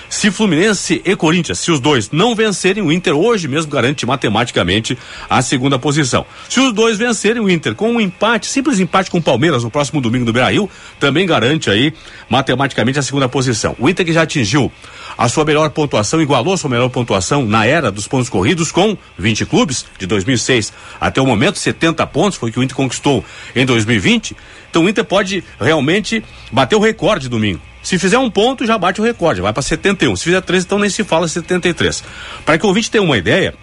Se 0.09 0.30
Fluminense 0.30 1.02
e 1.04 1.14
Corinthians, 1.14 1.59
se 1.59 1.70
os 1.70 1.80
dois 1.80 2.11
não 2.11 2.34
vencerem, 2.34 2.82
o 2.82 2.90
Inter 2.90 3.14
hoje 3.14 3.46
mesmo 3.46 3.70
garante 3.70 4.06
matematicamente 4.06 4.96
a 5.28 5.42
segunda 5.42 5.78
posição. 5.78 6.24
Se 6.48 6.59
os 6.61 6.72
dois 6.72 6.96
vencerem, 6.96 7.42
o 7.42 7.50
Inter 7.50 7.74
com 7.74 7.90
um 7.92 8.00
empate, 8.00 8.46
simples 8.46 8.80
empate 8.80 9.11
com 9.11 9.18
o 9.18 9.22
Palmeiras 9.22 9.62
no 9.62 9.70
próximo 9.70 10.00
domingo 10.00 10.24
no 10.24 10.32
Beira-Rio, 10.32 10.68
também 10.98 11.26
garante 11.26 11.68
aí 11.68 11.92
matematicamente 12.28 12.98
a 12.98 13.02
segunda 13.02 13.28
posição. 13.28 13.76
O 13.78 13.88
Inter 13.88 14.06
que 14.06 14.12
já 14.12 14.22
atingiu 14.22 14.72
a 15.16 15.28
sua 15.28 15.44
melhor 15.44 15.68
pontuação, 15.70 16.22
igualou 16.22 16.54
a 16.54 16.56
sua 16.56 16.70
melhor 16.70 16.88
pontuação 16.88 17.44
na 17.44 17.66
era 17.66 17.90
dos 17.90 18.09
pontos 18.09 18.30
corridos 18.30 18.72
com 18.72 18.96
20 19.18 19.44
clubes 19.44 19.84
de 19.98 20.06
2006 20.06 20.72
até 21.00 21.20
o 21.20 21.26
momento, 21.26 21.59
70 21.59 22.06
pontos 22.06 22.38
foi 22.38 22.48
o 22.48 22.52
que 22.52 22.59
o 22.59 22.62
Inter 22.62 22.76
conquistou 22.76 23.24
em 23.54 23.66
2020. 23.66 24.34
Então 24.70 24.84
o 24.84 24.88
Inter 24.88 25.04
pode 25.04 25.42
realmente 25.60 26.24
bater 26.52 26.76
o 26.76 26.80
recorde 26.80 27.28
domingo. 27.28 27.60
Se 27.82 27.98
fizer 27.98 28.18
um 28.18 28.30
ponto, 28.30 28.66
já 28.66 28.76
bate 28.76 29.00
o 29.00 29.04
recorde, 29.04 29.40
vai 29.40 29.52
para 29.52 29.62
71. 29.62 30.16
Se 30.16 30.24
fizer 30.24 30.40
três, 30.42 30.64
então 30.64 30.78
nem 30.78 30.90
se 30.90 31.04
fala 31.04 31.26
73. 31.26 32.04
Para 32.44 32.58
que 32.58 32.64
o 32.64 32.68
ouvinte 32.68 32.90
tenha 32.90 33.02
uma 33.02 33.16
ideia, 33.16 33.54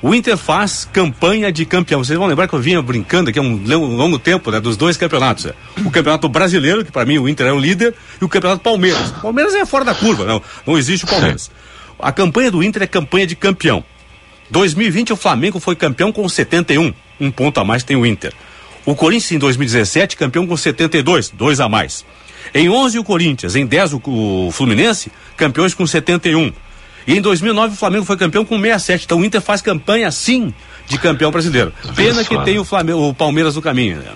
o 0.00 0.14
Inter 0.14 0.36
faz 0.36 0.88
campanha 0.92 1.50
de 1.50 1.64
campeão. 1.64 2.04
Vocês 2.04 2.18
vão 2.18 2.28
lembrar 2.28 2.46
que 2.46 2.54
eu 2.54 2.60
vinha 2.60 2.80
brincando 2.82 3.30
aqui 3.30 3.38
há 3.38 3.42
um 3.42 3.56
longo 3.96 4.18
tempo, 4.18 4.50
né, 4.50 4.60
dos 4.60 4.76
dois 4.76 4.96
campeonatos. 4.96 5.46
O 5.84 5.90
Campeonato 5.90 6.28
Brasileiro, 6.28 6.84
que 6.84 6.92
para 6.92 7.06
mim 7.06 7.18
o 7.18 7.28
Inter 7.28 7.46
é 7.46 7.52
o 7.52 7.58
líder, 7.58 7.94
e 8.20 8.24
o 8.24 8.28
Campeonato 8.28 8.62
Palmeiras. 8.62 9.10
O 9.10 9.22
Palmeiras 9.22 9.54
é 9.54 9.64
fora 9.64 9.84
da 9.84 9.94
curva, 9.94 10.24
não, 10.24 10.42
não 10.66 10.76
existe 10.76 11.04
o 11.04 11.08
Palmeiras. 11.08 11.50
A 11.98 12.12
campanha 12.12 12.50
do 12.50 12.62
Inter 12.62 12.82
é 12.82 12.86
campanha 12.86 13.26
de 13.26 13.34
campeão. 13.34 13.82
2020 14.50 15.14
o 15.14 15.16
Flamengo 15.16 15.58
foi 15.58 15.74
campeão 15.74 16.12
com 16.12 16.28
71, 16.28 16.92
um 17.18 17.30
ponto 17.30 17.58
a 17.58 17.64
mais 17.64 17.82
tem 17.82 17.96
o 17.96 18.04
Inter. 18.04 18.32
O 18.86 18.94
Corinthians 18.94 19.32
em 19.32 19.38
2017 19.38 20.16
campeão 20.16 20.46
com 20.46 20.56
72, 20.56 21.30
dois 21.30 21.60
a 21.60 21.68
mais. 21.68 22.04
Em 22.54 22.68
11 22.68 22.98
o 22.98 23.04
Corinthians, 23.04 23.56
em 23.56 23.64
10 23.64 23.94
o, 23.94 24.50
Fluminense, 24.52 25.10
campeões 25.36 25.74
com 25.74 25.86
71. 25.86 26.52
E 27.06 27.16
em 27.16 27.20
2009 27.20 27.74
o 27.74 27.76
Flamengo 27.76 28.04
foi 28.04 28.16
campeão 28.16 28.44
com 28.44 28.60
67. 28.60 29.04
Então 29.04 29.18
o 29.18 29.24
Inter 29.24 29.40
faz 29.40 29.62
campanha 29.62 30.10
sim 30.10 30.52
de 30.86 30.98
campeão 30.98 31.30
brasileiro. 31.30 31.72
Pena 31.96 32.24
que 32.24 32.38
tem 32.44 32.58
o, 32.58 32.64
Flamengo, 32.64 33.08
o 33.08 33.14
Palmeiras 33.14 33.56
no 33.56 33.62
caminho. 33.62 33.98
Né? 33.98 34.10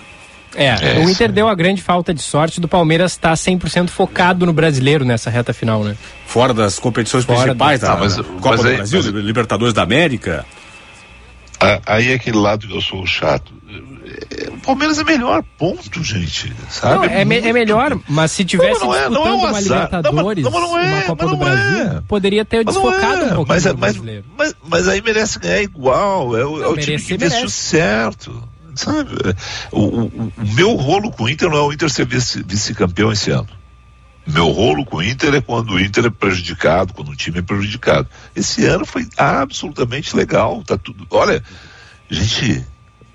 É, 0.55 0.97
é, 0.97 0.99
o 0.99 1.09
Inter 1.09 1.31
deu 1.31 1.47
a 1.47 1.55
grande 1.55 1.81
falta 1.81 2.13
de 2.13 2.21
sorte 2.21 2.59
do 2.59 2.67
Palmeiras 2.67 3.11
estar 3.13 3.29
tá 3.29 3.35
100% 3.35 3.89
focado 3.89 4.45
no 4.45 4.53
brasileiro 4.53 5.05
nessa 5.05 5.29
reta 5.29 5.53
final, 5.53 5.83
né? 5.83 5.95
Fora 6.25 6.53
das 6.53 6.79
competições 6.79 7.23
Fora 7.23 7.39
principais 7.39 7.81
da, 7.81 7.93
ah, 7.93 7.97
mas, 7.97 8.15
Copa 8.15 8.39
mas 8.41 8.61
do 8.61 8.67
aí, 8.67 8.75
Brasil, 8.77 9.01
mas... 9.03 9.23
Libertadores 9.23 9.73
da 9.73 9.83
América. 9.83 10.45
Aí 11.85 12.11
é 12.11 12.15
aquele 12.15 12.37
lado 12.37 12.67
que 12.67 12.73
eu 12.73 12.81
sou 12.81 13.05
chato 13.05 13.58
o 14.47 14.57
Palmeiras 14.59 14.97
é 14.99 15.03
melhor, 15.03 15.43
ponto, 15.57 16.03
gente. 16.03 16.53
Sabe? 16.69 16.95
Não, 16.95 17.03
é, 17.03 17.25
me, 17.25 17.37
é, 17.37 17.51
melhor, 17.51 17.99
mas 18.07 18.31
se 18.31 18.45
tivesse 18.45 18.79
não, 18.79 18.87
não 18.87 18.95
é, 18.95 19.09
não 19.09 19.27
é 19.27 19.31
um 19.31 19.35
uma 19.37 19.59
Libertadores, 19.59 20.43
não, 20.43 20.51
não, 20.51 20.77
é, 20.77 20.93
uma 20.93 21.01
Copa 21.03 21.27
do 21.27 21.37
Brasil, 21.37 21.83
é. 21.83 22.01
poderia 22.07 22.45
ter 22.45 22.63
desfocado 22.63 23.25
um 23.25 23.35
pouco 23.35 23.49
mas, 23.49 23.65
é, 23.65 23.73
mas, 23.73 23.97
mas, 24.37 24.55
mas, 24.67 24.87
aí 24.87 25.01
merece 25.01 25.39
ganhar 25.39 25.61
igual. 25.61 26.37
É 26.37 26.45
o, 26.45 26.63
é 26.63 26.67
o 26.67 26.77
time 26.77 27.01
que 27.01 27.13
investiu 27.15 27.49
certo. 27.49 28.47
Sabe? 28.75 29.09
O, 29.71 29.79
o, 29.81 30.05
o, 30.05 30.33
meu 30.53 30.75
rolo 30.75 31.11
com 31.11 31.23
o 31.23 31.29
Inter 31.29 31.49
não 31.49 31.57
é 31.57 31.61
o 31.61 31.73
Inter 31.73 31.89
ser 31.89 32.05
vice-campeão 32.05 33.09
vice 33.09 33.23
esse 33.23 33.31
ano. 33.31 33.49
Meu 34.25 34.49
rolo 34.49 34.85
com 34.85 34.97
o 34.97 35.03
Inter 35.03 35.33
é 35.33 35.41
quando 35.41 35.71
o 35.71 35.79
Inter 35.79 36.05
é 36.05 36.09
prejudicado, 36.09 36.93
quando 36.93 37.09
o 37.09 37.15
time 37.15 37.39
é 37.39 37.41
prejudicado. 37.41 38.07
Esse 38.35 38.63
ano 38.65 38.85
foi 38.85 39.07
absolutamente 39.17 40.15
legal. 40.15 40.63
Tá 40.63 40.77
tudo. 40.77 41.07
Olha, 41.09 41.43
gente, 42.09 42.63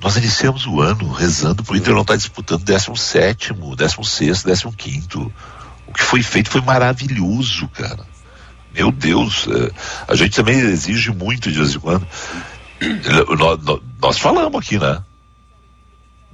nós 0.04 0.18
iniciamos 0.18 0.66
o 0.66 0.82
ano 0.82 1.10
rezando 1.10 1.64
para 1.64 1.72
o 1.72 1.76
Inter 1.78 1.94
não 1.94 2.02
estar 2.02 2.12
tá 2.12 2.18
disputando 2.18 2.62
17, 2.62 3.54
16, 3.54 4.44
15. 4.76 5.08
O 5.86 5.92
que 5.94 6.02
foi 6.02 6.22
feito 6.22 6.50
foi 6.50 6.60
maravilhoso, 6.60 7.66
cara. 7.68 8.04
Meu 8.74 8.92
Deus, 8.92 9.48
é, 9.48 9.70
a 10.06 10.14
gente 10.14 10.36
também 10.36 10.58
exige 10.58 11.10
muito 11.10 11.50
de 11.50 11.56
vez 11.56 11.74
em 11.74 11.78
quando. 11.78 12.06
Nós, 13.38 13.58
nós 13.98 14.18
falamos 14.18 14.60
aqui, 14.60 14.78
né? 14.78 15.02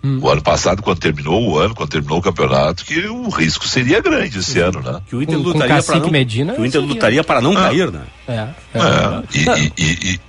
Hum. 0.02 0.18
O 0.20 0.28
ano 0.28 0.42
passado, 0.42 0.82
quando 0.82 0.98
terminou 0.98 1.40
o 1.50 1.56
ano, 1.56 1.72
quando 1.72 1.90
terminou 1.90 2.18
o 2.18 2.22
campeonato, 2.22 2.84
que 2.84 3.06
o 3.06 3.28
risco 3.28 3.68
seria 3.68 4.00
grande 4.00 4.40
esse 4.40 4.58
ano, 4.58 4.80
né? 4.80 5.00
Que 5.06 5.14
o 5.14 5.22
Inter 5.22 5.38
lutaria 5.38 5.80
para 5.80 5.98
não, 6.00 6.10
Medina, 6.10 6.54
que 6.54 6.60
o 6.60 6.66
Inter 6.66 6.80
lutaria 6.80 7.22
para 7.22 7.40
não 7.40 7.52
é. 7.52 7.56
cair, 7.56 7.92
né? 7.92 8.02
É. 8.26 8.34
é. 8.34 8.48
é. 8.74 9.22
E, 9.32 9.72
e, 9.78 10.14
e, 10.14 10.20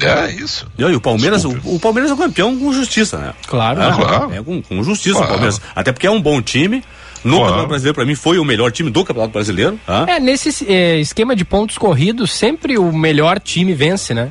é 0.00 0.30
isso. 0.32 0.66
E, 0.76 0.84
o 0.84 1.00
Palmeiras, 1.00 1.44
o, 1.44 1.50
o, 1.64 1.78
Palmeiras 1.78 2.10
é 2.10 2.14
o 2.14 2.16
campeão 2.16 2.58
com 2.58 2.72
justiça, 2.72 3.18
né? 3.18 3.34
Claro, 3.46 3.80
é, 3.80 3.92
claro. 3.92 4.34
É 4.34 4.42
com, 4.42 4.60
com 4.60 4.82
justiça 4.82 5.16
claro. 5.16 5.26
o 5.26 5.32
Palmeiras. 5.32 5.60
Até 5.74 5.92
porque 5.92 6.06
é 6.06 6.10
um 6.10 6.20
bom 6.20 6.42
time. 6.42 6.82
No 7.22 7.36
claro. 7.36 7.44
Campeonato 7.44 7.68
Brasileiro, 7.68 7.94
para 7.94 8.04
mim, 8.04 8.14
foi 8.14 8.38
o 8.38 8.44
melhor 8.44 8.70
time 8.70 8.90
do 8.90 9.02
Campeonato 9.04 9.32
Brasileiro. 9.32 9.80
Ah. 9.88 10.04
É, 10.06 10.20
nesse 10.20 10.70
é, 10.70 10.98
esquema 10.98 11.34
de 11.34 11.44
pontos 11.44 11.78
corridos, 11.78 12.30
sempre 12.30 12.76
o 12.76 12.92
melhor 12.92 13.40
time 13.40 13.72
vence, 13.72 14.12
né? 14.12 14.30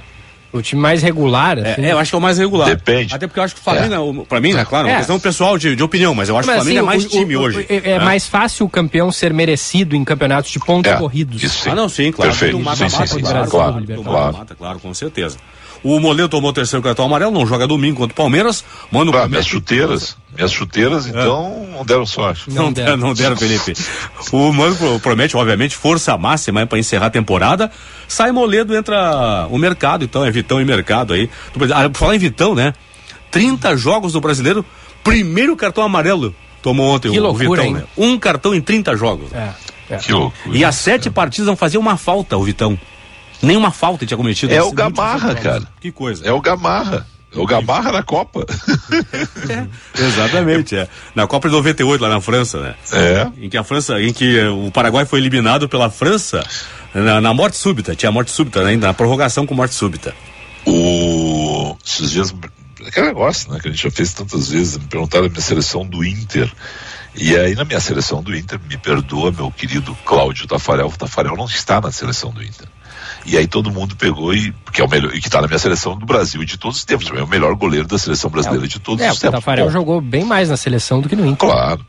O 0.53 0.61
time 0.61 0.79
mais 0.79 1.01
regular. 1.01 1.57
É, 1.57 1.71
assim. 1.71 1.85
É, 1.85 1.91
eu 1.91 1.97
acho 1.97 2.11
que 2.11 2.15
é 2.15 2.17
o 2.19 2.21
mais 2.21 2.37
regular. 2.37 2.69
Depende. 2.69 3.13
Até 3.13 3.25
porque 3.25 3.39
eu 3.39 3.43
acho 3.43 3.55
que 3.55 3.61
o 3.61 3.63
Flamengo, 3.63 4.21
é. 4.21 4.25
pra 4.25 4.39
mim, 4.39 4.53
né, 4.53 4.63
claro, 4.63 4.87
é 4.87 4.91
uma 4.91 4.97
questão 4.97 5.19
pessoal 5.19 5.57
de, 5.57 5.75
de 5.75 5.83
opinião, 5.83 6.13
mas 6.13 6.29
eu 6.29 6.37
acho 6.37 6.47
mas, 6.47 6.57
que 6.57 6.61
o 6.61 6.63
Flamengo 6.63 6.87
assim, 6.87 6.87
é 6.87 6.99
mais 6.99 7.05
o, 7.05 7.09
time 7.09 7.35
o, 7.35 7.41
hoje. 7.41 7.65
É, 7.67 7.91
é, 7.91 7.99
mais 7.99 8.27
fácil 8.27 8.65
o 8.65 8.69
campeão 8.69 9.11
ser 9.11 9.33
merecido 9.33 9.95
em 9.95 10.03
campeonatos 10.03 10.51
de 10.51 10.59
pontos 10.59 10.91
é, 10.91 10.95
corridos. 10.95 11.41
Isso 11.41 11.63
sim. 11.63 11.71
Ah, 11.71 11.75
não, 11.75 11.89
sim, 11.89 12.11
claro. 12.11 12.31
Perfeito. 12.31 12.57
Sim, 12.57 12.89
sim, 12.89 13.07
sim, 13.07 13.21
claro, 13.21 13.49
claro, 13.49 14.03
claro, 14.03 14.47
claro, 14.57 14.79
com 14.79 14.93
certeza. 14.93 15.37
O 15.83 15.99
Moledo 15.99 16.29
tomou 16.29 16.51
o 16.51 16.53
terceiro 16.53 16.81
cartão 16.81 17.05
amarelo, 17.05 17.31
não 17.31 17.45
joga 17.45 17.67
domingo 17.67 17.97
contra 17.97 18.13
o 18.13 18.15
Palmeiras. 18.15 18.63
Mano, 18.89 19.15
ah, 19.17 19.27
minhas 19.27 19.45
chuteiras, 19.45 20.15
minhas 20.33 20.51
chuteiras, 20.51 21.05
então 21.05 21.67
é. 21.69 21.77
não 21.77 21.85
deram 21.85 22.05
sorte. 22.05 22.49
Não, 22.49 22.65
não 22.65 22.73
deram, 22.73 22.97
não 22.97 23.13
deram, 23.13 23.35
Felipe. 23.35 23.73
o 24.31 24.53
Mano 24.53 24.99
promete, 25.01 25.35
obviamente, 25.35 25.75
força 25.75 26.17
máxima 26.17 26.65
para 26.65 26.79
encerrar 26.79 27.07
a 27.07 27.09
temporada. 27.09 27.69
Sai 28.07 28.31
Moledo, 28.31 28.75
entra 28.75 29.47
o 29.49 29.57
mercado, 29.57 30.05
então, 30.05 30.23
é 30.23 30.31
Vitão 30.31 30.61
e 30.61 30.65
mercado 30.65 31.13
aí. 31.13 31.29
Ah, 31.73 31.89
falar 31.93 32.15
em 32.15 32.19
Vitão, 32.19 32.55
né? 32.55 32.73
30 33.29 33.75
jogos 33.75 34.13
do 34.13 34.21
brasileiro, 34.21 34.65
primeiro 35.03 35.55
cartão 35.55 35.83
amarelo 35.83 36.33
tomou 36.61 36.95
ontem 36.95 37.11
que 37.11 37.19
o, 37.19 37.23
loucura, 37.23 37.61
Vitão, 37.61 37.65
hein? 37.65 37.73
né? 37.73 37.83
Um 37.97 38.17
cartão 38.17 38.55
em 38.55 38.61
30 38.61 38.95
jogos. 38.95 39.33
É, 39.33 39.49
é. 39.89 39.97
Que 39.97 40.13
loucura. 40.13 40.57
E 40.57 40.63
as 40.63 40.75
sete 40.75 41.09
partidas 41.09 41.45
não 41.45 41.57
faziam 41.57 41.81
uma 41.81 41.97
falta, 41.97 42.37
o 42.37 42.43
Vitão. 42.43 42.79
Nenhuma 43.43 43.71
falta 43.71 44.05
tinha 44.05 44.17
cometido. 44.17 44.53
É 44.53 44.63
o 44.63 44.71
Gamarra, 44.71 45.35
cara. 45.35 45.63
Que 45.81 45.91
coisa. 45.91 46.25
É 46.25 46.31
o 46.31 46.39
Gamarra. 46.39 47.05
É 47.35 47.39
o 47.39 47.45
Gamarra 47.45 47.91
na 47.91 48.03
Copa. 48.03 48.45
Exatamente, 49.97 50.75
é. 50.75 50.87
Na 51.15 51.27
Copa 51.27 51.49
de 51.49 51.55
98, 51.55 52.01
lá 52.01 52.09
na 52.09 52.21
França, 52.21 52.59
né? 52.59 52.75
É. 52.93 53.27
Em 53.37 53.49
que 53.49 53.57
a 53.57 53.63
França, 53.63 53.99
em 53.99 54.13
que 54.13 54.39
o 54.45 54.71
Paraguai 54.71 55.05
foi 55.05 55.19
eliminado 55.19 55.67
pela 55.67 55.89
França 55.89 56.43
na, 56.93 57.19
na 57.19 57.33
morte 57.33 57.57
súbita, 57.57 57.95
tinha 57.95 58.11
morte 58.11 58.31
súbita 58.31 58.61
ainda, 58.61 58.87
na 58.87 58.93
prorrogação 58.93 59.45
com 59.45 59.55
morte 59.55 59.73
súbita. 59.73 60.15
O. 60.65 61.75
Esses 61.85 62.11
dias. 62.11 62.33
Aquele 62.85 63.07
negócio, 63.07 63.51
né? 63.51 63.59
Que 63.59 63.67
a 63.67 63.71
gente 63.71 63.81
já 63.81 63.91
fez 63.91 64.13
tantas 64.13 64.49
vezes. 64.49 64.77
Me 64.77 64.85
perguntaram 64.85 65.25
a 65.25 65.29
minha 65.29 65.41
seleção 65.41 65.85
do 65.85 66.03
Inter. 66.03 66.51
E 67.15 67.35
aí, 67.35 67.55
na 67.55 67.65
minha 67.65 67.79
seleção 67.79 68.21
do 68.21 68.35
Inter, 68.35 68.59
me 68.69 68.77
perdoa, 68.77 69.31
meu 69.31 69.51
querido 69.51 69.95
Cláudio 70.05 70.47
Tafarel. 70.47 70.87
O 70.87 70.97
Tafarel 70.97 71.35
não 71.35 71.45
está 71.45 71.81
na 71.81 71.91
seleção 71.91 72.31
do 72.31 72.43
Inter. 72.43 72.67
E 73.25 73.37
aí 73.37 73.47
todo 73.47 73.71
mundo 73.71 73.95
pegou 73.95 74.33
e 74.33 74.53
que 74.71 74.81
é 74.81 74.83
o 74.83 74.89
melhor, 74.89 75.13
e 75.15 75.21
que 75.21 75.27
está 75.27 75.41
na 75.41 75.47
minha 75.47 75.59
seleção 75.59 75.97
do 75.97 76.05
Brasil 76.05 76.41
e 76.41 76.45
de 76.45 76.57
todos 76.57 76.77
os 76.79 76.85
tempos. 76.85 77.09
É 77.15 77.23
o 77.23 77.27
melhor 77.27 77.53
goleiro 77.55 77.87
da 77.87 77.97
seleção 77.97 78.29
brasileira 78.29 78.67
de 78.67 78.79
todos 78.79 79.03
É, 79.03 79.11
os 79.11 79.17
o 79.17 79.21
tempos. 79.21 79.39
Tafarel 79.39 79.65
Bom, 79.65 79.71
jogou 79.71 80.01
bem 80.01 80.23
mais 80.23 80.49
na 80.49 80.57
seleção 80.57 81.01
do 81.01 81.09
que 81.09 81.15
no 81.15 81.25
Inter. 81.25 81.49
Claro. 81.49 81.85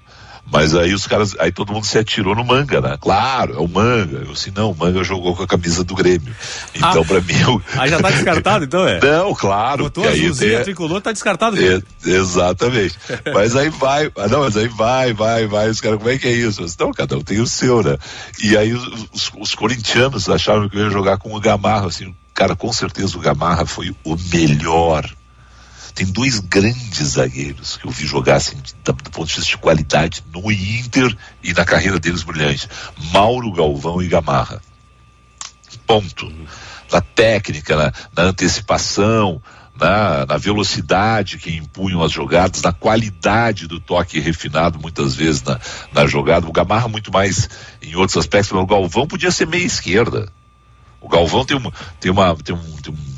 Mas 0.51 0.75
aí 0.75 0.95
os 0.95 1.07
caras, 1.07 1.35
aí 1.41 1.51
todo 1.51 1.73
mundo 1.73 1.85
se 1.85 1.99
atirou 1.99 2.35
no 2.35 2.45
manga, 2.45 2.81
né? 2.81 2.97
Claro, 3.01 3.55
é 3.55 3.59
o 3.59 3.67
manga. 3.67 4.19
Eu 4.25 4.33
assim, 4.33 4.53
não, 4.55 4.71
o 4.71 4.77
manga 4.77 5.03
jogou 5.03 5.35
com 5.35 5.43
a 5.43 5.47
camisa 5.47 5.83
do 5.83 5.95
Grêmio. 5.95 6.33
Então, 6.75 7.03
Ah. 7.03 7.05
pra 7.05 7.21
mim, 7.21 7.35
eu... 7.41 7.63
Aí 7.77 7.91
já 7.91 7.99
tá 8.01 8.11
descartado, 8.11 8.65
então, 8.65 8.87
é? 8.87 9.01
Não, 9.01 9.35
claro. 9.35 9.85
Botou 9.85 10.05
aí 10.07 10.21
azulzinho, 10.25 10.55
tem- 10.57 10.63
tricolor, 10.65 11.01
tá 11.01 11.11
descartado. 11.13 11.57
É, 11.61 11.81
exatamente. 12.05 12.97
Mas 13.35 13.57
aí 13.57 13.69
vai, 13.71 14.11
ah, 14.17 14.29
não, 14.29 14.41
mas 14.41 14.57
aí 14.57 14.69
vai, 14.69 15.13
vai, 15.13 15.47
vai. 15.47 15.69
Os 15.69 15.81
caras, 15.81 15.99
como 15.99 16.11
é 16.11 16.19
que 16.19 16.29
é 16.29 16.33
isso? 16.33 16.61
Eu 16.61 16.67
disse, 16.67 16.79
não, 16.79 16.93
cada 16.93 17.17
um 17.17 17.21
tem 17.23 17.41
o 17.41 17.47
seu, 17.47 17.83
né? 17.83 17.97
E 18.43 18.57
aí 18.57 18.73
os, 18.73 18.87
os, 19.13 19.33
os 19.39 19.55
corintianos 19.55 20.29
acharam 20.29 20.69
que 20.69 20.77
eu 20.77 20.85
ia 20.85 20.91
jogar 20.91 21.17
com 21.19 21.35
o 21.35 21.41
Gamarra, 21.41 21.87
assim, 21.89 22.15
cara, 22.33 22.55
com 22.55 22.73
certeza 22.73 23.17
o 23.17 23.21
Gamarra 23.21 23.67
foi 23.67 23.95
o 24.05 24.17
melhor. 24.33 25.09
Tem 25.95 26.07
dois 26.07 26.41
grandes 26.41 27.09
zagueiros 27.11 27.77
que 27.77 27.87
eu 27.87 27.91
vi 27.91 28.05
jogar 28.05 28.37
assim, 28.37 28.57
do 28.83 28.95
ponto 28.95 29.29
de 29.29 29.37
vista 29.37 29.51
de 29.51 29.59
qualidade 29.59 30.25
no 30.33 30.51
Inter 30.51 31.17
e 31.43 31.53
na 31.53 31.65
carreira 31.65 32.01
deles 32.01 32.25
brilhante. 32.25 32.69
Mauro 33.13 33.53
Galvão 33.53 34.03
e 34.03 34.09
Gamarra. 34.09 34.61
Ponto. 35.87 36.33
Na 36.91 37.01
técnica, 37.01 37.77
na, 37.77 37.93
na 38.17 38.23
antecipação, 38.25 39.41
na, 39.79 40.27
na 40.27 40.37
velocidade 40.37 41.39
que 41.39 41.57
impunham 41.57 42.03
as 42.03 42.13
jogadas, 42.13 42.63
na 42.63 42.73
qualidade 42.73 43.67
do 43.67 43.81
toque 43.81 44.21
refinado, 44.21 44.79
muitas 44.79 45.15
vezes 45.15 45.43
na, 45.43 45.61
na 45.93 46.07
jogada. 46.07 46.47
O 46.47 46.53
Gamarra 46.53 46.89
muito 46.89 47.13
mais 47.13 47.49
em 47.81 47.95
outros 47.97 48.17
aspectos, 48.17 48.53
mas 48.53 48.63
o 48.63 48.67
Galvão 48.67 49.07
podia 49.07 49.31
ser 49.31 49.47
meia 49.47 49.65
esquerda. 49.65 50.29
O 51.01 51.09
Galvão 51.09 51.45
tem 51.45 51.57
uma, 51.57 51.73
tem 52.01 52.11
uma, 52.11 52.35
tem 52.37 52.55
um, 52.55 52.77
tem 52.77 52.93
um, 52.93 53.14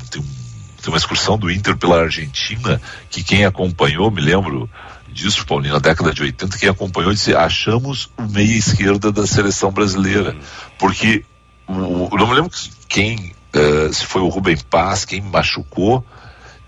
tem 0.87 0.93
uma 0.93 0.97
excursão 0.97 1.37
do 1.37 1.51
Inter 1.51 1.75
pela 1.75 2.01
Argentina 2.01 2.81
que 3.09 3.21
quem 3.21 3.43
acompanhou, 3.43 4.09
me 4.09 4.21
lembro 4.21 4.69
disso, 5.09 5.45
Paulinho, 5.45 5.73
na 5.73 5.79
década 5.79 6.13
de 6.13 6.21
80, 6.21 6.57
quem 6.57 6.69
acompanhou 6.69 7.11
disse, 7.11 7.35
achamos 7.35 8.09
o 8.17 8.21
meia 8.21 8.55
esquerda 8.55 9.11
da 9.11 9.27
seleção 9.27 9.69
brasileira. 9.69 10.33
Porque 10.79 11.25
o, 11.67 12.15
não 12.15 12.27
me 12.27 12.35
lembro 12.35 12.51
quem, 12.87 13.35
eh, 13.51 13.89
se 13.91 14.05
foi 14.05 14.21
o 14.21 14.29
Rubem 14.29 14.55
Paz, 14.69 15.03
quem 15.03 15.19
machucou, 15.19 16.05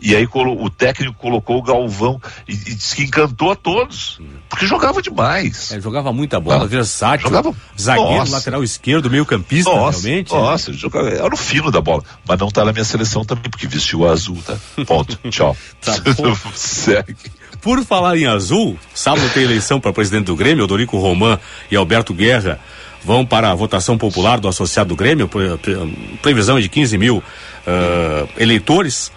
e 0.01 0.15
aí 0.15 0.27
o 0.33 0.69
técnico 0.69 1.13
colocou 1.17 1.57
o 1.57 1.61
Galvão 1.61 2.21
e, 2.47 2.53
e 2.53 2.73
disse 2.75 2.95
que 2.95 3.03
encantou 3.03 3.51
a 3.51 3.55
todos, 3.55 4.19
porque 4.49 4.65
jogava 4.65 5.01
demais. 5.01 5.71
É, 5.71 5.79
jogava 5.81 6.11
muita 6.13 6.39
bola, 6.39 6.63
Ah, 6.63 6.67
versátil, 6.67 7.27
jogava- 7.27 7.53
zagueiro, 7.79 8.11
Nossa. 8.19 8.31
lateral 8.31 8.63
esquerdo, 8.63 9.09
meio 9.09 9.25
campista, 9.25 9.69
Nossa, 9.69 10.01
realmente. 10.07 10.31
nossa, 10.33 10.69
ele 10.71 10.77
jogava, 10.77 11.09
era 11.09 11.33
o 11.33 11.37
fino 11.37 11.69
da 11.71 11.81
bola, 11.81 12.03
mas 12.27 12.39
não 12.39 12.49
tá 12.49 12.63
na 12.65 12.71
minha 12.71 12.85
seleção 12.85 13.23
também, 13.25 13.49
porque 13.49 13.67
vestiu 13.67 13.99
o 13.99 14.09
azul, 14.09 14.37
tá? 14.45 14.55
Ponto, 14.85 15.17
tchau. 15.29 15.55
Tá. 15.81 15.93
Segue. 16.55 17.15
Por 17.61 17.83
falar 17.83 18.17
em 18.17 18.25
azul, 18.25 18.77
sábado 18.93 19.29
tem 19.33 19.43
eleição 19.43 19.79
para 19.81 19.91
presidente 19.91 20.25
do 20.27 20.35
Grêmio, 20.35 20.63
Odorico 20.63 20.97
Roman 20.97 21.37
e 21.69 21.75
Alberto 21.75 22.13
Guerra 22.13 22.59
vão 23.03 23.25
para 23.25 23.51
a 23.51 23.55
votação 23.55 23.97
popular 23.97 24.39
do 24.39 24.47
associado 24.47 24.89
do 24.89 24.95
Grêmio, 24.95 25.27
pre- 25.27 25.57
pre- 25.57 26.17
previsão 26.21 26.57
é 26.57 26.61
de 26.61 26.69
15 26.69 26.97
mil 26.97 27.23
ah, 27.67 28.25
eleitores. 28.37 29.11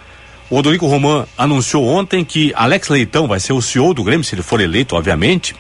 O 0.53 0.59
Odorico 0.59 0.87
Roman 0.87 1.25
anunciou 1.39 1.89
ontem 1.89 2.23
que 2.23 2.53
Alex 2.55 2.91
Leitão 2.91 3.27
vai 3.27 3.41
ser 3.41 3.55
o 3.55 3.63
CEO 3.63 3.95
do 3.95 4.05
Grêmio, 4.05 4.23
se 4.23 4.35
ele 4.35 4.43
for 4.43 4.61
eleito, 4.61 4.95
obviamente. 4.95 5.57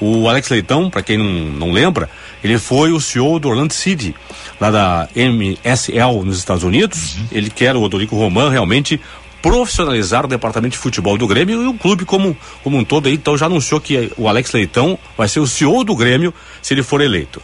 O 0.00 0.28
Alex 0.28 0.48
Leitão, 0.48 0.88
para 0.88 1.02
quem 1.02 1.18
não, 1.18 1.24
não 1.24 1.72
lembra, 1.72 2.08
ele 2.44 2.56
foi 2.56 2.92
o 2.92 3.00
CEO 3.00 3.40
do 3.40 3.48
Orlando 3.48 3.74
City, 3.74 4.14
lá 4.60 4.70
da 4.70 5.08
MSL 5.12 6.22
nos 6.24 6.38
Estados 6.38 6.62
Unidos. 6.62 7.16
Ele 7.32 7.50
quer 7.50 7.74
o 7.74 7.82
Odorico 7.82 8.14
Roman 8.14 8.48
realmente 8.48 9.00
profissionalizar 9.42 10.24
o 10.24 10.28
departamento 10.28 10.74
de 10.74 10.78
futebol 10.78 11.18
do 11.18 11.26
Grêmio 11.26 11.60
e 11.60 11.66
o 11.66 11.74
clube 11.74 12.04
como, 12.04 12.36
como 12.62 12.76
um 12.76 12.84
todo 12.84 13.08
aí, 13.08 13.14
então 13.14 13.36
já 13.36 13.46
anunciou 13.46 13.80
que 13.80 14.12
o 14.16 14.28
Alex 14.28 14.52
Leitão 14.52 14.96
vai 15.16 15.26
ser 15.26 15.40
o 15.40 15.48
CEO 15.48 15.82
do 15.82 15.96
Grêmio 15.96 16.32
se 16.62 16.74
ele 16.74 16.84
for 16.84 17.00
eleito. 17.00 17.42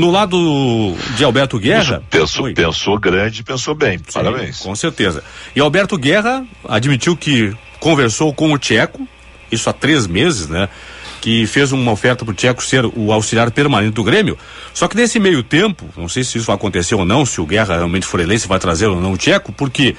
No 0.00 0.10
lado 0.10 0.96
de 1.14 1.22
Alberto 1.22 1.58
Guerra. 1.58 2.02
Pensou, 2.08 2.50
pensou 2.54 2.98
grande, 2.98 3.44
pensou 3.44 3.74
bem. 3.74 3.98
Sim, 3.98 4.04
Parabéns. 4.14 4.60
Com 4.60 4.74
certeza. 4.74 5.22
E 5.54 5.60
Alberto 5.60 5.98
Guerra 5.98 6.42
admitiu 6.66 7.14
que 7.14 7.54
conversou 7.78 8.32
com 8.32 8.50
o 8.50 8.58
Tcheco, 8.58 9.06
isso 9.52 9.68
há 9.68 9.74
três 9.74 10.06
meses, 10.06 10.48
né? 10.48 10.70
Que 11.20 11.46
fez 11.46 11.70
uma 11.70 11.92
oferta 11.92 12.24
para 12.24 12.32
o 12.32 12.34
Tcheco 12.34 12.62
ser 12.62 12.86
o 12.86 13.12
auxiliar 13.12 13.50
permanente 13.50 13.92
do 13.92 14.02
Grêmio. 14.02 14.38
Só 14.72 14.88
que 14.88 14.96
nesse 14.96 15.20
meio 15.20 15.42
tempo, 15.42 15.84
não 15.94 16.08
sei 16.08 16.24
se 16.24 16.38
isso 16.38 16.46
vai 16.46 16.56
acontecer 16.56 16.94
ou 16.94 17.04
não, 17.04 17.26
se 17.26 17.38
o 17.38 17.44
Guerra 17.44 17.76
realmente 17.76 18.06
for 18.06 18.20
eleito, 18.20 18.40
se 18.40 18.48
vai 18.48 18.58
trazer 18.58 18.86
ou 18.86 18.98
não 18.98 19.12
o 19.12 19.18
Tcheco, 19.18 19.52
porque 19.52 19.96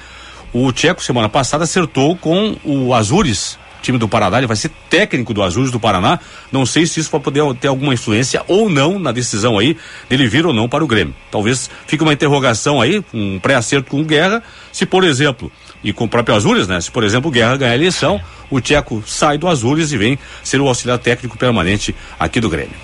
o 0.52 0.72
Tcheco, 0.72 1.00
semana 1.00 1.28
passada, 1.28 1.62
acertou 1.62 2.16
com 2.16 2.56
o 2.64 2.92
Azures, 2.92 3.56
time 3.82 3.98
do 3.98 4.08
Paraná, 4.08 4.38
ele 4.38 4.46
vai 4.46 4.56
ser 4.56 4.70
técnico 4.88 5.34
do 5.34 5.42
Azures 5.42 5.70
do 5.70 5.78
Paraná. 5.78 6.18
Não 6.50 6.64
sei 6.64 6.86
se 6.86 7.00
isso 7.00 7.10
vai 7.10 7.20
poder 7.20 7.42
ter 7.56 7.68
alguma 7.68 7.92
influência 7.92 8.42
ou 8.48 8.70
não 8.70 8.98
na 8.98 9.12
decisão 9.12 9.58
aí 9.58 9.76
dele 10.08 10.26
vir 10.28 10.46
ou 10.46 10.52
não 10.52 10.68
para 10.68 10.82
o 10.82 10.86
Grêmio. 10.86 11.14
Talvez 11.30 11.68
fique 11.86 12.02
uma 12.02 12.12
interrogação 12.12 12.80
aí, 12.80 13.04
um 13.12 13.38
pré-acerto 13.38 13.90
com 13.90 14.00
o 14.00 14.04
Guerra, 14.04 14.42
se 14.72 14.86
por 14.86 15.04
exemplo, 15.04 15.52
e 15.84 15.92
com 15.92 16.04
o 16.04 16.08
próprio 16.08 16.34
Azures, 16.34 16.68
né? 16.68 16.80
Se 16.80 16.90
por 16.90 17.04
exemplo 17.04 17.28
o 17.28 17.32
Guerra 17.32 17.56
ganhar 17.56 17.72
a 17.72 17.76
eleição, 17.76 18.20
o 18.48 18.60
Tcheco 18.60 19.02
sai 19.06 19.36
do 19.36 19.48
Azures 19.48 19.92
e 19.92 19.98
vem 19.98 20.18
ser 20.42 20.60
o 20.60 20.68
auxiliar 20.68 20.98
técnico 20.98 21.36
permanente 21.36 21.94
aqui 22.18 22.40
do 22.40 22.48
Grêmio. 22.48 22.76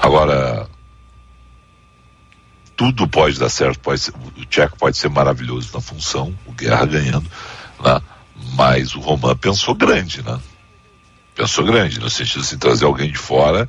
Agora, 0.00 0.66
tudo 2.76 3.06
pode 3.06 3.38
dar 3.38 3.48
certo, 3.48 3.78
pode 3.80 4.00
ser- 4.00 4.12
o 4.36 4.44
Tcheco 4.46 4.76
pode 4.78 4.96
ser 4.96 5.08
maravilhoso 5.08 5.70
na 5.74 5.80
função, 5.80 6.34
o 6.46 6.52
Guerra 6.52 6.86
ganhando, 6.86 7.26
né? 7.84 8.00
Mas 8.52 8.94
o 8.94 9.00
Roman 9.00 9.36
pensou 9.36 9.74
grande, 9.74 10.22
né? 10.22 10.38
Pensou 11.34 11.64
grande, 11.64 11.98
no 11.98 12.10
sentido 12.10 12.40
assim, 12.40 12.58
trazer 12.58 12.84
alguém 12.84 13.10
de 13.10 13.18
fora 13.18 13.68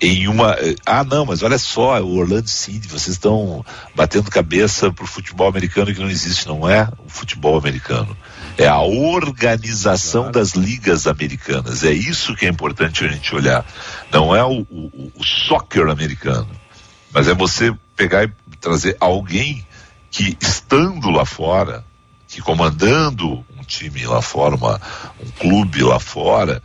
em 0.00 0.28
uma. 0.28 0.52
eh, 0.58 0.76
Ah, 0.86 1.02
não, 1.04 1.24
mas 1.26 1.42
olha 1.42 1.58
só, 1.58 2.00
o 2.00 2.16
Orlando 2.18 2.48
City, 2.48 2.86
vocês 2.88 3.16
estão 3.16 3.64
batendo 3.94 4.30
cabeça 4.30 4.92
pro 4.92 5.06
futebol 5.06 5.48
americano 5.48 5.92
que 5.92 6.00
não 6.00 6.10
existe, 6.10 6.46
não 6.46 6.68
é 6.68 6.88
o 7.04 7.08
futebol 7.08 7.56
americano. 7.56 8.16
É 8.56 8.68
a 8.68 8.80
organização 8.80 10.30
das 10.30 10.52
ligas 10.52 11.08
americanas. 11.08 11.82
É 11.82 11.92
isso 11.92 12.36
que 12.36 12.46
é 12.46 12.48
importante 12.48 13.04
a 13.04 13.08
gente 13.08 13.34
olhar. 13.34 13.64
Não 14.12 14.34
é 14.34 14.44
o, 14.44 14.60
o, 14.70 15.12
o 15.16 15.24
soccer 15.24 15.88
americano. 15.88 16.48
Mas 17.12 17.26
é 17.26 17.34
você 17.34 17.74
pegar 17.96 18.24
e 18.24 18.32
trazer 18.60 18.96
alguém 19.00 19.66
que, 20.10 20.36
estando 20.40 21.10
lá 21.10 21.24
fora, 21.24 21.84
que 22.28 22.40
comandando 22.40 23.44
time 23.64 24.06
lá 24.06 24.22
fora, 24.22 24.54
uma, 24.54 24.80
um 25.20 25.30
clube 25.32 25.82
lá 25.82 25.98
fora, 25.98 26.62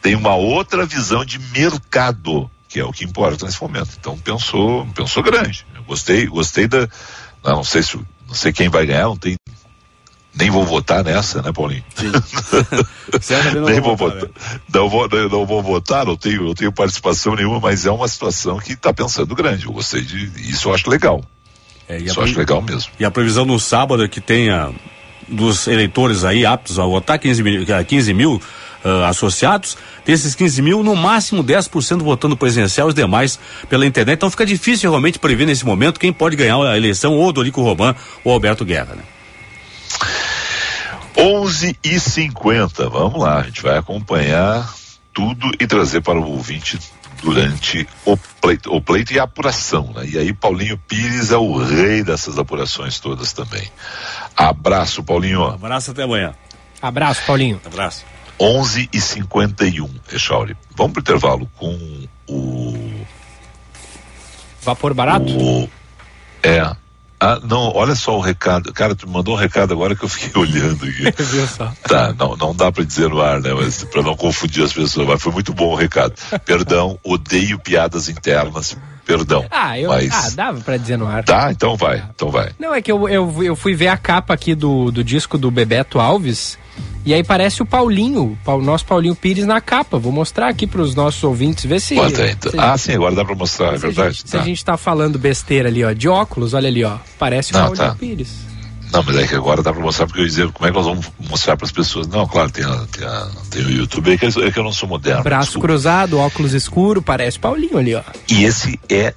tem 0.00 0.14
uma 0.14 0.34
outra 0.34 0.86
visão 0.86 1.24
de 1.24 1.38
mercado, 1.38 2.50
que 2.68 2.80
é 2.80 2.84
o 2.84 2.92
que 2.92 3.04
importa 3.04 3.44
nesse 3.46 3.60
momento. 3.60 3.90
Então 3.98 4.18
pensou, 4.18 4.86
pensou 4.94 5.22
grande. 5.22 5.66
Eu 5.74 5.82
gostei, 5.84 6.26
gostei 6.26 6.66
da. 6.66 6.88
Não 7.44 7.64
sei 7.64 7.82
se 7.82 7.96
não 8.26 8.34
sei 8.34 8.52
quem 8.52 8.68
vai 8.68 8.84
ganhar, 8.86 9.04
não 9.04 9.16
tem. 9.16 9.36
Nem 10.34 10.50
vou 10.50 10.64
votar 10.64 11.02
nessa, 11.02 11.42
né, 11.42 11.50
Paulinho? 11.50 11.82
Não 13.54 13.64
Nem 13.64 13.80
vou 13.80 13.96
votar, 13.96 14.20
votar. 14.20 14.60
Não 14.72 14.88
vou, 14.88 15.08
não, 15.08 15.46
vou 15.46 15.62
votar, 15.62 16.06
não 16.06 16.16
tenho, 16.16 16.44
não 16.44 16.54
tenho 16.54 16.70
participação 16.70 17.34
nenhuma, 17.34 17.58
mas 17.58 17.86
é 17.86 17.90
uma 17.90 18.06
situação 18.06 18.58
que 18.58 18.74
está 18.74 18.92
pensando 18.92 19.34
grande. 19.34 19.64
Eu 19.64 19.72
gostei 19.72 20.02
de. 20.02 20.26
Isso 20.48 20.68
eu 20.68 20.74
acho 20.74 20.88
legal. 20.88 21.24
É, 21.88 21.96
Isso 21.98 22.20
eu 22.20 22.24
acho 22.24 22.38
legal 22.38 22.60
mesmo. 22.60 22.92
e 23.00 23.04
a 23.04 23.10
previsão 23.10 23.46
no 23.46 23.58
sábado 23.58 24.04
é 24.04 24.08
que 24.08 24.20
tenha 24.20 24.72
dos 25.28 25.66
eleitores 25.66 26.24
aí 26.24 26.44
aptos 26.46 26.78
a 26.78 26.84
votar, 26.84 27.18
15 27.18 27.42
mil, 27.42 27.64
eh, 27.68 27.84
15 27.84 28.14
mil 28.14 28.40
ah, 28.84 29.08
associados, 29.08 29.76
desses 30.04 30.34
15 30.34 30.62
mil, 30.62 30.82
no 30.82 30.94
máximo 30.94 31.42
10% 31.42 32.02
votando 32.02 32.36
presidencial, 32.36 32.88
os 32.88 32.94
demais 32.94 33.38
pela 33.68 33.84
internet. 33.84 34.16
Então 34.16 34.30
fica 34.30 34.46
difícil 34.46 34.90
realmente 34.90 35.18
prever 35.18 35.46
nesse 35.46 35.66
momento 35.66 35.98
quem 35.98 36.12
pode 36.12 36.36
ganhar 36.36 36.56
a 36.56 36.76
eleição, 36.76 37.14
ou 37.14 37.32
Dorico 37.32 37.60
Roman 37.62 37.94
ou 38.24 38.32
Alberto 38.32 38.64
Guerra, 38.64 38.94
né? 38.94 39.02
11 41.16 41.76
e 41.82 41.98
50 41.98 42.88
vamos 42.88 43.20
lá, 43.20 43.40
a 43.40 43.42
gente 43.42 43.60
vai 43.60 43.76
acompanhar 43.76 44.72
tudo 45.12 45.50
e 45.58 45.66
trazer 45.66 46.00
para 46.00 46.16
o 46.16 46.30
ouvinte 46.30 46.78
durante 47.22 47.86
o 48.04 48.16
pleito, 48.16 48.72
o 48.72 48.80
pleito 48.80 49.12
e 49.12 49.18
a 49.18 49.24
apuração, 49.24 49.92
né? 49.94 50.06
E 50.06 50.18
aí 50.18 50.32
Paulinho 50.32 50.78
Pires 50.78 51.30
é 51.30 51.36
o 51.36 51.56
rei 51.56 52.02
dessas 52.02 52.38
apurações 52.38 52.98
todas 52.98 53.32
também. 53.32 53.70
Abraço, 54.36 55.02
Paulinho. 55.02 55.44
Abraço 55.44 55.90
até 55.90 56.02
amanhã. 56.02 56.34
Abraço, 56.80 57.22
Paulinho. 57.26 57.60
Abraço. 57.64 58.04
11 58.40 58.88
e 58.92 59.00
51, 59.00 59.90
Echauri. 60.12 60.56
Vamos 60.76 60.92
pro 60.92 61.00
intervalo 61.00 61.50
com 61.56 62.06
o. 62.28 63.04
Vapor 64.62 64.94
barato? 64.94 65.36
O, 65.36 65.68
é. 66.42 66.76
Ah, 67.20 67.40
não, 67.42 67.72
olha 67.74 67.94
só 67.94 68.16
o 68.16 68.20
recado. 68.20 68.72
Cara, 68.72 68.94
tu 68.94 69.08
mandou 69.08 69.34
um 69.34 69.38
recado 69.38 69.72
agora 69.72 69.96
que 69.96 70.04
eu 70.04 70.08
fiquei 70.08 70.30
olhando 70.40 70.84
aqui. 70.84 71.08
Tá, 71.82 72.14
não, 72.18 72.36
não 72.36 72.54
dá 72.54 72.70
pra 72.70 72.84
dizer 72.84 73.08
no 73.08 73.20
ar, 73.20 73.40
né? 73.40 73.52
Mas 73.54 73.82
pra 73.84 74.02
não 74.02 74.14
confundir 74.14 74.62
as 74.62 74.72
pessoas, 74.72 75.06
mas 75.06 75.22
foi 75.22 75.32
muito 75.32 75.52
bom 75.52 75.72
o 75.72 75.74
recado. 75.74 76.12
Perdão, 76.44 76.98
odeio 77.02 77.58
piadas 77.58 78.08
internas. 78.08 78.76
Perdão. 79.04 79.46
Ah, 79.50 79.78
eu, 79.78 79.88
mas... 79.88 80.12
ah, 80.12 80.30
dava 80.36 80.60
pra 80.60 80.76
dizer 80.76 80.98
no 80.98 81.06
ar. 81.06 81.24
Tá, 81.24 81.50
então 81.50 81.76
vai, 81.76 82.04
então 82.14 82.30
vai. 82.30 82.50
Não, 82.58 82.74
é 82.74 82.82
que 82.82 82.92
eu, 82.92 83.08
eu, 83.08 83.42
eu 83.42 83.56
fui 83.56 83.74
ver 83.74 83.88
a 83.88 83.96
capa 83.96 84.34
aqui 84.34 84.54
do, 84.54 84.90
do 84.90 85.02
disco 85.02 85.38
do 85.38 85.50
Bebeto 85.50 85.98
Alves. 85.98 86.58
E 87.04 87.14
aí 87.14 87.22
parece 87.24 87.62
o 87.62 87.66
Paulinho, 87.66 88.38
o 88.44 88.58
nosso 88.60 88.84
Paulinho 88.84 89.14
Pires 89.14 89.46
na 89.46 89.60
capa. 89.60 89.98
Vou 89.98 90.12
mostrar 90.12 90.48
aqui 90.48 90.66
para 90.66 90.82
os 90.82 90.94
nossos 90.94 91.22
ouvintes, 91.24 91.64
ver 91.64 91.80
se. 91.80 91.94
Bota 91.94 92.26
então. 92.30 92.52
se- 92.52 92.58
Ah, 92.58 92.76
sim, 92.76 92.92
agora 92.92 93.14
dá 93.14 93.24
pra 93.24 93.34
mostrar, 93.34 93.68
é 93.74 93.78
se 93.78 93.86
a 93.86 93.88
verdade. 93.88 94.16
gente- 94.18 94.30
se 94.30 94.36
a 94.36 94.42
gente 94.42 94.64
tá 94.64 94.76
falando 94.76 95.18
besteira 95.18 95.68
ali, 95.68 95.82
ó, 95.84 95.92
de 95.92 96.08
óculos, 96.08 96.52
olha 96.54 96.68
ali, 96.68 96.84
ó. 96.84 96.98
Parece 97.18 97.52
o 97.52 97.54
Não, 97.56 97.62
Paulinho 97.66 97.84
tá. 97.86 97.94
Pires. 97.94 98.28
Não, 98.92 99.02
mas 99.02 99.16
é 99.16 99.26
que 99.26 99.34
agora 99.34 99.62
dá 99.62 99.70
pra 99.72 99.82
mostrar, 99.82 100.06
porque 100.06 100.20
eu 100.20 100.24
ia 100.24 100.28
dizer 100.30 100.50
como 100.52 100.66
é 100.66 100.70
que 100.70 100.76
nós 100.76 100.86
vamos 100.86 101.06
mostrar 101.28 101.56
pras 101.58 101.70
pessoas. 101.70 102.06
Não, 102.08 102.26
claro, 102.26 102.50
tem, 102.50 102.64
a, 102.64 102.86
tem, 102.90 103.06
a- 103.06 103.30
tem 103.50 103.62
o 103.62 103.70
YouTube, 103.70 104.12
é 104.12 104.16
que, 104.16 104.26
eu- 104.26 104.46
é 104.46 104.50
que 104.50 104.58
eu 104.58 104.64
não 104.64 104.72
sou 104.72 104.88
moderno. 104.88 105.22
Braço 105.22 105.46
desculpa. 105.48 105.68
cruzado, 105.68 106.18
óculos 106.18 106.52
escuro, 106.54 107.00
parece 107.02 107.38
Paulinho 107.38 107.76
ali, 107.78 107.94
ó. 107.94 108.02
E 108.30 108.44
esse 108.44 108.78
é 108.88 109.14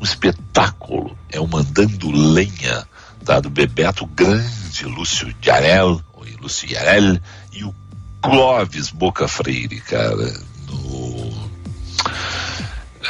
um 0.00 0.04
espetáculo, 0.04 1.16
é 1.30 1.40
o 1.40 1.46
Mandando 1.46 2.10
Lenha, 2.10 2.86
tá? 3.24 3.40
do 3.40 3.48
Bebeto 3.50 4.04
Grande, 4.06 4.84
Lúcio 4.84 5.34
Yarel, 5.44 6.00
ou 6.34 6.42
Lúcio 6.42 6.70
Yarel, 6.70 7.18
e 7.52 7.64
o 7.64 7.74
Clóvis 8.22 8.90
Boca 8.90 9.26
Freire, 9.26 9.80
cara, 9.80 10.34
no, 10.68 11.32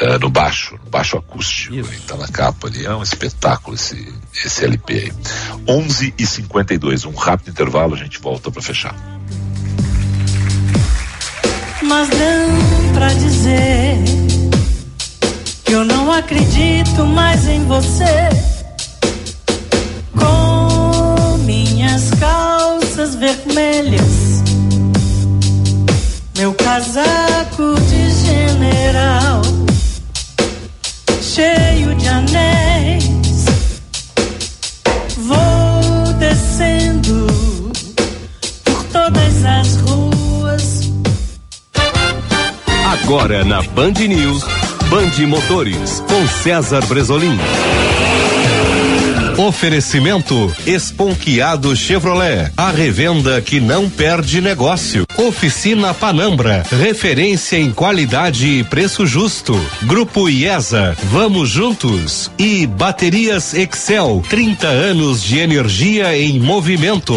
é, 0.00 0.18
no 0.18 0.30
baixo, 0.30 0.78
no 0.84 0.90
baixo 0.90 1.16
acústico, 1.16 1.74
ele 1.74 2.00
tá 2.06 2.16
na 2.16 2.28
capa 2.28 2.68
ali, 2.68 2.84
é 2.86 2.94
um 2.94 3.02
espetáculo 3.02 3.74
esse, 3.74 4.14
esse 4.44 4.64
LP 4.64 4.92
aí. 4.94 5.12
11 5.68 6.14
e 6.16 6.26
52 6.26 7.04
um 7.04 7.14
rápido 7.14 7.50
intervalo, 7.50 7.94
a 7.94 7.98
gente 7.98 8.18
volta 8.18 8.50
para 8.50 8.62
fechar. 8.62 8.94
Mas 11.82 12.08
não 12.10 12.92
pra 12.92 13.08
dizer 13.08 13.96
que 15.64 15.72
eu 15.72 15.84
não 15.84 16.12
acredito 16.12 17.04
mais 17.06 17.46
em 17.46 17.64
você. 17.64 18.59
Vermelhas, 23.14 24.42
meu 26.36 26.52
casaco 26.54 27.74
de 27.88 28.10
general, 28.10 29.42
cheio 31.20 31.94
de 31.94 32.08
anéis, 32.08 33.44
vou 35.18 36.12
descendo 36.18 37.26
por 38.64 38.84
todas 38.84 39.44
as 39.44 39.76
ruas. 39.76 40.90
Agora 42.92 43.44
na 43.44 43.62
Band 43.62 43.92
News, 43.92 44.44
Band 44.88 45.26
Motores, 45.26 46.02
com 46.08 46.26
César 46.42 46.84
Bresolim. 46.86 47.38
Oferecimento 49.40 50.54
Esponquiado 50.66 51.74
Chevrolet, 51.74 52.52
a 52.58 52.70
revenda 52.70 53.40
que 53.40 53.58
não 53.58 53.88
perde 53.88 54.38
negócio. 54.38 55.06
Oficina 55.16 55.94
Panambra, 55.94 56.62
referência 56.70 57.56
em 57.56 57.72
qualidade 57.72 58.46
e 58.46 58.62
preço 58.62 59.06
justo. 59.06 59.58
Grupo 59.84 60.28
IESA, 60.28 60.94
vamos 61.04 61.48
juntos. 61.48 62.30
E 62.38 62.66
Baterias 62.66 63.54
Excel, 63.54 64.22
30 64.28 64.66
anos 64.66 65.22
de 65.24 65.38
energia 65.38 66.14
em 66.14 66.38
movimento. 66.38 67.14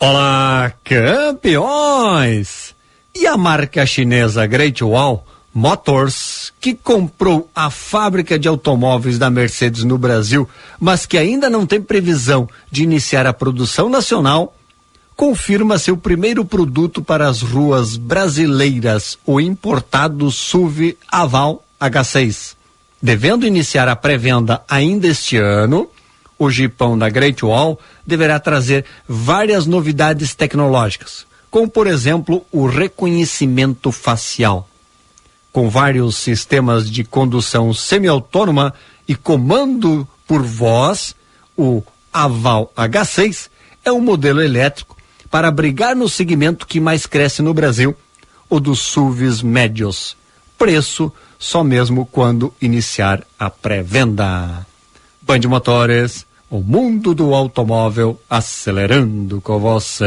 Olá, 0.00 0.72
campeões! 0.82 2.74
E 3.14 3.26
a 3.26 3.36
marca 3.36 3.84
chinesa 3.84 4.46
Great 4.46 4.82
Wall 4.82 5.26
Motors, 5.54 6.52
que 6.60 6.74
comprou 6.74 7.50
a 7.54 7.68
fábrica 7.68 8.38
de 8.38 8.48
automóveis 8.48 9.18
da 9.18 9.28
Mercedes 9.28 9.84
no 9.84 9.98
Brasil, 9.98 10.48
mas 10.80 11.04
que 11.04 11.18
ainda 11.18 11.50
não 11.50 11.66
tem 11.66 11.80
previsão 11.80 12.48
de 12.70 12.82
iniciar 12.82 13.26
a 13.26 13.34
produção 13.34 13.90
nacional, 13.90 14.54
confirma 15.14 15.78
seu 15.78 15.96
primeiro 15.96 16.44
produto 16.44 17.02
para 17.02 17.28
as 17.28 17.42
ruas 17.42 17.96
brasileiras, 17.96 19.18
o 19.26 19.38
importado 19.40 20.30
SUV 20.30 20.96
Aval 21.06 21.62
H6. 21.78 22.54
Devendo 23.00 23.46
iniciar 23.46 23.88
a 23.88 23.96
pré-venda 23.96 24.62
ainda 24.68 25.06
este 25.06 25.36
ano, 25.36 25.88
o 26.38 26.50
Jeepão 26.50 26.96
da 26.96 27.10
Great 27.10 27.44
Wall 27.44 27.78
deverá 28.06 28.40
trazer 28.40 28.84
várias 29.06 29.66
novidades 29.66 30.34
tecnológicas, 30.34 31.26
como 31.50 31.68
por 31.68 31.86
exemplo 31.86 32.44
o 32.50 32.66
reconhecimento 32.66 33.92
facial. 33.92 34.68
Com 35.52 35.68
vários 35.68 36.16
sistemas 36.16 36.90
de 36.90 37.04
condução 37.04 37.74
semi-autônoma 37.74 38.72
e 39.06 39.14
comando 39.14 40.08
por 40.26 40.42
voz, 40.42 41.14
o 41.54 41.82
Aval 42.10 42.72
H6 42.74 43.50
é 43.84 43.92
um 43.92 44.00
modelo 44.00 44.42
elétrico 44.42 44.96
para 45.30 45.50
brigar 45.50 45.94
no 45.94 46.08
segmento 46.08 46.66
que 46.66 46.80
mais 46.80 47.04
cresce 47.04 47.42
no 47.42 47.52
Brasil, 47.52 47.94
o 48.48 48.58
dos 48.58 48.80
SUVs 48.80 49.42
médios. 49.42 50.16
Preço 50.56 51.12
só 51.38 51.62
mesmo 51.62 52.06
quando 52.06 52.54
iniciar 52.60 53.22
a 53.38 53.50
pré-venda. 53.50 54.66
Band 55.20 55.40
Motores, 55.48 56.24
o 56.50 56.60
mundo 56.60 57.14
do 57.14 57.34
automóvel 57.34 58.20
acelerando 58.28 59.40
com 59.40 59.58
você. 59.58 60.06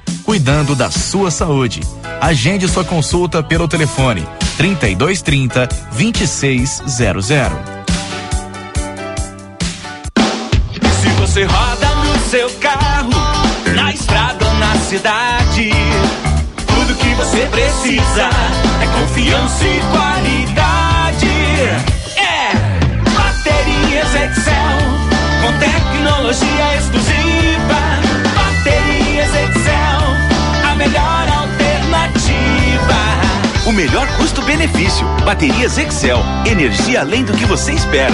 cuidando 0.31 0.73
da 0.75 0.89
sua 0.89 1.29
saúde. 1.29 1.81
Agende 2.21 2.65
sua 2.65 2.85
consulta 2.85 3.43
pelo 3.43 3.67
telefone 3.67 4.25
3230 4.55 5.67
2600. 5.91 7.57
Se 11.01 11.09
você 11.19 11.43
roda 11.43 11.95
no 11.95 12.29
seu 12.29 12.49
carro, 12.61 13.11
na 13.75 13.91
estrada 13.91 14.47
ou 14.47 14.53
na 14.53 14.73
cidade, 14.77 15.69
tudo 16.65 16.95
que 16.95 17.13
você 17.15 17.45
precisa 17.47 18.29
é 18.81 19.01
confiança 19.01 19.65
e 19.67 19.81
qualidade. 19.91 21.27
É 22.15 22.53
Baterias 23.03 24.15
Excel, 24.15 24.79
com 25.41 25.59
tecnologia 25.59 26.77
exclusiva. 26.77 27.20
Melhor 30.91 31.29
alternativa. 31.29 32.95
O 33.65 33.71
melhor 33.71 34.07
custo-benefício. 34.17 35.07
Baterias 35.23 35.77
Excel. 35.77 36.19
Energia 36.45 36.99
além 36.99 37.23
do 37.23 37.31
que 37.33 37.45
você 37.45 37.71
espera. 37.71 38.13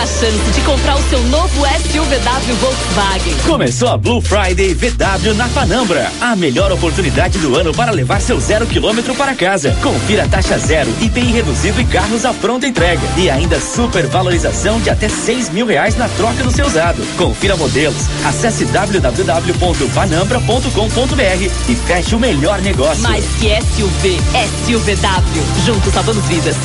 a 0.00 0.06
chance 0.06 0.50
de 0.52 0.60
comprar 0.62 0.96
o 0.96 1.02
seu 1.08 1.22
novo 1.24 1.66
SUVW 1.66 2.54
Volkswagen. 2.60 3.34
Começou 3.46 3.88
a 3.88 3.96
Blue 3.96 4.20
Friday 4.20 4.74
VW 4.74 5.34
na 5.34 5.48
Panambra. 5.48 6.12
A 6.20 6.36
melhor 6.36 6.70
oportunidade 6.72 7.38
do 7.38 7.56
ano 7.56 7.72
para 7.72 7.90
levar 7.90 8.20
seu 8.20 8.38
zero 8.40 8.66
quilômetro 8.66 9.14
para 9.14 9.34
casa. 9.34 9.74
Confira 9.82 10.28
taxa 10.28 10.58
zero, 10.58 10.90
IPI 11.00 11.32
reduzido 11.32 11.80
e 11.80 11.84
carros 11.84 12.24
à 12.24 12.32
pronta 12.32 12.66
entrega. 12.66 13.02
E 13.16 13.30
ainda 13.30 13.60
super 13.60 14.06
valorização 14.06 14.80
de 14.80 14.90
até 14.90 15.08
seis 15.08 15.48
mil 15.50 15.66
reais 15.66 15.96
na 15.96 16.08
troca 16.08 16.42
do 16.42 16.50
seu 16.50 16.66
usado. 16.66 17.02
Confira 17.16 17.56
modelos. 17.56 18.08
Acesse 18.24 18.64
www.panambra.com.br 18.66 21.50
e 21.68 21.74
feche 21.74 22.14
o 22.14 22.20
melhor 22.20 22.60
negócio. 22.60 23.02
Mais 23.02 23.24
que 23.38 23.48
SUV, 23.48 24.18
SUVW. 24.66 25.64
Juntos 25.64 25.92
salvamos 25.92 26.24
vidas. 26.26 26.56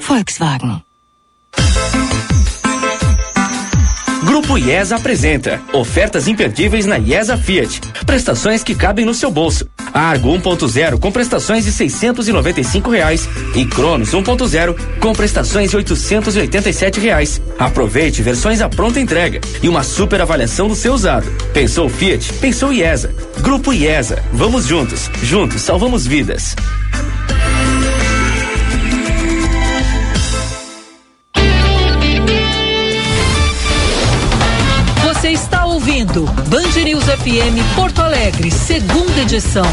Volkswagen. 0.00 0.87
Grupo 4.24 4.58
IESA 4.58 4.96
apresenta 4.96 5.60
ofertas 5.72 6.26
imperdíveis 6.26 6.86
na 6.86 6.98
IESA 6.98 7.36
Fiat. 7.36 7.80
Prestações 8.04 8.62
que 8.64 8.74
cabem 8.74 9.04
no 9.04 9.14
seu 9.14 9.30
bolso. 9.30 9.68
Argo 9.92 10.30
1.0 10.36 10.98
com 10.98 11.10
prestações 11.10 11.64
de 11.64 11.72
695 11.72 12.90
reais 12.90 13.28
e 13.54 13.64
Cronos 13.64 14.10
1.0 14.10 14.76
com 15.00 15.12
prestações 15.12 15.70
de 15.70 15.76
887 15.76 17.00
reais. 17.00 17.40
Aproveite 17.58 18.22
versões 18.22 18.60
à 18.60 18.68
pronta 18.68 19.00
entrega 19.00 19.40
e 19.62 19.68
uma 19.68 19.82
super 19.82 20.20
avaliação 20.20 20.68
do 20.68 20.74
seu 20.74 20.92
usado. 20.92 21.30
Pensou 21.52 21.88
Fiat? 21.88 22.32
Pensou 22.34 22.72
IESA. 22.72 23.14
Grupo 23.40 23.72
IESA. 23.72 24.22
Vamos 24.32 24.66
juntos. 24.66 25.10
Juntos 25.22 25.62
salvamos 25.62 26.06
vidas. 26.06 26.54
Ouvindo 35.98 36.24
Band 36.48 36.84
News 36.84 37.02
FM 37.04 37.74
Porto 37.74 38.00
Alegre, 38.00 38.50
segunda 38.52 39.20
edição. 39.20 39.64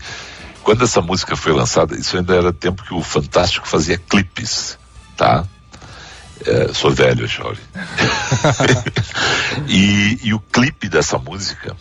quando 0.62 0.84
essa 0.84 1.00
música 1.00 1.36
foi 1.36 1.52
lançada, 1.52 1.96
isso 1.96 2.16
ainda 2.16 2.34
era 2.34 2.52
tempo 2.52 2.82
que 2.82 2.94
o 2.94 3.02
Fantástico 3.02 3.66
fazia 3.66 3.98
clipes, 3.98 4.78
tá? 5.16 5.44
É, 6.44 6.72
sou 6.72 6.90
velho, 6.90 7.26
Chauri. 7.28 7.58
e, 9.68 10.18
e 10.22 10.34
o 10.34 10.40
clipe 10.40 10.88
dessa 10.88 11.18
música, 11.18 11.76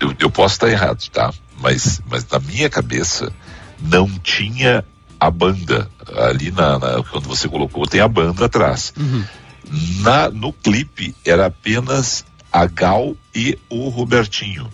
eu, 0.00 0.14
eu 0.18 0.30
posso 0.30 0.54
estar 0.54 0.70
errado, 0.70 1.06
tá? 1.10 1.32
Mas, 1.60 2.00
mas 2.10 2.26
na 2.28 2.38
minha 2.38 2.68
cabeça 2.68 3.32
não 3.84 4.08
tinha 4.18 4.84
a 5.20 5.30
banda 5.30 5.88
ali 6.30 6.50
na, 6.50 6.78
na- 6.78 7.02
quando 7.04 7.28
você 7.28 7.48
colocou 7.48 7.86
tem 7.86 8.00
a 8.00 8.08
banda 8.08 8.46
atrás. 8.46 8.92
Na, 10.02 10.28
no 10.30 10.52
clipe 10.52 11.14
era 11.24 11.46
apenas 11.46 12.24
a 12.52 12.66
Gal 12.66 13.16
e 13.34 13.58
o 13.68 13.88
Robertinho. 13.88 14.68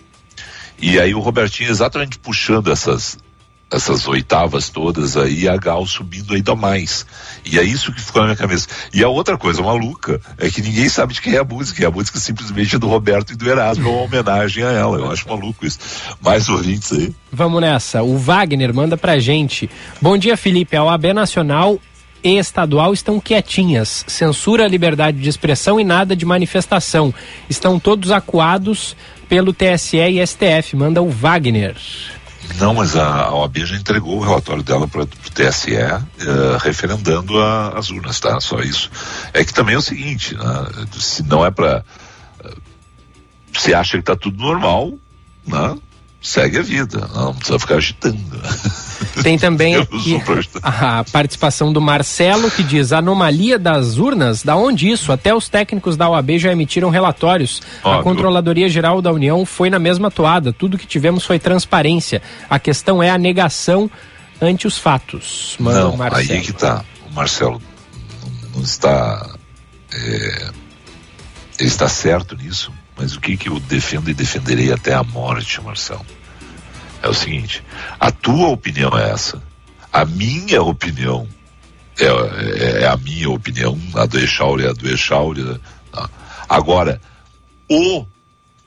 E 0.81 0.99
aí 0.99 1.15
o 1.15 1.21
Robertinho 1.21 1.71
exatamente 1.71 2.19
puxando 2.19 2.71
essas 2.73 3.19
essas 3.71 4.07
oitavas 4.09 4.69
todas 4.69 5.17
aí, 5.17 5.49
a 5.49 5.57
Gal 5.57 5.87
subindo 5.87 6.35
ainda 6.35 6.55
mais. 6.57 7.07
E 7.45 7.59
é 7.59 7.63
isso 7.63 7.93
que 7.93 8.01
ficou 8.01 8.23
na 8.23 8.29
minha 8.29 8.37
cabeça. 8.37 8.67
E 8.93 9.05
a 9.05 9.09
outra 9.09 9.39
coisa 9.39 9.63
maluca 9.63 10.21
é 10.39 10.51
que 10.51 10.61
ninguém 10.61 10.89
sabe 10.89 11.15
de 11.15 11.21
quem 11.21 11.35
é 11.35 11.39
a 11.39 11.45
música. 11.45 11.83
E 11.83 11.85
a 11.85 11.91
música 11.91 12.19
simplesmente 12.19 12.75
é 12.75 12.79
do 12.79 12.89
Roberto 12.89 13.33
e 13.33 13.37
do 13.37 13.49
Erasmo, 13.49 13.89
é 13.89 13.91
uma 13.91 14.03
homenagem 14.03 14.65
a 14.65 14.73
ela. 14.73 14.99
Eu 14.99 15.11
acho 15.11 15.29
maluco 15.29 15.65
isso. 15.65 15.79
Mais 16.21 16.49
ouvintes 16.49 16.93
aí. 16.93 17.15
Vamos 17.33 17.61
nessa. 17.61 18.03
O 18.03 18.19
Wagner 18.19 18.75
manda 18.75 18.97
pra 18.97 19.19
gente. 19.21 19.71
Bom 20.01 20.19
dia, 20.19 20.37
Felipe. 20.37 20.77
A 20.77 20.83
OAB 20.83 21.13
Nacional 21.15 21.79
e 22.23 22.37
estadual 22.39 22.93
estão 22.93 23.21
quietinhas. 23.21 24.05
Censura 24.07 24.67
liberdade 24.67 25.19
de 25.19 25.29
expressão 25.29 25.81
e 25.81 25.85
nada 25.85 26.17
de 26.17 26.27
manifestação. 26.27 27.15
Estão 27.49 27.79
todos 27.79 28.11
acuados 28.11 28.97
pelo 29.29 29.53
TSE 29.53 29.97
e 29.97 30.27
STF. 30.27 30.77
Manda 30.77 31.01
o 31.01 31.09
Wagner. 31.09 31.77
Não, 32.59 32.75
mas 32.75 32.95
a, 32.97 33.23
a 33.25 33.35
OAB 33.35 33.59
já 33.65 33.77
entregou 33.77 34.19
o 34.19 34.23
relatório 34.23 34.63
dela 34.63 34.87
para 34.87 35.03
o 35.03 35.07
TSE, 35.07 35.75
eh, 35.75 35.99
referendando 36.61 37.41
a- 37.41 37.79
as 37.79 37.91
urnas, 37.91 38.21
tá? 38.21 38.39
Só 38.41 38.61
isso. 38.61 38.91
É 39.33 39.45
que 39.45 39.55
também 39.55 39.75
é 39.75 39.79
o 39.79 39.83
seguinte, 39.83 40.35
né? 40.37 40.45
Se 40.93 41.23
não 41.23 41.45
é 41.45 41.51
para. 41.51 41.85
Você 43.53 43.73
acha 43.75 43.93
que 43.93 44.01
está 44.03 44.15
tudo 44.17 44.39
normal, 44.39 44.93
né? 45.47 45.77
Segue 46.23 46.59
a 46.59 46.63
vida, 46.63 47.09
não 47.15 47.35
precisa 47.35 47.59
ficar 47.59 47.77
agitando. 47.77 48.19
Tem 49.23 49.39
também 49.39 49.77
aqui 49.81 50.21
a 50.63 51.03
participação 51.11 51.73
do 51.73 51.81
Marcelo 51.81 52.51
que 52.51 52.63
diz 52.63 52.93
anomalia 52.93 53.59
das 53.59 53.97
urnas, 53.97 54.43
da 54.43 54.55
onde 54.55 54.91
isso? 54.91 55.13
Até 55.13 55.35
os 55.35 55.49
técnicos 55.49 55.97
da 55.97 56.11
OAB 56.11 56.33
já 56.39 56.53
emitiram 56.53 56.91
relatórios. 56.91 57.63
A 57.83 57.89
Óbvio. 57.89 58.05
Controladoria 58.05 58.69
Geral 58.69 59.01
da 59.01 59.11
União 59.11 59.47
foi 59.47 59.71
na 59.71 59.79
mesma 59.79 60.11
toada. 60.11 60.53
Tudo 60.53 60.77
que 60.77 60.87
tivemos 60.87 61.25
foi 61.25 61.39
transparência. 61.39 62.21
A 62.51 62.59
questão 62.59 63.03
é 63.03 63.09
a 63.11 63.17
negação 63.17 63.91
ante 64.43 64.67
os 64.67 64.77
fatos. 64.77 65.57
Manda 65.59 65.87
o 65.87 65.91
Não, 65.93 65.97
Marcelo. 65.97 66.33
aí 66.39 66.41
que 66.45 66.53
tá. 66.53 66.85
O 67.11 67.15
Marcelo 67.15 67.63
não, 68.23 68.57
não 68.57 68.63
está. 68.63 69.27
é, 69.95 70.51
ele 71.59 71.69
está 71.69 71.89
certo 71.89 72.37
nisso, 72.37 72.71
mas 73.01 73.17
o 73.17 73.21
que, 73.21 73.35
que 73.35 73.49
eu 73.49 73.59
defendo 73.61 74.11
e 74.11 74.15
defenderei 74.15 74.71
até 74.71 74.93
a 74.93 75.03
morte, 75.03 75.59
Marcelo? 75.63 76.05
É 77.03 77.09
o 77.09 77.15
seguinte: 77.15 77.65
a 77.99 78.11
tua 78.11 78.49
opinião 78.49 78.91
é 78.97 79.11
essa, 79.11 79.43
a 79.91 80.05
minha 80.05 80.63
opinião 80.63 81.27
é, 81.99 82.05
é- 82.05 82.83
é 82.83 82.87
a 82.87 82.97
minha 82.99 83.31
opinião, 83.31 83.79
a 83.95 84.05
do 84.05 84.19
Echauri 84.19 84.67
é 84.67 84.69
a 84.69 84.73
do 84.75 84.87
Echauri. 84.87 85.59
tá? 85.91 86.11
Agora, 86.47 87.01
o 87.71 88.05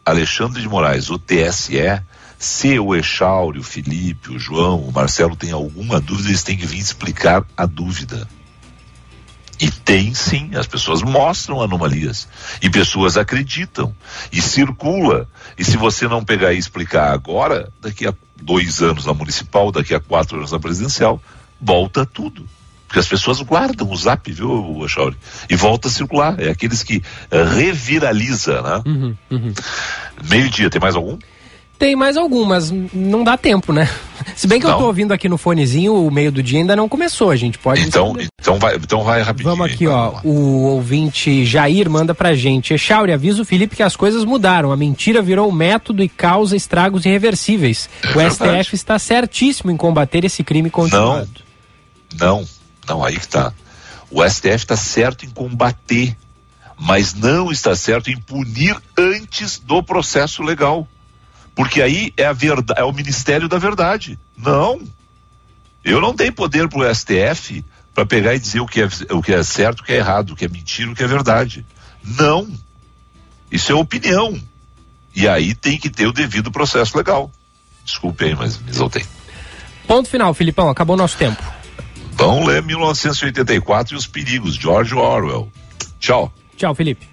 Alexandre 0.04 0.62
de 0.62 0.68
Moraes, 0.68 1.12
o 1.12 1.20
TSE, 1.20 2.02
se 2.40 2.80
o 2.80 2.96
Echauri, 2.96 3.60
o 3.60 3.64
Felipe, 3.64 4.32
o 4.32 4.40
João, 4.40 4.80
o 4.82 4.92
Marcelo 4.92 5.36
tem 5.36 5.52
alguma 5.52 6.02
dúvida, 6.02 6.30
eles 6.30 6.44
têm 6.44 6.58
que 6.58 6.66
vir 6.66 6.80
explicar 6.80 7.46
a 7.56 7.66
dúvida. 7.68 8.28
E 9.60 9.70
tem 9.70 10.14
sim, 10.14 10.52
as 10.56 10.68
pessoas 10.68 11.02
mostram 11.02 11.62
anomalias. 11.62 12.28
E 12.62 12.70
pessoas 12.70 13.18
acreditam. 13.18 13.96
E 14.32 14.42
circula. 14.42 15.28
E 15.58 15.64
se 15.64 15.78
você 15.78 16.08
não 16.08 16.24
pegar 16.24 16.54
e 16.54 16.58
explicar 16.58 17.12
agora, 17.12 17.72
daqui 17.82 18.08
a 18.08 18.14
dois 18.42 18.82
anos 18.82 19.06
na 19.06 19.14
municipal, 19.14 19.72
daqui 19.72 19.94
a 19.94 20.00
quatro 20.00 20.38
anos 20.38 20.52
na 20.52 20.60
presidencial, 20.60 21.22
volta 21.62 22.06
tudo. 22.06 22.46
Porque 22.88 23.00
as 23.00 23.08
pessoas 23.08 23.42
guardam 23.42 23.90
o 23.90 23.96
zap, 23.96 24.32
viu, 24.32 24.84
Achauri? 24.86 25.18
E 25.50 25.56
volta 25.56 25.88
a 25.88 25.92
circular. 25.92 26.40
É 26.40 26.50
aqueles 26.50 26.84
que 26.84 27.02
eh, 27.32 27.44
reviraliza, 27.44 28.62
né? 28.62 28.84
Uhum, 28.86 29.18
uhum. 29.32 29.54
Meio-dia, 30.30 30.70
tem 30.70 30.80
mais 30.80 30.96
algum? 30.96 31.18
Tem 31.80 31.96
mais 31.96 32.18
algum, 32.18 32.46
mas 32.46 32.72
não 32.94 33.24
dá 33.24 33.36
tempo, 33.36 33.74
né? 33.74 33.90
Se 34.36 34.48
bem 34.48 34.60
que 34.60 34.66
eu 34.66 34.72
Não. 34.72 34.78
tô 34.80 34.86
ouvindo 34.86 35.12
aqui 35.14 35.28
no 35.30 35.38
fonezinho, 35.38 35.94
o 35.96 36.12
meio 36.12 36.32
do 36.32 36.42
dia 36.44 36.60
ainda 36.60 36.76
não 36.76 36.88
começou. 36.90 37.30
A 37.32 37.36
gente 37.36 37.58
pode. 37.58 37.82
Então, 37.82 38.16
então, 38.40 38.58
vai, 38.60 38.76
então 38.76 39.04
vai 39.04 39.22
rapidinho. 39.22 39.56
Vamos 39.56 39.72
aqui, 39.72 39.88
ó. 39.88 40.20
O 40.24 40.64
ouvinte 40.66 41.46
Jair 41.46 41.90
manda 41.90 42.14
pra 42.16 42.34
gente. 42.36 42.74
Echauri, 42.74 43.12
avisa 43.12 43.42
o 43.42 43.46
Felipe 43.46 43.76
que 43.76 43.84
as 43.84 43.96
coisas 43.96 44.24
mudaram. 44.26 44.72
A 44.72 44.78
mentira 44.78 45.22
virou 45.22 45.52
método 45.52 46.04
e 46.04 46.10
causa 46.10 46.56
estragos 46.56 47.06
irreversíveis. 47.06 47.90
o 48.04 48.08
É 48.20 48.30
verdade. 48.30 48.64
STF 48.64 48.76
está 48.76 48.98
certíssimo 49.00 49.72
em 49.72 49.78
combater 49.78 50.24
esse 50.26 50.44
crime 50.44 50.70
continuado. 50.70 51.30
Não, 52.20 52.46
não, 52.88 53.04
aí 53.04 53.18
que 53.20 53.28
tá. 53.28 53.52
O 54.12 54.24
STF 54.28 54.48
está 54.56 54.76
certo 54.78 55.26
em 55.26 55.30
combater, 55.30 56.16
mas 56.80 57.14
não 57.14 57.52
está 57.52 57.76
certo 57.76 58.12
em 58.12 58.18
punir 58.18 58.78
antes 58.98 59.58
do 59.58 59.82
processo 59.82 60.44
legal. 60.44 60.88
Porque 61.56 61.82
aí 61.82 62.14
é 62.18 62.26
a 62.26 62.34
verdade, 62.34 62.80
é 62.80 62.84
o 62.84 62.92
Ministério 62.92 63.48
da 63.48 63.58
Verdade. 63.58 64.20
Não. 64.38 64.82
Eu 65.84 66.02
não 66.02 66.16
tenho 66.16 66.34
poder 66.34 66.68
pro 66.68 66.84
STF 66.94 67.64
para 67.94 68.06
pegar 68.06 68.34
e 68.34 68.40
dizer 68.40 68.60
o 68.60 68.66
que, 68.66 68.82
é, 68.82 68.88
o 69.12 69.22
que 69.22 69.34
é 69.34 69.44
certo, 69.44 69.82
o 69.82 69.84
que 69.84 69.94
é 69.94 69.98
errado, 69.98 70.32
o 70.32 70.36
que 70.36 70.46
é 70.46 70.48
mentira, 70.48 70.92
o 70.92 70.96
que 70.96 71.04
é 71.04 71.08
verdade. 71.08 71.66
Não. 72.04 72.48
Isso 73.52 73.72
é 73.72 73.76
opinião. 73.76 74.42
E 75.16 75.28
aí 75.28 75.54
tem 75.54 75.78
que 75.78 75.90
ter 75.90 76.08
o 76.08 76.14
devido 76.14 76.52
processo 76.52 76.98
legal. 76.98 77.32
Desculpe 77.86 78.26
aí, 78.26 78.36
mas 78.36 78.58
me 78.58 78.72
exaltei. 78.72 79.06
Ponto 79.86 80.10
final, 80.10 80.34
Filipão, 80.34 80.70
acabou 80.70 80.96
o 80.96 80.98
nosso 80.98 81.18
tempo. 81.18 81.44
Vamos 82.14 82.48
ler 82.48 82.64
1984 82.64 83.94
e 83.94 83.98
os 83.98 84.08
perigos, 84.08 84.56
George 84.56 84.96
Orwell. 84.96 85.52
Tchau. 86.00 86.34
Tchau, 86.58 86.74
Felipe. 86.74 87.13